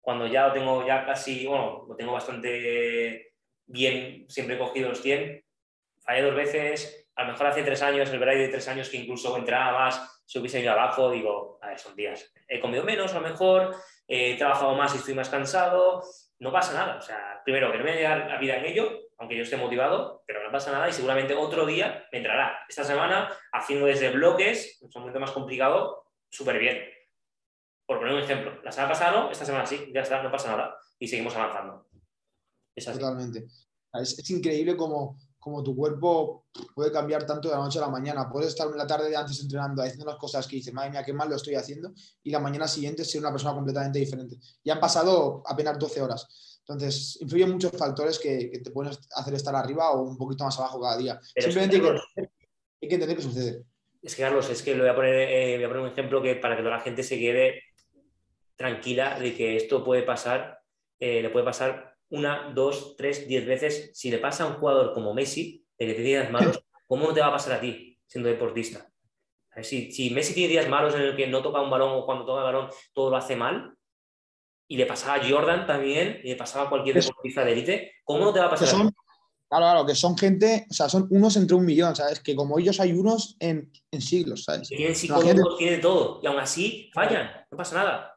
cuando 0.00 0.26
ya 0.28 0.46
lo 0.46 0.52
tengo 0.52 0.86
ya 0.86 1.04
casi, 1.04 1.46
bueno, 1.46 1.84
lo 1.88 1.96
tengo 1.96 2.12
bastante 2.12 3.32
bien, 3.66 4.24
siempre 4.28 4.54
he 4.54 4.58
cogido 4.58 4.90
los 4.90 5.02
100. 5.02 5.44
Fallé 5.98 6.22
dos 6.22 6.34
veces, 6.36 7.10
a 7.16 7.24
lo 7.24 7.32
mejor 7.32 7.48
hace 7.48 7.64
tres 7.64 7.82
años, 7.82 8.08
el 8.10 8.20
verano 8.20 8.38
de 8.38 8.48
tres 8.48 8.68
años 8.68 8.88
que 8.88 8.98
incluso 8.98 9.36
entraba 9.36 9.72
más, 9.72 10.22
se 10.24 10.38
hubiese 10.38 10.60
ido 10.60 10.70
abajo, 10.70 11.10
digo, 11.10 11.58
a 11.60 11.76
son 11.76 11.96
días. 11.96 12.32
He 12.46 12.60
comido 12.60 12.84
menos 12.84 13.12
a 13.14 13.20
lo 13.20 13.28
mejor, 13.28 13.74
he 14.06 14.36
trabajado 14.36 14.76
más 14.76 14.94
y 14.94 14.98
estoy 14.98 15.14
más 15.14 15.28
cansado, 15.28 16.04
no 16.38 16.52
pasa 16.52 16.74
nada. 16.74 16.98
O 16.98 17.02
sea, 17.02 17.42
primero, 17.44 17.72
que 17.72 17.78
no 17.78 17.84
me 17.84 17.90
voy 17.90 17.98
a 17.98 18.02
llegar 18.02 18.30
la 18.30 18.38
vida 18.38 18.58
en 18.58 18.66
ello, 18.66 19.05
aunque 19.18 19.36
yo 19.36 19.42
esté 19.42 19.56
motivado, 19.56 20.22
pero 20.26 20.42
no 20.44 20.52
pasa 20.52 20.72
nada 20.72 20.88
y 20.88 20.92
seguramente 20.92 21.34
otro 21.34 21.66
día 21.66 22.06
me 22.12 22.18
entrará. 22.18 22.58
Esta 22.68 22.84
semana, 22.84 23.30
haciendo 23.52 23.86
desde 23.86 24.10
bloques, 24.10 24.78
es 24.82 24.94
un 24.94 25.00
momento 25.00 25.20
más 25.20 25.30
complicado, 25.32 26.04
súper 26.28 26.58
bien. 26.58 26.78
Por 27.86 27.98
poner 27.98 28.14
un 28.14 28.22
ejemplo, 28.22 28.60
la 28.62 28.72
semana 28.72 28.92
pasada 28.92 29.12
no, 29.12 29.30
esta 29.30 29.44
semana 29.44 29.64
sí, 29.64 29.90
ya 29.94 30.00
está, 30.00 30.22
no 30.22 30.30
pasa 30.30 30.50
nada 30.50 30.76
y 30.98 31.08
seguimos 31.08 31.34
avanzando. 31.36 31.86
Es 32.74 32.86
así. 32.88 32.98
Totalmente. 32.98 33.46
Es, 33.94 34.18
es 34.18 34.30
increíble 34.30 34.76
como, 34.76 35.16
como 35.46 35.62
tu 35.62 35.76
cuerpo 35.76 36.46
puede 36.74 36.90
cambiar 36.90 37.24
tanto 37.24 37.48
de 37.48 37.54
la 37.54 37.60
noche 37.60 37.78
a 37.78 37.82
la 37.82 37.88
mañana. 37.88 38.28
Puedes 38.28 38.48
estar 38.48 38.68
la 38.68 38.84
tarde 38.84 39.08
de 39.08 39.16
antes 39.16 39.40
entrenando, 39.40 39.80
haciendo 39.80 40.04
las 40.04 40.16
cosas 40.16 40.46
que 40.46 40.56
dices, 40.56 40.74
madre 40.74 40.90
mía, 40.90 41.04
qué 41.04 41.12
mal 41.12 41.28
lo 41.30 41.36
estoy 41.36 41.54
haciendo, 41.54 41.92
y 42.24 42.30
la 42.30 42.40
mañana 42.40 42.66
siguiente 42.66 43.04
ser 43.04 43.20
una 43.20 43.30
persona 43.30 43.54
completamente 43.54 44.00
diferente. 44.00 44.38
Y 44.64 44.70
han 44.70 44.80
pasado 44.80 45.44
apenas 45.46 45.78
12 45.78 46.02
horas. 46.02 46.55
Entonces, 46.68 47.16
influyen 47.20 47.52
muchos 47.52 47.70
factores 47.70 48.18
que, 48.18 48.50
que 48.50 48.58
te 48.58 48.72
pueden 48.72 48.92
hacer 49.14 49.34
estar 49.34 49.54
arriba 49.54 49.92
o 49.92 50.02
un 50.02 50.18
poquito 50.18 50.42
más 50.42 50.58
abajo 50.58 50.80
cada 50.80 50.98
día. 50.98 51.20
Pero 51.32 51.48
es 51.48 51.54
que, 51.54 51.60
Simplemente 51.62 51.76
hay, 51.76 51.82
Carlos, 51.82 52.04
que, 52.12 52.20
hay 52.82 52.88
que 52.88 52.94
entender 52.94 53.16
qué 53.16 53.22
sucede. 53.22 53.64
Es 54.02 54.16
que, 54.16 54.22
Carlos, 54.22 54.50
es 54.50 54.62
que 54.62 54.74
lo 54.74 54.82
voy 54.82 54.90
a 54.90 54.94
poner, 54.96 55.14
eh, 55.14 55.56
voy 55.56 55.64
a 55.64 55.68
poner 55.68 55.82
un 55.84 55.92
ejemplo 55.92 56.20
que 56.20 56.34
para 56.34 56.56
que 56.56 56.62
toda 56.62 56.76
la 56.76 56.82
gente 56.82 57.04
se 57.04 57.20
quede 57.20 57.62
tranquila 58.56 59.20
de 59.20 59.34
que 59.36 59.56
esto 59.56 59.84
puede 59.84 60.02
pasar, 60.02 60.58
eh, 60.98 61.22
le 61.22 61.30
puede 61.30 61.44
pasar 61.44 61.94
una, 62.08 62.50
dos, 62.52 62.96
tres, 62.96 63.28
diez 63.28 63.46
veces. 63.46 63.92
Si 63.94 64.10
le 64.10 64.18
pasa 64.18 64.42
a 64.42 64.48
un 64.48 64.54
jugador 64.54 64.92
como 64.92 65.14
Messi, 65.14 65.64
de 65.78 65.86
que 65.86 65.94
tiene 65.94 66.08
días 66.08 66.30
malos, 66.32 66.64
¿cómo 66.88 67.06
no 67.06 67.14
te 67.14 67.20
va 67.20 67.28
a 67.28 67.32
pasar 67.32 67.52
a 67.52 67.60
ti 67.60 67.96
siendo 68.06 68.28
deportista? 68.28 68.90
Si, 69.62 69.92
si 69.92 70.10
Messi 70.10 70.34
tiene 70.34 70.48
días 70.48 70.68
malos 70.68 70.96
en 70.96 71.02
el 71.02 71.16
que 71.16 71.28
no 71.28 71.42
toca 71.42 71.62
un 71.62 71.70
balón 71.70 71.92
o 71.92 72.04
cuando 72.04 72.26
toca 72.26 72.40
el 72.40 72.52
balón 72.52 72.70
todo 72.92 73.10
lo 73.10 73.16
hace 73.16 73.36
mal, 73.36 73.75
y 74.68 74.76
le 74.76 74.86
pasaba 74.86 75.14
a 75.14 75.28
Jordan 75.28 75.66
también, 75.66 76.20
y 76.24 76.28
le 76.28 76.36
pasaba 76.36 76.66
a 76.66 76.68
cualquier 76.68 76.96
deportista 76.96 77.44
de 77.44 77.52
élite, 77.52 77.92
¿cómo 78.04 78.24
no 78.26 78.32
te 78.32 78.40
va 78.40 78.46
a 78.46 78.50
pasar 78.50 78.68
son, 78.68 78.80
claro, 79.48 79.64
claro, 79.64 79.86
que 79.86 79.94
son 79.94 80.16
gente, 80.18 80.66
o 80.70 80.74
sea, 80.74 80.88
son 80.88 81.06
unos 81.10 81.36
entre 81.36 81.54
un 81.56 81.64
millón, 81.64 81.94
¿sabes? 81.94 82.20
Que 82.20 82.34
como 82.34 82.58
ellos 82.58 82.80
hay 82.80 82.92
unos 82.92 83.36
en, 83.38 83.70
en 83.90 84.00
siglos, 84.00 84.44
¿sabes? 84.44 84.68
Tienen 84.68 84.94
psicólogos, 84.94 85.56
tienen 85.58 85.76
de 85.76 85.82
todo, 85.82 86.20
y 86.22 86.26
aún 86.26 86.38
así 86.38 86.90
fallan, 86.92 87.30
no 87.50 87.56
pasa 87.56 87.76
nada. 87.76 88.12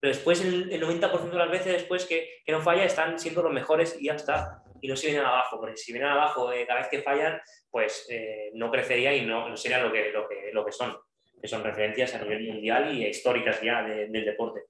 Pero 0.00 0.14
después, 0.14 0.40
el, 0.44 0.70
el 0.72 0.82
90% 0.82 1.30
de 1.30 1.36
las 1.38 1.50
veces 1.50 1.72
después 1.72 2.04
que, 2.04 2.28
que 2.44 2.52
no 2.52 2.60
falla, 2.60 2.84
están 2.84 3.18
siendo 3.18 3.42
los 3.42 3.52
mejores 3.52 3.96
y 3.98 4.06
ya 4.06 4.14
está. 4.14 4.62
Y 4.82 4.88
no 4.88 4.94
se 4.96 5.06
vienen 5.06 5.24
abajo, 5.24 5.58
porque 5.58 5.76
si 5.78 5.90
vienen 5.92 6.10
abajo 6.10 6.52
eh, 6.52 6.66
cada 6.66 6.80
vez 6.80 6.88
que 6.90 7.00
fallan, 7.02 7.40
pues 7.70 8.06
eh, 8.10 8.50
no 8.54 8.70
crecerían 8.70 9.14
y 9.14 9.22
no, 9.22 9.48
no 9.48 9.56
serían 9.56 9.82
lo 9.82 9.90
que, 9.90 10.10
lo, 10.12 10.28
que, 10.28 10.50
lo 10.52 10.66
que 10.66 10.70
son, 10.72 10.94
que 11.40 11.48
son 11.48 11.64
referencias 11.64 12.14
a 12.14 12.18
nivel 12.22 12.46
mundial 12.46 12.94
y 12.94 13.06
históricas 13.06 13.60
ya 13.62 13.82
de- 13.82 14.08
del 14.08 14.24
deporte. 14.26 14.64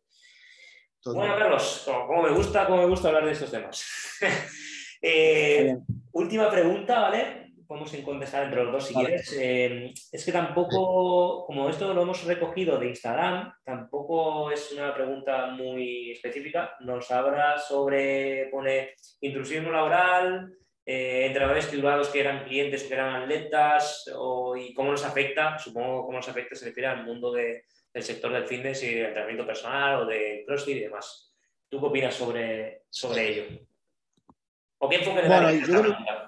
Todo. 1.02 1.14
Bueno, 1.14 1.36
Carlos, 1.36 1.82
como 2.06 2.22
me 2.22 2.30
gusta, 2.30 2.66
como 2.66 2.82
me 2.82 2.88
gusta 2.88 3.08
hablar 3.08 3.24
de 3.26 3.32
estos 3.32 3.50
temas. 3.50 3.84
Eh, 5.02 5.76
última 6.12 6.50
pregunta, 6.50 6.98
¿vale? 7.00 7.52
Podemos 7.68 7.92
contestar 8.04 8.44
entre 8.44 8.64
los 8.64 8.72
dos 8.72 8.86
si 8.88 8.94
Vale. 8.94 9.08
quieres. 9.08 9.36
Eh, 9.38 9.92
es 10.10 10.24
que 10.24 10.32
tampoco, 10.32 11.44
como 11.46 11.68
esto 11.68 11.92
lo 11.92 12.02
hemos 12.02 12.24
recogido 12.24 12.78
de 12.78 12.88
Instagram, 12.88 13.52
tampoco 13.62 14.50
es 14.50 14.72
una 14.72 14.94
pregunta 14.94 15.48
muy 15.48 16.10
específica. 16.12 16.74
Nos 16.80 17.10
habla 17.10 17.58
sobre, 17.58 18.48
pone, 18.50 18.94
intrusismo 19.20 19.70
laboral, 19.70 20.50
eh, 20.84 21.26
entrenadores 21.26 21.68
titulados 21.68 22.08
que 22.08 22.20
eran 22.20 22.44
clientes 22.44 22.84
o 22.84 22.88
que 22.88 22.94
eran 22.94 23.22
atletas, 23.22 24.10
o, 24.16 24.56
y 24.56 24.72
cómo 24.72 24.92
nos 24.92 25.04
afecta, 25.04 25.58
supongo 25.58 26.06
cómo 26.06 26.18
nos 26.18 26.28
afecta 26.28 26.56
se 26.56 26.64
refiere 26.64 26.88
al 26.88 27.04
mundo 27.04 27.32
de- 27.32 27.64
del 27.96 28.04
sector 28.04 28.30
del 28.30 28.46
fitness 28.46 28.82
y 28.82 28.94
del 28.94 29.06
entrenamiento 29.06 29.46
personal 29.46 30.02
o 30.02 30.04
de 30.04 30.44
CrossFit 30.46 30.76
y 30.76 30.80
demás. 30.80 31.34
¿Tú 31.66 31.80
qué 31.80 31.86
opinas 31.86 32.14
sobre, 32.14 32.82
sobre 32.90 33.28
ello? 33.28 33.44
¿O 34.76 34.86
qué 34.86 34.96
enfoque 34.96 35.22
le 35.22 35.28
Bueno, 35.28 35.46
darías 35.46 35.66
yo 35.66 35.80
creo-? 35.80 36.25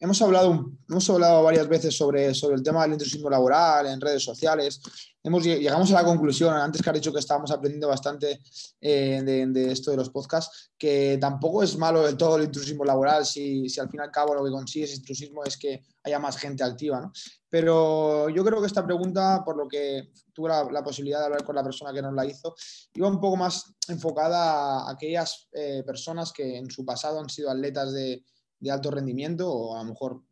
Hemos 0.00 0.22
hablado, 0.22 0.70
hemos 0.88 1.10
hablado 1.10 1.42
varias 1.42 1.66
veces 1.68 1.96
sobre, 1.96 2.32
sobre 2.32 2.54
el 2.54 2.62
tema 2.62 2.82
del 2.82 2.92
intrusismo 2.92 3.28
laboral 3.28 3.84
en 3.88 4.00
redes 4.00 4.22
sociales. 4.22 4.80
Hemos, 5.24 5.42
lle- 5.44 5.58
llegamos 5.58 5.90
a 5.90 5.94
la 5.94 6.04
conclusión, 6.04 6.54
antes 6.54 6.80
que 6.80 6.88
has 6.90 6.94
dicho 6.94 7.12
que 7.12 7.18
estábamos 7.18 7.50
aprendiendo 7.50 7.88
bastante 7.88 8.38
eh, 8.80 9.20
de, 9.24 9.46
de 9.48 9.72
esto 9.72 9.90
de 9.90 9.96
los 9.96 10.10
podcasts, 10.10 10.70
que 10.78 11.18
tampoco 11.20 11.64
es 11.64 11.76
malo 11.76 12.02
del 12.06 12.16
todo 12.16 12.36
el 12.36 12.44
intrusismo 12.44 12.84
laboral 12.84 13.26
si, 13.26 13.68
si 13.68 13.80
al 13.80 13.90
fin 13.90 13.98
y 13.98 14.04
al 14.04 14.12
cabo 14.12 14.34
lo 14.34 14.44
que 14.44 14.52
consigue 14.52 14.84
ese 14.84 14.94
intrusismo 14.94 15.42
es 15.42 15.56
que 15.56 15.82
haya 16.04 16.20
más 16.20 16.36
gente 16.36 16.62
activa. 16.62 17.00
¿no? 17.00 17.10
Pero 17.50 18.28
yo 18.28 18.44
creo 18.44 18.60
que 18.60 18.68
esta 18.68 18.86
pregunta, 18.86 19.42
por 19.44 19.56
lo 19.56 19.66
que 19.66 20.12
tuve 20.32 20.48
la, 20.50 20.62
la 20.70 20.84
posibilidad 20.84 21.18
de 21.18 21.24
hablar 21.24 21.44
con 21.44 21.56
la 21.56 21.64
persona 21.64 21.92
que 21.92 22.02
nos 22.02 22.14
la 22.14 22.24
hizo, 22.24 22.54
iba 22.94 23.08
un 23.08 23.20
poco 23.20 23.34
más 23.36 23.64
enfocada 23.88 24.86
a 24.86 24.90
aquellas 24.92 25.48
eh, 25.52 25.82
personas 25.84 26.32
que 26.32 26.56
en 26.56 26.70
su 26.70 26.84
pasado 26.84 27.18
han 27.18 27.28
sido 27.28 27.50
atletas 27.50 27.92
de, 27.92 28.22
de 28.58 28.70
alto 28.70 28.90
rendimiento 28.90 29.50
o 29.50 29.76
a 29.76 29.82
lo 29.82 29.90
mejor 29.90 30.22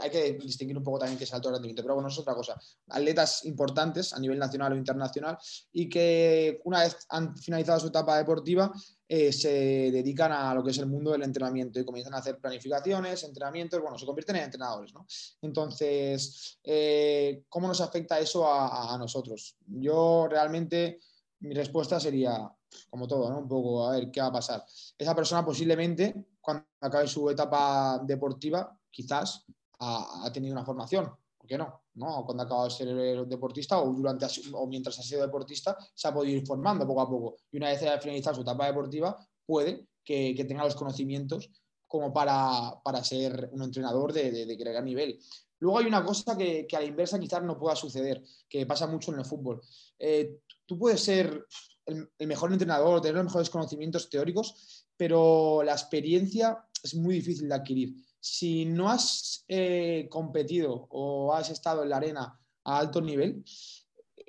hay 0.00 0.10
que 0.10 0.32
distinguir 0.34 0.76
un 0.76 0.84
poco 0.84 0.98
también 0.98 1.18
qué 1.18 1.24
es 1.24 1.32
alto 1.32 1.50
rendimiento, 1.50 1.82
pero 1.82 1.94
bueno, 1.94 2.08
es 2.08 2.18
otra 2.18 2.34
cosa. 2.34 2.58
Atletas 2.88 3.44
importantes 3.44 4.12
a 4.12 4.18
nivel 4.18 4.38
nacional 4.38 4.72
o 4.72 4.76
internacional 4.76 5.38
y 5.72 5.88
que 5.88 6.60
una 6.64 6.80
vez 6.80 6.96
han 7.10 7.36
finalizado 7.36 7.80
su 7.80 7.88
etapa 7.88 8.16
deportiva 8.16 8.72
eh, 9.06 9.32
se 9.32 9.90
dedican 9.90 10.32
a 10.32 10.54
lo 10.54 10.62
que 10.62 10.70
es 10.70 10.78
el 10.78 10.86
mundo 10.86 11.12
del 11.12 11.22
entrenamiento 11.22 11.80
y 11.80 11.84
comienzan 11.84 12.14
a 12.14 12.18
hacer 12.18 12.38
planificaciones, 12.38 13.24
entrenamientos, 13.24 13.80
bueno, 13.80 13.98
se 13.98 14.06
convierten 14.06 14.36
en 14.36 14.44
entrenadores, 14.44 14.92
¿no? 14.92 15.06
Entonces, 15.40 16.58
eh, 16.62 17.44
¿cómo 17.48 17.68
nos 17.68 17.80
afecta 17.80 18.18
eso 18.18 18.46
a 18.46 18.96
nosotros? 18.98 19.56
Yo 19.66 20.26
realmente, 20.28 21.00
mi 21.40 21.54
respuesta 21.54 21.98
sería, 21.98 22.50
como 22.90 23.06
todo, 23.06 23.30
¿no? 23.30 23.38
Un 23.38 23.48
poco, 23.48 23.86
a 23.86 23.92
ver, 23.92 24.10
¿qué 24.10 24.20
va 24.20 24.28
a 24.28 24.32
pasar? 24.32 24.64
Esa 24.96 25.14
persona 25.14 25.44
posiblemente, 25.44 26.14
cuando 26.40 26.64
acabe 26.80 27.06
su 27.06 27.28
etapa 27.30 28.00
deportiva, 28.04 28.78
quizás 28.90 29.44
ha, 29.80 30.30
tenido 30.32 30.54
una 30.54 30.64
formación. 30.64 31.10
¿Por 31.36 31.46
qué 31.46 31.56
no? 31.56 31.82
¿no? 31.94 32.24
Cuando 32.24 32.42
ha 32.42 32.46
acabado 32.46 32.68
de 32.68 32.74
ser 32.74 33.26
deportista 33.26 33.78
o, 33.80 33.92
durante, 33.92 34.26
o 34.52 34.66
mientras 34.66 34.98
ha 34.98 35.02
sido 35.02 35.22
deportista, 35.22 35.76
se 35.94 36.08
ha 36.08 36.14
podido 36.14 36.38
ir 36.38 36.46
formando 36.46 36.86
poco 36.86 37.00
a 37.00 37.08
poco. 37.08 37.36
Y 37.50 37.58
una 37.58 37.68
vez 37.68 37.82
haya 37.82 38.00
finalizado 38.00 38.36
su 38.36 38.42
etapa 38.42 38.66
deportiva, 38.66 39.16
puede 39.46 39.86
que, 40.04 40.34
tenga 40.48 40.64
los 40.64 40.74
conocimientos 40.74 41.50
como 41.86 42.12
para, 42.12 42.80
para 42.82 43.02
ser 43.04 43.48
un 43.52 43.62
entrenador 43.62 44.12
de, 44.12 44.30
de, 44.30 44.46
de 44.46 44.56
gran 44.56 44.84
nivel. 44.84 45.18
Luego 45.60 45.78
hay 45.78 45.86
una 45.86 46.04
cosa 46.04 46.36
que, 46.36 46.66
que, 46.66 46.76
a 46.76 46.80
la 46.80 46.86
inversa 46.86 47.18
quizás 47.18 47.42
no 47.42 47.58
pueda 47.58 47.74
suceder, 47.74 48.22
que 48.48 48.66
pasa 48.66 48.86
mucho 48.86 49.12
en 49.12 49.18
el 49.18 49.24
fútbol. 49.24 49.60
Eh, 49.98 50.40
tú 50.64 50.78
puedes 50.78 51.02
ser 51.02 51.46
el, 51.88 52.28
mejor 52.28 52.52
entrenador, 52.52 53.00
tener 53.00 53.16
los 53.16 53.24
mejores 53.24 53.50
conocimientos 53.50 54.08
teóricos, 54.10 54.86
pero 54.96 55.62
la 55.62 55.72
experiencia 55.72 56.64
es 56.82 56.94
muy 56.94 57.16
difícil 57.16 57.48
de 57.48 57.54
adquirir. 57.54 57.96
Si 58.20 58.64
no 58.66 58.90
has 58.90 59.44
eh, 59.48 60.06
competido 60.10 60.86
o 60.90 61.34
has 61.34 61.50
estado 61.50 61.82
en 61.82 61.88
la 61.88 61.96
arena 61.96 62.38
a 62.64 62.78
alto 62.78 63.00
nivel, 63.00 63.42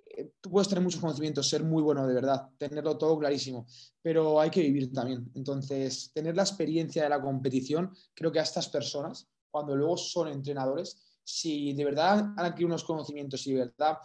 eh, 0.06 0.32
tú 0.40 0.50
puedes 0.52 0.70
tener 0.70 0.84
muchos 0.84 1.02
conocimientos, 1.02 1.50
ser 1.50 1.64
muy 1.64 1.82
bueno 1.82 2.08
de 2.08 2.14
verdad, 2.14 2.50
tenerlo 2.58 2.98
todo 2.98 3.18
clarísimo, 3.20 3.66
pero 4.02 4.40
hay 4.40 4.50
que 4.50 4.62
vivir 4.62 4.92
también. 4.94 5.30
Entonces, 5.36 6.12
tener 6.14 6.36
la 6.36 6.44
experiencia 6.44 7.04
de 7.04 7.10
la 7.10 7.22
competición, 7.22 7.92
creo 8.14 8.32
que 8.32 8.40
a 8.40 8.44
estas 8.44 8.70
personas, 8.70 9.28
cuando 9.52 9.76
luego 9.76 9.98
son 9.98 10.30
entrenadores, 10.30 11.20
si 11.24 11.74
de 11.74 11.86
verdad 11.86 12.20
han 12.38 12.46
adquirido 12.46 12.68
unos 12.68 12.84
conocimientos 12.84 13.46
y 13.48 13.54
de 13.54 13.60
verdad 13.60 13.98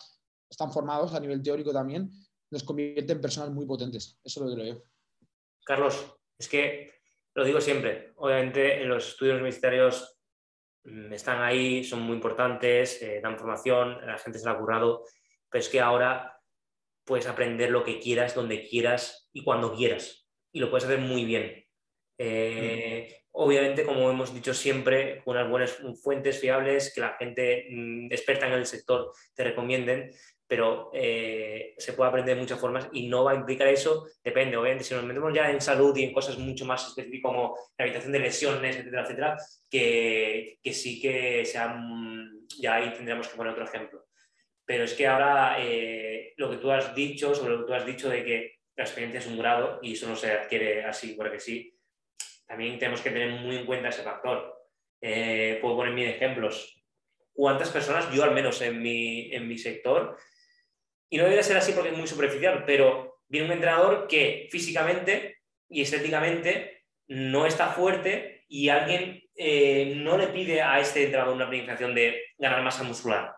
están 0.48 0.72
formados 0.72 1.14
a 1.14 1.20
nivel 1.20 1.42
teórico 1.42 1.72
también, 1.72 2.10
los 2.54 2.64
convierte 2.64 3.12
en 3.12 3.20
personas 3.20 3.50
muy 3.50 3.66
potentes. 3.66 4.18
Eso 4.24 4.44
lo 4.44 4.54
creo 4.54 4.74
yo. 4.74 4.82
Carlos, 5.64 6.16
es 6.38 6.48
que 6.48 6.94
lo 7.34 7.44
digo 7.44 7.60
siempre, 7.60 8.12
obviamente 8.16 8.80
en 8.80 8.88
los 8.88 9.08
estudios 9.08 9.34
universitarios 9.34 10.18
mm, 10.84 11.12
están 11.12 11.42
ahí, 11.42 11.84
son 11.84 12.00
muy 12.00 12.14
importantes, 12.14 13.02
eh, 13.02 13.20
dan 13.22 13.38
formación, 13.38 14.06
la 14.06 14.18
gente 14.18 14.38
se 14.38 14.44
la 14.46 14.52
ha 14.52 14.58
currado, 14.58 15.04
pero 15.50 15.60
es 15.60 15.68
que 15.68 15.80
ahora 15.80 16.40
puedes 17.04 17.26
aprender 17.26 17.70
lo 17.70 17.84
que 17.84 17.98
quieras, 17.98 18.34
donde 18.34 18.66
quieras 18.66 19.28
y 19.32 19.42
cuando 19.42 19.74
quieras. 19.74 20.26
Y 20.52 20.60
lo 20.60 20.70
puedes 20.70 20.84
hacer 20.84 21.00
muy 21.00 21.24
bien. 21.24 21.64
Eh, 22.18 23.24
obviamente, 23.32 23.84
como 23.84 24.08
hemos 24.08 24.32
dicho 24.32 24.54
siempre, 24.54 25.22
unas 25.26 25.50
buenas 25.50 25.76
fuentes 26.02 26.40
fiables 26.40 26.92
que 26.94 27.00
la 27.00 27.16
gente 27.18 27.66
mm, 27.68 28.12
experta 28.12 28.46
en 28.46 28.52
el 28.52 28.66
sector 28.66 29.12
te 29.34 29.44
recomienden, 29.44 30.12
pero 30.54 30.92
eh, 30.94 31.74
se 31.78 31.94
puede 31.94 32.10
aprender 32.10 32.36
de 32.36 32.40
muchas 32.40 32.60
formas 32.60 32.88
y 32.92 33.08
no 33.08 33.24
va 33.24 33.32
a 33.32 33.34
implicar 33.34 33.66
eso, 33.66 34.06
depende, 34.22 34.56
obviamente, 34.56 34.84
si 34.84 34.94
nos 34.94 35.02
metemos 35.02 35.34
ya 35.34 35.50
en 35.50 35.60
salud 35.60 35.96
y 35.96 36.04
en 36.04 36.12
cosas 36.12 36.38
mucho 36.38 36.64
más 36.64 36.86
específicas 36.86 37.32
como 37.32 37.56
la 37.76 37.84
habitación 37.84 38.12
de 38.12 38.20
lesiones, 38.20 38.76
etcétera, 38.76 39.02
etcétera, 39.02 39.36
que, 39.68 40.60
que 40.62 40.72
sí 40.72 41.00
que 41.00 41.44
sean, 41.44 42.46
ya 42.56 42.76
ahí 42.76 42.92
tendríamos 42.92 43.26
que 43.26 43.36
poner 43.36 43.52
otro 43.52 43.64
ejemplo. 43.64 44.06
Pero 44.64 44.84
es 44.84 44.94
que 44.94 45.08
ahora 45.08 45.56
eh, 45.58 46.34
lo 46.36 46.48
que 46.48 46.58
tú 46.58 46.70
has 46.70 46.94
dicho, 46.94 47.34
sobre 47.34 47.54
lo 47.54 47.62
que 47.62 47.66
tú 47.66 47.74
has 47.74 47.84
dicho 47.84 48.08
de 48.08 48.24
que 48.24 48.54
la 48.76 48.84
experiencia 48.84 49.18
es 49.18 49.26
un 49.26 49.36
grado 49.36 49.80
y 49.82 49.94
eso 49.94 50.08
no 50.08 50.14
se 50.14 50.30
adquiere 50.30 50.84
así 50.84 51.14
porque 51.14 51.40
sí, 51.40 51.76
también 52.46 52.78
tenemos 52.78 53.00
que 53.00 53.10
tener 53.10 53.40
muy 53.40 53.56
en 53.56 53.66
cuenta 53.66 53.88
ese 53.88 54.04
factor. 54.04 54.54
Eh, 55.00 55.58
puedo 55.60 55.74
poner 55.74 55.94
mil 55.94 56.06
ejemplos. 56.06 56.80
¿Cuántas 57.32 57.70
personas, 57.70 58.08
yo 58.14 58.22
al 58.22 58.32
menos 58.32 58.62
en 58.62 58.80
mi, 58.80 59.34
en 59.34 59.48
mi 59.48 59.58
sector, 59.58 60.16
y 61.08 61.16
no 61.16 61.24
debería 61.24 61.42
ser 61.42 61.56
así 61.56 61.72
porque 61.72 61.90
es 61.90 61.98
muy 61.98 62.06
superficial, 62.06 62.64
pero 62.66 63.20
viene 63.28 63.46
un 63.46 63.52
entrenador 63.52 64.06
que 64.06 64.48
físicamente 64.50 65.38
y 65.68 65.82
estéticamente 65.82 66.84
no 67.08 67.46
está 67.46 67.68
fuerte 67.68 68.44
y 68.48 68.68
alguien 68.68 69.22
eh, 69.36 69.94
no 69.96 70.16
le 70.16 70.28
pide 70.28 70.62
a 70.62 70.78
este 70.80 71.04
entrenador 71.04 71.34
una 71.34 71.48
planificación 71.48 71.94
de 71.94 72.22
ganar 72.38 72.62
masa 72.62 72.82
muscular. 72.82 73.34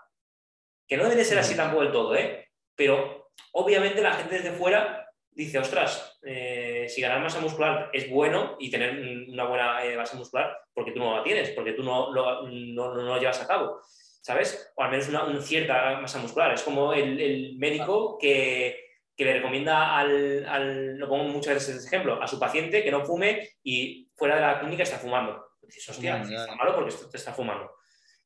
Que 0.86 0.96
no 0.96 1.08
debe 1.08 1.24
ser 1.24 1.38
así 1.38 1.56
tampoco 1.56 1.82
del 1.82 1.92
todo, 1.92 2.14
¿eh? 2.14 2.48
Pero 2.74 3.30
obviamente 3.52 4.02
la 4.02 4.12
gente 4.12 4.36
desde 4.36 4.52
fuera 4.52 5.06
dice, 5.30 5.58
ostras, 5.58 6.18
eh, 6.22 6.86
si 6.88 7.00
ganar 7.00 7.20
masa 7.20 7.40
muscular 7.40 7.90
es 7.92 8.08
bueno 8.08 8.56
y 8.58 8.70
tener 8.70 9.28
una 9.28 9.44
buena 9.44 9.84
eh, 9.84 9.96
base 9.96 10.16
muscular, 10.16 10.56
porque 10.72 10.92
tú 10.92 10.98
no 10.98 11.16
la 11.16 11.22
tienes, 11.22 11.50
porque 11.50 11.72
tú 11.72 11.82
no, 11.82 12.12
no, 12.12 12.42
no 12.48 12.92
lo 12.94 13.18
llevas 13.18 13.42
a 13.42 13.46
cabo. 13.46 13.80
¿Sabes? 14.26 14.72
O 14.74 14.82
al 14.82 14.90
menos 14.90 15.08
una, 15.08 15.40
cierta 15.40 16.00
masa 16.00 16.18
muscular. 16.18 16.52
Es 16.52 16.64
como 16.64 16.92
el, 16.92 17.56
médico 17.58 18.18
que, 18.18 18.76
le 19.16 19.32
recomienda 19.34 19.96
al, 19.96 20.98
lo 20.98 21.08
pongo 21.08 21.24
muchas 21.24 21.54
veces 21.54 21.76
ese 21.76 21.86
ejemplo, 21.86 22.20
a 22.20 22.26
su 22.26 22.40
paciente 22.40 22.82
que 22.82 22.90
no 22.90 23.04
fume 23.04 23.50
y 23.62 24.10
fuera 24.16 24.34
de 24.34 24.40
la 24.40 24.58
clínica 24.58 24.82
está 24.82 24.98
fumando. 24.98 25.46
Dices, 25.62 25.88
hostia, 25.88 26.22
está 26.22 26.56
malo 26.56 26.74
porque 26.74 26.92
te 27.08 27.16
está 27.16 27.32
fumando. 27.32 27.70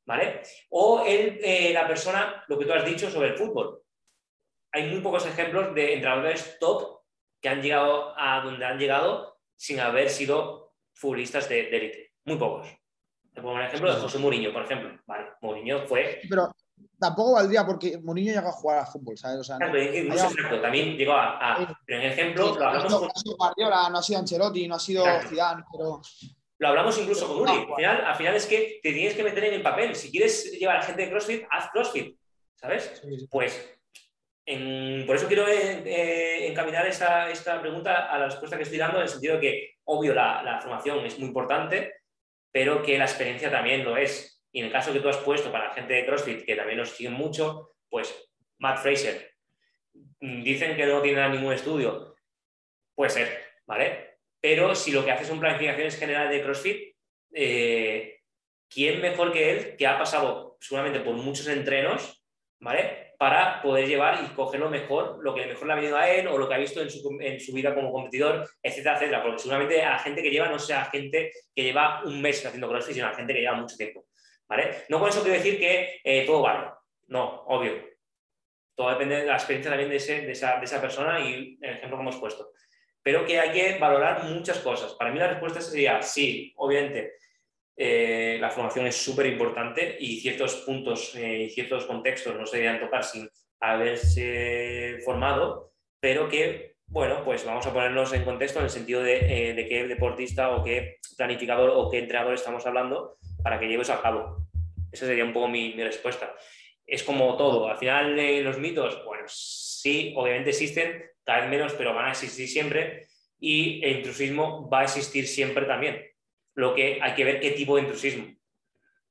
¿Vale? 0.06 0.40
O 0.70 1.04
el, 1.06 1.38
eh, 1.42 1.70
la 1.74 1.86
persona, 1.86 2.44
lo 2.48 2.58
que 2.58 2.64
tú 2.64 2.72
has 2.72 2.84
dicho 2.86 3.10
sobre 3.10 3.28
el 3.28 3.36
fútbol. 3.36 3.82
Hay 4.72 4.88
muy 4.90 5.02
pocos 5.02 5.26
ejemplos 5.26 5.74
de 5.74 5.92
entrenadores 5.92 6.56
top 6.58 7.02
que 7.42 7.50
han 7.50 7.60
llegado 7.60 8.14
a 8.16 8.40
donde 8.40 8.64
han 8.64 8.78
llegado 8.78 9.38
sin 9.54 9.80
haber 9.80 10.08
sido 10.08 10.72
futbolistas 10.94 11.46
de 11.50 11.68
élite. 11.68 12.12
Muy 12.24 12.38
pocos. 12.38 12.79
Te 13.32 13.40
pongo 13.40 13.54
un 13.54 13.62
ejemplo 13.62 13.94
de 13.94 14.00
José 14.00 14.18
Mourinho, 14.18 14.52
por 14.52 14.64
ejemplo. 14.64 14.90
Vale, 15.06 15.28
Mourinho 15.40 15.86
fue. 15.86 16.20
Pero 16.28 16.50
tampoco 16.98 17.34
valdría 17.34 17.64
porque 17.64 17.98
Mourinho 17.98 18.32
llegó 18.32 18.48
a 18.48 18.52
jugar 18.52 18.78
a 18.80 18.86
fútbol, 18.86 19.16
¿sabes? 19.16 19.38
O 19.38 19.44
sea, 19.44 19.58
no, 19.58 19.74
exacto, 19.74 20.60
también 20.60 20.96
llegó 20.96 21.12
a. 21.14 21.76
pero 21.86 22.00
en 22.00 22.06
ejemplo, 22.10 22.54
lo 22.56 22.66
hablamos. 22.66 22.90
No, 22.90 23.06
ha 23.06 23.18
sido 23.18 23.36
Guardiola, 23.36 23.90
no 23.90 23.98
ha 23.98 24.02
sido 24.02 24.18
Ancelotti, 24.18 24.68
no 24.68 24.74
ha 24.74 24.80
sido 24.80 25.04
Zidane, 25.28 25.64
pero. 25.70 26.00
Lo 26.58 26.68
hablamos 26.68 26.98
incluso 26.98 27.26
con 27.26 27.40
Uri. 27.40 27.52
Al 27.52 27.76
final, 27.76 28.04
al 28.04 28.14
final 28.16 28.34
es 28.34 28.46
que 28.46 28.80
te 28.82 28.92
tienes 28.92 29.14
que 29.14 29.22
meter 29.22 29.44
en 29.44 29.54
el 29.54 29.62
papel. 29.62 29.96
Si 29.96 30.10
quieres 30.10 30.52
llevar 30.52 30.76
a 30.76 30.82
gente 30.82 31.02
de 31.02 31.10
CrossFit, 31.10 31.46
haz 31.50 31.70
CrossFit. 31.70 32.14
¿Sabes? 32.54 33.02
Pues 33.30 33.80
por 35.06 35.16
eso 35.16 35.28
quiero 35.28 35.46
eh, 35.46 35.82
eh, 35.84 36.48
encaminar 36.48 36.86
esta, 36.86 37.30
esta, 37.30 37.60
pregunta 37.60 38.10
a 38.10 38.18
la 38.18 38.26
respuesta 38.26 38.56
que 38.56 38.64
estoy 38.64 38.78
dando, 38.78 38.96
en 38.96 39.04
el 39.04 39.08
sentido 39.08 39.34
de 39.34 39.40
que, 39.40 39.74
obvio, 39.84 40.12
la, 40.12 40.42
la, 40.42 40.60
formación 40.60 41.04
es 41.06 41.18
muy 41.18 41.28
importante, 41.28 41.99
pero 42.52 42.82
que 42.82 42.98
la 42.98 43.04
experiencia 43.04 43.50
también 43.50 43.84
lo 43.84 43.96
es. 43.96 44.42
Y 44.52 44.60
en 44.60 44.66
el 44.66 44.72
caso 44.72 44.92
que 44.92 45.00
tú 45.00 45.08
has 45.08 45.18
puesto 45.18 45.52
para 45.52 45.68
la 45.68 45.74
gente 45.74 45.94
de 45.94 46.06
CrossFit, 46.06 46.44
que 46.44 46.56
también 46.56 46.78
nos 46.78 46.90
siguen 46.90 47.12
mucho, 47.12 47.76
pues 47.88 48.30
Matt 48.58 48.78
Fraser, 48.78 49.32
mm, 50.20 50.42
dicen 50.42 50.76
que 50.76 50.86
no 50.86 51.00
tiene 51.00 51.28
ningún 51.28 51.52
estudio. 51.52 52.14
Puede 52.94 53.10
ser, 53.10 53.44
¿vale? 53.66 54.18
Pero 54.40 54.74
si 54.74 54.90
lo 54.90 55.04
que 55.04 55.12
hace 55.12 55.24
son 55.24 55.40
planificaciones 55.40 55.98
generales 55.98 56.30
de 56.30 56.42
CrossFit, 56.42 56.96
eh, 57.32 58.20
¿quién 58.68 59.00
mejor 59.00 59.32
que 59.32 59.50
él, 59.50 59.76
que 59.76 59.86
ha 59.86 59.98
pasado 59.98 60.56
seguramente 60.60 61.00
por 61.00 61.14
muchos 61.14 61.46
entrenos, 61.48 62.24
¿vale? 62.58 63.09
Para 63.20 63.60
poder 63.60 63.86
llevar 63.86 64.24
y 64.24 64.34
coger 64.34 64.60
lo 64.60 64.70
mejor, 64.70 65.18
lo 65.22 65.34
que 65.34 65.44
mejor 65.44 65.66
le 65.66 65.72
ha 65.74 65.76
venido 65.76 65.98
a 65.98 66.08
él 66.08 66.26
o 66.26 66.38
lo 66.38 66.48
que 66.48 66.54
ha 66.54 66.56
visto 66.56 66.80
en 66.80 66.88
su, 66.88 67.52
vida 67.52 67.74
como 67.74 67.92
competidor, 67.92 68.48
etcétera, 68.62 68.94
etcétera. 68.94 69.22
Porque 69.22 69.40
seguramente 69.40 69.82
a 69.82 69.90
la 69.90 69.98
gente 69.98 70.22
que 70.22 70.30
lleva 70.30 70.48
no 70.48 70.58
sea 70.58 70.86
gente 70.86 71.30
que 71.54 71.62
lleva 71.62 72.02
un 72.02 72.22
mes 72.22 72.46
haciendo 72.46 72.66
crossfit, 72.66 72.94
sino 72.94 73.08
a 73.08 73.12
gente 73.12 73.34
que 73.34 73.40
lleva 73.40 73.56
mucho 73.56 73.76
tiempo. 73.76 74.06
¿vale? 74.48 74.84
No 74.88 74.98
con 74.98 75.10
eso 75.10 75.20
quiero 75.20 75.36
decir 75.36 75.58
que 75.58 76.00
eh, 76.02 76.24
todo 76.24 76.40
vale. 76.40 76.70
No, 77.08 77.42
obvio. 77.44 77.90
Todo 78.74 78.88
depende 78.88 79.16
de 79.16 79.26
la 79.26 79.34
experiencia 79.34 79.70
también 79.70 79.90
de, 79.90 79.96
esa, 79.96 80.56
de 80.56 80.64
esa 80.64 80.80
persona 80.80 81.20
y 81.20 81.58
el 81.60 81.74
ejemplo 81.74 81.98
que 81.98 82.02
hemos 82.02 82.16
puesto. 82.16 82.52
Pero 83.02 83.26
que 83.26 83.38
hay 83.38 83.52
que 83.52 83.78
valorar 83.78 84.24
muchas 84.24 84.60
cosas. 84.60 84.94
Para 84.94 85.12
mí 85.12 85.18
la 85.18 85.28
respuesta 85.28 85.60
sería 85.60 86.00
sí, 86.00 86.54
obviamente 86.56 87.16
eh, 87.82 88.36
la 88.38 88.50
formación 88.50 88.86
es 88.86 88.96
súper 88.96 89.24
importante 89.24 89.96
y 89.98 90.20
ciertos 90.20 90.56
puntos 90.66 91.16
eh, 91.16 91.44
y 91.44 91.48
ciertos 91.48 91.86
contextos 91.86 92.36
no 92.36 92.44
se 92.44 92.58
deberían 92.58 92.78
tocar 92.78 93.02
sin 93.02 93.26
haberse 93.58 94.98
formado, 95.02 95.72
pero 95.98 96.28
que, 96.28 96.74
bueno, 96.84 97.24
pues 97.24 97.42
vamos 97.46 97.66
a 97.66 97.72
ponernos 97.72 98.12
en 98.12 98.24
contexto 98.24 98.58
en 98.58 98.66
el 98.66 98.70
sentido 98.70 99.02
de, 99.02 99.20
eh, 99.52 99.66
qué 99.66 99.88
deportista 99.88 100.50
o 100.50 100.62
qué 100.62 100.98
planificador 101.16 101.70
o 101.70 101.88
qué 101.88 102.00
entrenador 102.00 102.34
estamos 102.34 102.66
hablando 102.66 103.16
para 103.42 103.58
que 103.58 103.68
lleves 103.68 103.88
a 103.88 104.02
cabo. 104.02 104.46
Esa 104.92 105.06
sería 105.06 105.24
un 105.24 105.32
poco 105.32 105.48
mi, 105.48 105.72
respuesta. 105.72 106.34
Es 106.86 107.02
como 107.02 107.34
todo, 107.38 107.66
al 107.66 107.78
final 107.78 108.44
los 108.44 108.58
mitos, 108.58 109.02
bueno, 109.06 109.24
sí, 109.26 110.12
obviamente 110.18 110.50
existen, 110.50 111.02
cada 111.24 111.40
vez 111.40 111.48
menos, 111.48 111.72
pero 111.72 111.94
van 111.94 112.08
a 112.08 112.10
existir 112.10 112.46
siempre 112.46 113.06
y 113.38 113.82
el 113.82 113.96
intrusismo 113.96 114.68
va 114.68 114.80
a 114.80 114.84
existir 114.84 115.26
siempre 115.26 115.64
también 115.64 116.09
lo 116.54 116.74
que 116.74 116.98
hay 117.02 117.14
que 117.14 117.24
ver 117.24 117.40
qué 117.40 117.52
tipo 117.52 117.76
de 117.76 117.82
intrusismo. 117.82 118.26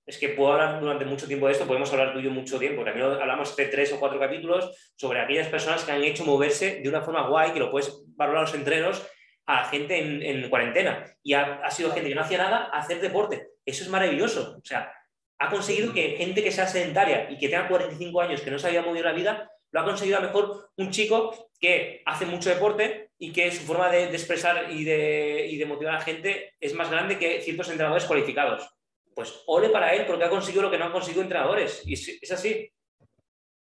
Es 0.06 0.18
que 0.18 0.30
puedo 0.30 0.54
hablar 0.54 0.80
durante 0.80 1.06
mucho 1.06 1.28
tiempo 1.28 1.46
de 1.46 1.54
esto, 1.54 1.68
podemos 1.68 1.92
hablar 1.92 2.14
tú 2.14 2.20
y 2.20 2.24
yo 2.24 2.32
mucho 2.32 2.58
tiempo. 2.58 2.84
También 2.84 3.06
hablamos 3.06 3.56
de 3.56 3.66
tres 3.66 3.94
o 3.94 4.00
cuatro 4.00 4.20
capítulos 4.20 4.94
sobre 4.96 5.22
aquellas 5.22 5.48
personas 5.48 5.84
que 5.84 5.92
han 5.92 6.04
hecho 6.04 6.26
moverse 6.26 6.80
de 6.82 6.90
una 6.90 7.02
forma 7.02 7.28
guay, 7.28 7.52
que 7.52 7.60
lo 7.60 7.70
puedes 7.70 8.04
valorar 8.16 8.42
los 8.42 8.56
entrenos 8.56 9.06
a 9.46 9.66
gente 9.66 10.00
en, 10.00 10.50
cuarentena. 10.50 11.06
Y 11.22 11.34
ha, 11.34 11.70
sido 11.70 11.92
gente 11.92 12.10
que 12.10 12.16
no 12.16 12.22
hacía 12.22 12.40
nada 12.40 12.70
a 12.72 12.80
hacer 12.80 13.02
deporte. 13.02 13.50
Eso 13.66 13.84
es 13.84 13.90
maravilloso. 13.90 14.58
O 14.58 14.66
sea, 14.66 14.92
ha 15.40 15.50
conseguido 15.50 15.94
que 15.94 16.18
gente 16.18 16.44
que 16.44 16.52
sea 16.52 16.68
sedentaria 16.68 17.30
y 17.30 17.38
que 17.38 17.50
tenga 17.50 17.68
45 17.68 18.22
años, 18.22 18.42
que 18.42 18.52
no 18.52 18.60
se 18.60 18.68
había 18.68 18.82
movido 18.82 19.06
la 19.06 19.14
vida, 19.14 19.52
lo 19.72 19.80
ha 19.80 19.86
conseguido 19.86 20.18
a 20.18 20.22
mejor 20.22 20.70
un 20.78 20.90
chico 20.90 21.50
que 21.60 22.02
hace 22.06 22.26
mucho 22.26 22.50
deporte 22.50 23.09
y 23.22 23.34
que 23.34 23.52
su 23.52 23.64
forma 23.64 23.90
de, 23.90 24.06
expresar 24.06 24.72
y 24.72 24.86
de, 24.86 25.66
motivar 25.68 25.96
a 25.96 26.00
la 26.00 26.06
gente 26.06 26.54
es 26.60 26.74
más 26.74 26.90
grande 26.90 27.20
que 27.20 27.42
ciertos 27.42 27.68
entrenadores 27.68 28.06
cualificados. 28.06 28.74
Pues 29.14 29.34
ole 29.48 29.70
para 29.70 29.94
él 29.94 30.08
porque 30.08 30.24
ha 30.24 30.30
conseguido 30.30 30.64
lo 30.64 30.72
que 30.72 30.78
no 30.78 30.86
han 30.86 30.94
conseguido 30.94 31.22
entrenadores. 31.22 31.82
Y 31.86 31.94
es, 31.94 32.32
así. 32.32 32.72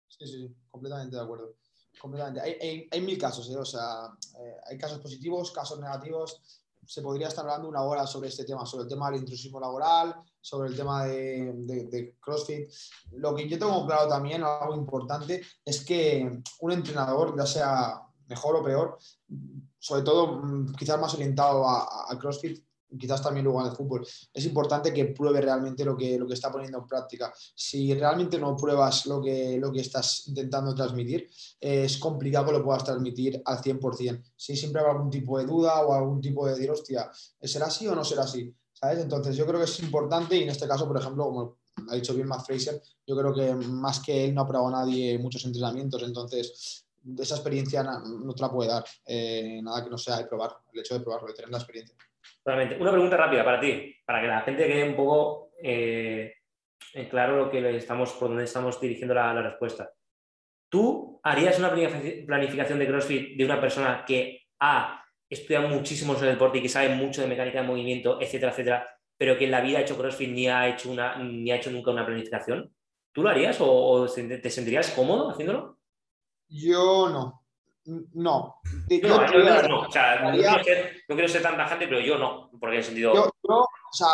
Sí, 0.08 0.26
sí, 0.26 0.54
completamente 0.70 1.16
de 1.16 1.22
acuerdo. 1.22 1.56
Hay, 2.42 3.00
mil 3.00 3.16
casos, 3.16 3.48
¿eh? 3.50 3.56
o 3.56 3.64
sea, 3.64 4.10
eh, 4.38 4.56
hay 4.68 4.76
casos 4.76 4.98
positivos, 5.00 5.50
casos 5.50 5.80
negativos. 5.80 6.42
Se 6.86 7.00
podría 7.00 7.28
estar 7.28 7.44
hablando 7.44 7.68
una 7.68 7.82
hora 7.82 8.06
sobre 8.06 8.28
este 8.28 8.44
tema, 8.44 8.66
sobre 8.66 8.84
el 8.84 8.90
tema 8.90 9.10
del 9.10 9.20
intrusismo 9.20 9.58
laboral, 9.58 10.14
sobre 10.38 10.68
el 10.68 10.76
tema 10.76 11.06
de, 11.06 11.52
de, 11.54 12.14
CrossFit. 12.20 12.70
Lo 13.12 13.34
que 13.34 13.48
yo 13.48 13.58
tengo 13.58 13.86
claro 13.86 14.06
también, 14.06 14.44
algo 14.44 14.76
importante, 14.76 15.42
es 15.64 15.84
que 15.84 16.42
un 16.60 16.72
entrenador, 16.72 17.34
ya 17.36 17.46
sea 17.46 18.05
mejor 18.28 18.56
o 18.56 18.64
peor, 18.64 18.98
sobre 19.78 20.02
todo 20.02 20.42
mm, 20.42 20.74
quizás 20.74 21.00
más 21.00 21.14
orientado 21.14 21.68
a, 21.68 22.18
CrossFit, 22.18 22.64
quizás 22.98 23.22
también 23.22 23.44
luego 23.44 23.64
el 23.64 23.72
fútbol, 23.72 24.06
es 24.32 24.44
importante 24.44 24.92
que 24.92 25.06
pruebe 25.06 25.40
realmente 25.40 25.84
lo 25.84 25.96
que, 25.96 26.18
lo 26.18 26.26
que 26.26 26.34
está 26.34 26.50
poniendo 26.50 26.78
en 26.78 26.86
práctica. 26.86 27.32
Si 27.54 27.92
realmente 27.94 28.38
no 28.38 28.56
pruebas 28.56 29.06
lo 29.06 29.20
que, 29.20 29.58
lo 29.58 29.72
que 29.72 29.80
estás 29.80 30.28
intentando 30.28 30.74
transmitir, 30.74 31.28
es 31.60 31.98
complicado 31.98 32.46
que 32.46 32.52
lo 32.52 32.64
puedas 32.64 32.84
transmitir 32.84 33.42
al 33.44 33.58
100%. 33.58 34.22
Si 34.36 34.56
siempre 34.56 34.80
habrá 34.80 34.94
algún 34.94 35.10
tipo 35.10 35.38
de 35.38 35.46
duda 35.46 35.84
o 35.84 35.92
algún 35.92 36.20
tipo 36.20 36.46
de 36.46 36.54
decir, 36.54 36.70
hostia, 36.70 37.10
¿será 37.40 37.66
así 37.66 37.86
o 37.86 37.94
no 37.94 38.04
será 38.04 38.22
así? 38.22 38.54
¿Sabes? 38.72 39.00
Entonces 39.00 39.36
yo 39.36 39.46
creo 39.46 39.58
que 39.58 39.64
es 39.64 39.80
importante 39.80 40.36
y 40.36 40.42
en 40.42 40.50
este 40.50 40.68
caso, 40.68 40.86
por 40.86 40.98
ejemplo, 40.98 41.24
como 41.24 41.58
ha 41.88 41.94
dicho 41.94 42.14
bien 42.14 42.28
Matt 42.28 42.46
Fraser, 42.46 42.80
yo 43.06 43.16
creo 43.16 43.34
que 43.34 43.54
más 43.54 44.00
que 44.00 44.24
él 44.24 44.34
no 44.34 44.42
ha 44.42 44.48
probado 44.48 44.70
nadie 44.70 45.18
muchos 45.18 45.44
entrenamientos, 45.44 46.02
entonces 46.02 46.85
esa 47.18 47.36
experiencia 47.36 47.82
no 47.82 48.34
te 48.34 48.42
la 48.42 48.50
puede 48.50 48.70
dar, 48.70 48.84
eh, 49.06 49.60
nada 49.62 49.84
que 49.84 49.90
no 49.90 49.98
sea 49.98 50.18
el 50.18 50.28
probar, 50.28 50.50
el 50.72 50.80
hecho 50.80 50.98
de 50.98 51.04
probarlo, 51.04 51.28
de 51.28 51.34
tener 51.34 51.50
la 51.50 51.58
experiencia. 51.58 51.96
Totalmente. 52.42 52.76
Una 52.80 52.92
pregunta 52.92 53.16
rápida 53.16 53.44
para 53.44 53.60
ti, 53.60 53.94
para 54.04 54.20
que 54.20 54.26
la 54.26 54.40
gente 54.42 54.66
quede 54.66 54.88
un 54.88 54.96
poco 54.96 55.50
eh, 55.62 56.34
claro 57.10 57.36
lo 57.36 57.50
que 57.50 57.76
estamos, 57.76 58.12
por 58.12 58.28
dónde 58.28 58.44
estamos 58.44 58.80
dirigiendo 58.80 59.14
la, 59.14 59.40
respuesta. 59.42 59.90
¿Tú 60.68 61.20
harías 61.22 61.58
una 61.58 61.70
planificación 61.70 62.78
de 62.78 62.86
CrossFit 62.86 63.36
de 63.36 63.44
una 63.44 63.60
persona 63.60 64.04
que 64.06 64.46
ha 64.60 65.04
estudiado 65.28 65.68
muchísimo 65.68 66.14
sobre 66.14 66.30
el 66.30 66.34
deporte 66.34 66.58
y 66.58 66.62
que 66.62 66.68
sabe 66.68 66.88
mucho 66.90 67.22
de 67.22 67.28
mecánica 67.28 67.60
de 67.60 67.66
movimiento, 67.66 68.20
etcétera, 68.20 68.52
etcétera, 68.52 68.88
pero 69.16 69.38
que 69.38 69.44
en 69.44 69.50
la 69.50 69.60
vida 69.60 69.78
ha 69.78 69.82
hecho 69.82 69.96
CrossFit 69.96 70.30
ni 70.30 70.48
ha 70.48 70.68
hecho, 70.68 70.90
una, 70.90 71.16
ni 71.22 71.50
ha 71.50 71.56
hecho 71.56 71.70
nunca 71.70 71.90
una 71.90 72.06
planificación? 72.06 72.72
¿Tú 73.12 73.22
lo 73.22 73.30
harías 73.30 73.56
o 73.60 74.06
te 74.06 74.50
sentirías 74.50 74.90
cómodo 74.90 75.30
haciéndolo? 75.30 75.78
Yo 76.48 77.08
no. 77.08 77.42
No. 78.14 78.56
Yo, 78.88 79.08
no, 79.08 79.68
no, 79.68 79.80
O 79.82 79.90
sea, 79.90 80.20
no, 80.20 80.32
quiero 80.32 81.28
ser, 81.28 81.42
tan 81.42 81.56
tajante, 81.56 81.86
pero 81.86 82.00
yo 82.00 82.18
no, 82.18 82.50
porque 82.58 82.78
en 82.78 82.84
sentido. 82.84 83.14
Yo, 83.14 83.30
o 83.48 83.92
sea, 83.92 84.08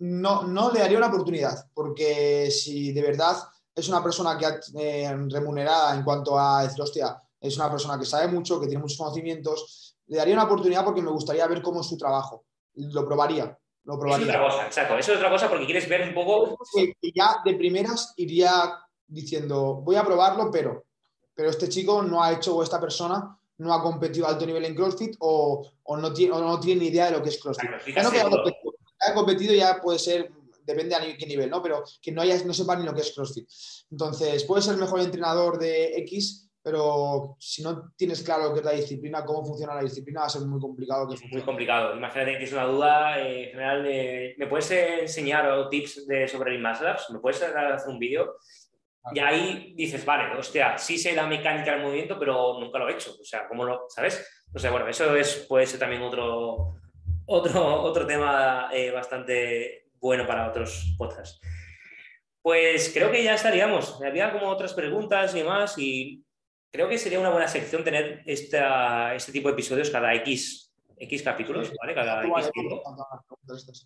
no, 0.00 0.42
no 0.42 0.70
le 0.70 0.80
daría 0.80 0.98
una 0.98 1.06
oportunidad, 1.06 1.70
porque 1.72 2.50
si 2.50 2.92
de 2.92 3.02
verdad 3.02 3.36
es 3.74 3.88
una 3.88 4.02
persona 4.02 4.36
que 4.36 4.46
ha 4.46 4.60
eh, 4.78 5.16
remunerada 5.30 5.94
en 5.94 6.02
cuanto 6.02 6.38
a 6.38 6.62
decir, 6.62 6.82
hostia, 6.82 7.16
es 7.40 7.56
una 7.56 7.70
persona 7.70 7.98
que 7.98 8.04
sabe 8.04 8.28
mucho, 8.28 8.60
que 8.60 8.66
tiene 8.66 8.82
muchos 8.82 8.98
conocimientos, 8.98 9.96
le 10.06 10.18
daría 10.18 10.34
una 10.34 10.44
oportunidad 10.44 10.84
porque 10.84 11.02
me 11.02 11.10
gustaría 11.10 11.46
ver 11.46 11.62
cómo 11.62 11.80
es 11.80 11.86
su 11.86 11.96
trabajo. 11.96 12.44
Lo 12.74 13.06
probaría. 13.06 13.56
Lo 13.84 13.98
probaría. 13.98 14.26
es 14.26 14.34
otra 14.34 14.46
cosa, 14.46 14.66
exacto. 14.66 14.98
Eso 14.98 15.12
es 15.12 15.18
otra 15.18 15.30
cosa 15.30 15.48
porque 15.48 15.64
quieres 15.64 15.88
ver 15.88 16.06
un 16.08 16.14
poco. 16.14 16.58
Y 17.00 17.12
ya 17.14 17.36
de 17.44 17.54
primeras 17.54 18.12
iría 18.16 18.78
diciendo, 19.06 19.76
voy 19.82 19.96
a 19.96 20.04
probarlo, 20.04 20.50
pero 20.50 20.84
pero 21.40 21.48
este 21.48 21.70
chico 21.70 22.02
no 22.02 22.22
ha 22.22 22.34
hecho 22.34 22.54
o 22.54 22.62
esta 22.62 22.78
persona 22.78 23.34
no 23.56 23.72
ha 23.72 23.82
competido 23.82 24.26
a 24.26 24.32
alto 24.32 24.44
nivel 24.44 24.62
en 24.66 24.74
CrossFit 24.74 25.16
o, 25.20 25.66
no, 25.96 26.12
tiene, 26.12 26.34
no 26.34 26.60
tiene 26.60 26.82
ni 26.82 26.88
idea 26.88 27.06
de 27.06 27.12
lo 27.12 27.22
que 27.22 27.30
es 27.30 27.40
CrossFit. 27.40 27.70
Claro, 27.94 28.10
que 28.10 28.20
haya 28.20 29.14
competido, 29.14 29.54
ya 29.54 29.80
puede 29.80 29.98
ser, 29.98 30.30
depende 30.66 30.94
a 30.94 31.00
qué 31.16 31.24
nivel, 31.24 31.48
¿no? 31.48 31.62
Pero 31.62 31.82
que 32.02 32.12
no, 32.12 32.20
haya, 32.20 32.36
no 32.44 32.52
sepa 32.52 32.76
ni 32.76 32.84
lo 32.84 32.92
que 32.92 33.00
es 33.00 33.12
CrossFit. 33.14 33.48
Entonces, 33.90 34.44
puede 34.44 34.60
ser 34.60 34.74
el 34.74 34.80
mejor 34.80 35.00
entrenador 35.00 35.58
de 35.58 35.96
X, 36.00 36.50
pero 36.62 37.36
si 37.38 37.62
no 37.62 37.90
tienes 37.96 38.22
claro 38.22 38.52
qué 38.52 38.58
es 38.58 38.66
la 38.66 38.72
disciplina, 38.72 39.24
cómo 39.24 39.42
funciona 39.42 39.74
la 39.74 39.82
disciplina, 39.82 40.20
va 40.20 40.26
a 40.26 40.28
ser 40.28 40.42
muy 40.42 40.60
complicado 40.60 41.08
que 41.08 41.26
Muy 41.28 41.40
complicado. 41.40 41.96
Imagínate 41.96 42.32
que 42.32 42.36
tienes 42.36 42.52
una 42.52 42.64
duda, 42.66 43.18
eh, 43.18 43.44
en 43.44 43.50
general, 43.52 43.82
¿me 44.36 44.46
puedes 44.46 44.70
enseñar 44.70 45.70
tips 45.70 46.06
de, 46.06 46.28
sobre 46.28 46.54
el 46.54 46.62
Labs? 46.62 47.08
¿Me 47.08 47.18
puedes 47.18 47.42
hacer 47.42 47.88
un 47.88 47.98
vídeo? 47.98 48.36
Y 49.12 49.18
ahí 49.18 49.74
dices, 49.76 50.04
vale, 50.04 50.36
hostia, 50.38 50.76
sí 50.76 50.98
sé 50.98 51.14
la 51.14 51.26
mecánica 51.26 51.72
del 51.72 51.82
movimiento, 51.82 52.18
pero 52.18 52.58
nunca 52.60 52.78
lo 52.78 52.88
he 52.88 52.92
hecho. 52.92 53.16
O 53.18 53.24
sea, 53.24 53.48
¿cómo 53.48 53.64
lo, 53.64 53.86
sabes? 53.88 54.44
O 54.54 54.58
sea, 54.58 54.70
bueno, 54.70 54.88
eso 54.88 55.16
es, 55.16 55.46
puede 55.48 55.66
ser 55.66 55.80
también 55.80 56.02
otro, 56.02 56.74
otro, 57.26 57.82
otro 57.82 58.06
tema 58.06 58.68
eh, 58.72 58.90
bastante 58.90 59.86
bueno 59.98 60.26
para 60.26 60.48
otros 60.48 60.94
podcasts. 60.98 61.40
Pues 62.42 62.90
creo 62.92 63.10
que 63.10 63.22
ya 63.22 63.34
estaríamos. 63.34 64.00
Había 64.02 64.32
como 64.32 64.48
otras 64.48 64.74
preguntas 64.74 65.34
y 65.34 65.38
demás, 65.38 65.76
y 65.78 66.24
creo 66.70 66.88
que 66.88 66.98
sería 66.98 67.20
una 67.20 67.30
buena 67.30 67.48
sección 67.48 67.84
tener 67.84 68.22
esta, 68.26 69.14
este 69.14 69.32
tipo 69.32 69.48
de 69.48 69.54
episodios 69.54 69.90
cada 69.90 70.14
X, 70.14 70.72
X 70.96 71.22
capítulos, 71.22 71.72
¿vale? 71.78 71.94
Cada 71.94 72.24
X 72.26 72.50
tiempo. 72.52 72.82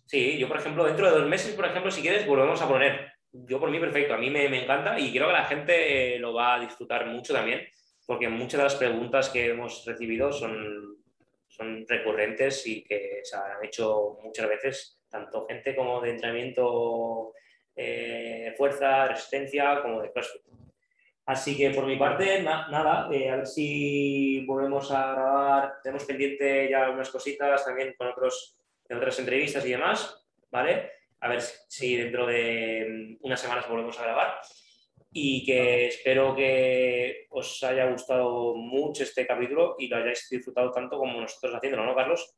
Sí, 0.05 0.37
yo, 0.37 0.47
por 0.47 0.57
ejemplo, 0.57 0.85
dentro 0.85 1.09
de 1.09 1.19
dos 1.19 1.27
meses, 1.27 1.53
por 1.53 1.65
ejemplo, 1.65 1.91
si 1.91 2.01
quieres, 2.01 2.25
volvemos 2.25 2.61
a 2.61 2.67
poner 2.67 3.14
yo 3.47 3.59
por 3.59 3.69
mí 3.69 3.79
perfecto, 3.79 4.13
a 4.13 4.17
mí 4.17 4.29
me, 4.29 4.45
encanta 4.45 4.99
y 4.99 5.11
creo 5.11 5.27
que 5.27 5.33
la 5.33 5.45
gente 5.45 6.15
eh, 6.15 6.19
lo 6.19 6.33
va 6.33 6.55
a 6.55 6.59
disfrutar 6.59 7.05
mucho 7.07 7.33
también, 7.33 7.67
porque 8.05 8.29
muchas 8.29 8.59
de 8.59 8.63
las 8.63 8.75
preguntas 8.75 9.29
que 9.29 9.49
hemos 9.49 9.85
recibido 9.85 10.31
son, 10.31 10.97
son 11.47 11.85
recurrentes 11.87 12.65
y 12.67 12.83
que 12.83 13.21
se 13.23 13.35
han 13.35 13.63
hecho 13.63 14.17
muchas 14.23 14.47
veces, 14.47 15.01
tanto 15.09 15.45
gente 15.47 15.75
como 15.75 16.01
de 16.01 16.11
entrenamiento 16.11 17.33
eh, 17.75 18.53
fuerza, 18.57 19.07
resistencia, 19.07 19.81
como 19.81 20.01
de 20.01 20.11
CrossFit. 20.11 20.41
Así 21.25 21.57
que 21.57 21.71
por 21.71 21.87
mi 21.87 21.97
parte, 21.97 22.43
nada, 22.43 23.09
eh, 23.11 23.29
a 23.31 23.37
ver 23.37 23.47
si 23.47 24.45
volvemos 24.45 24.91
a 24.91 25.11
grabar. 25.13 25.73
Tenemos 25.81 26.05
pendiente 26.05 26.69
ya 26.69 26.85
algunas 26.85 27.09
cositas 27.09 27.65
también 27.65 27.95
con 27.97 28.07
otros, 28.07 28.55
otras 28.89 29.17
entrevistas 29.19 29.65
y 29.65 29.71
demás, 29.71 30.23
¿vale? 30.51 30.91
A 31.19 31.29
ver 31.29 31.41
si 31.41 31.95
dentro 31.95 32.25
de 32.27 33.17
unas 33.21 33.39
semanas 33.39 33.67
volvemos 33.69 33.97
a 33.99 34.03
grabar. 34.03 34.39
Y 35.11 35.45
que 35.45 35.87
espero 35.87 36.35
que 36.35 37.27
os 37.29 37.63
haya 37.63 37.89
gustado 37.89 38.53
mucho 38.55 39.03
este 39.03 39.25
capítulo 39.25 39.75
y 39.79 39.87
lo 39.87 39.97
hayáis 39.97 40.27
disfrutado 40.29 40.71
tanto 40.71 40.97
como 40.97 41.21
nosotros 41.21 41.55
haciéndolo, 41.55 41.85
¿no, 41.85 41.95
Carlos? 41.95 42.35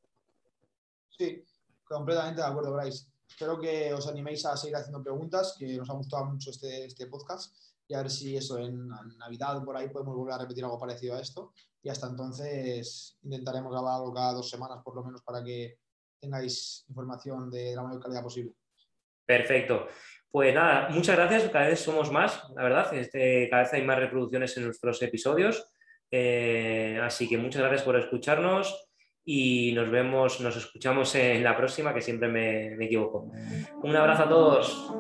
Sí, 1.10 1.44
completamente 1.84 2.42
de 2.42 2.48
acuerdo, 2.48 2.74
Bryce. 2.74 3.08
Espero 3.28 3.60
que 3.60 3.92
os 3.94 4.08
animéis 4.08 4.46
a 4.46 4.56
seguir 4.56 4.76
haciendo 4.76 5.04
preguntas, 5.04 5.56
que 5.58 5.76
nos 5.76 5.90
ha 5.90 5.94
gustado 5.94 6.26
mucho 6.26 6.52
este, 6.52 6.86
este 6.86 7.08
podcast 7.08 7.56
y 7.88 7.94
a 7.94 8.00
ver 8.00 8.12
si 8.12 8.36
eso 8.36 8.58
en, 8.58 8.88
Navidad 9.18 9.64
por 9.64 9.78
ahí 9.78 9.90
podemos 9.90 10.16
volver 10.16 10.34
a 10.34 10.38
repetir 10.40 10.64
algo 10.64 10.78
parecido 10.78 11.16
a 11.16 11.22
esto. 11.22 11.54
Y 11.82 11.90
hasta 11.90 12.08
entonces 12.08 13.18
intentaremos 13.24 13.72
grabar 13.72 13.96
algo 13.96 14.14
cada 14.14 14.34
dos 14.34 14.50
semanas 14.50 14.82
por 14.84 14.96
lo 14.96 15.04
menos 15.04 15.22
para 15.22 15.44
que 15.44 15.80
tengáis 16.20 16.86
información 16.90 17.50
de 17.50 17.76
la 17.76 17.84
mayor 17.84 18.02
calidad 18.02 18.24
posible. 18.24 18.54
Perfecto. 19.28 19.88
Pues 20.32 20.56
nada, 20.56 20.90
muchas 20.90 21.16
gracias. 21.16 21.50
Cada 21.50 21.68
vez 21.68 21.80
somos 21.80 22.12
más, 22.12 22.44
la 22.56 22.64
verdad. 22.64 22.94
Este, 22.94 23.50
cada 23.50 23.64
vez 23.64 23.74
hay 23.74 23.84
más 23.84 24.00
reproducciones 24.00 24.56
en 24.58 24.66
nuestros 24.66 25.02
episodios. 25.04 25.70
Eh, 26.10 27.00
así 27.04 27.28
que 27.28 27.38
muchas 27.38 27.62
gracias 27.62 27.84
por 27.84 27.98
escucharnos 27.98 28.90
y 29.26 29.74
nos 29.74 29.90
vemos, 29.90 30.40
nos 30.40 30.56
escuchamos 30.56 31.14
en 31.16 31.44
la 31.44 31.58
próxima, 31.58 31.94
que 31.94 32.02
siempre 32.02 32.30
me, 32.30 32.76
me 32.78 32.86
equivoco. 32.86 33.30
Un 33.84 33.96
abrazo 33.96 34.24
a 34.24 34.30
todos. 34.30 34.94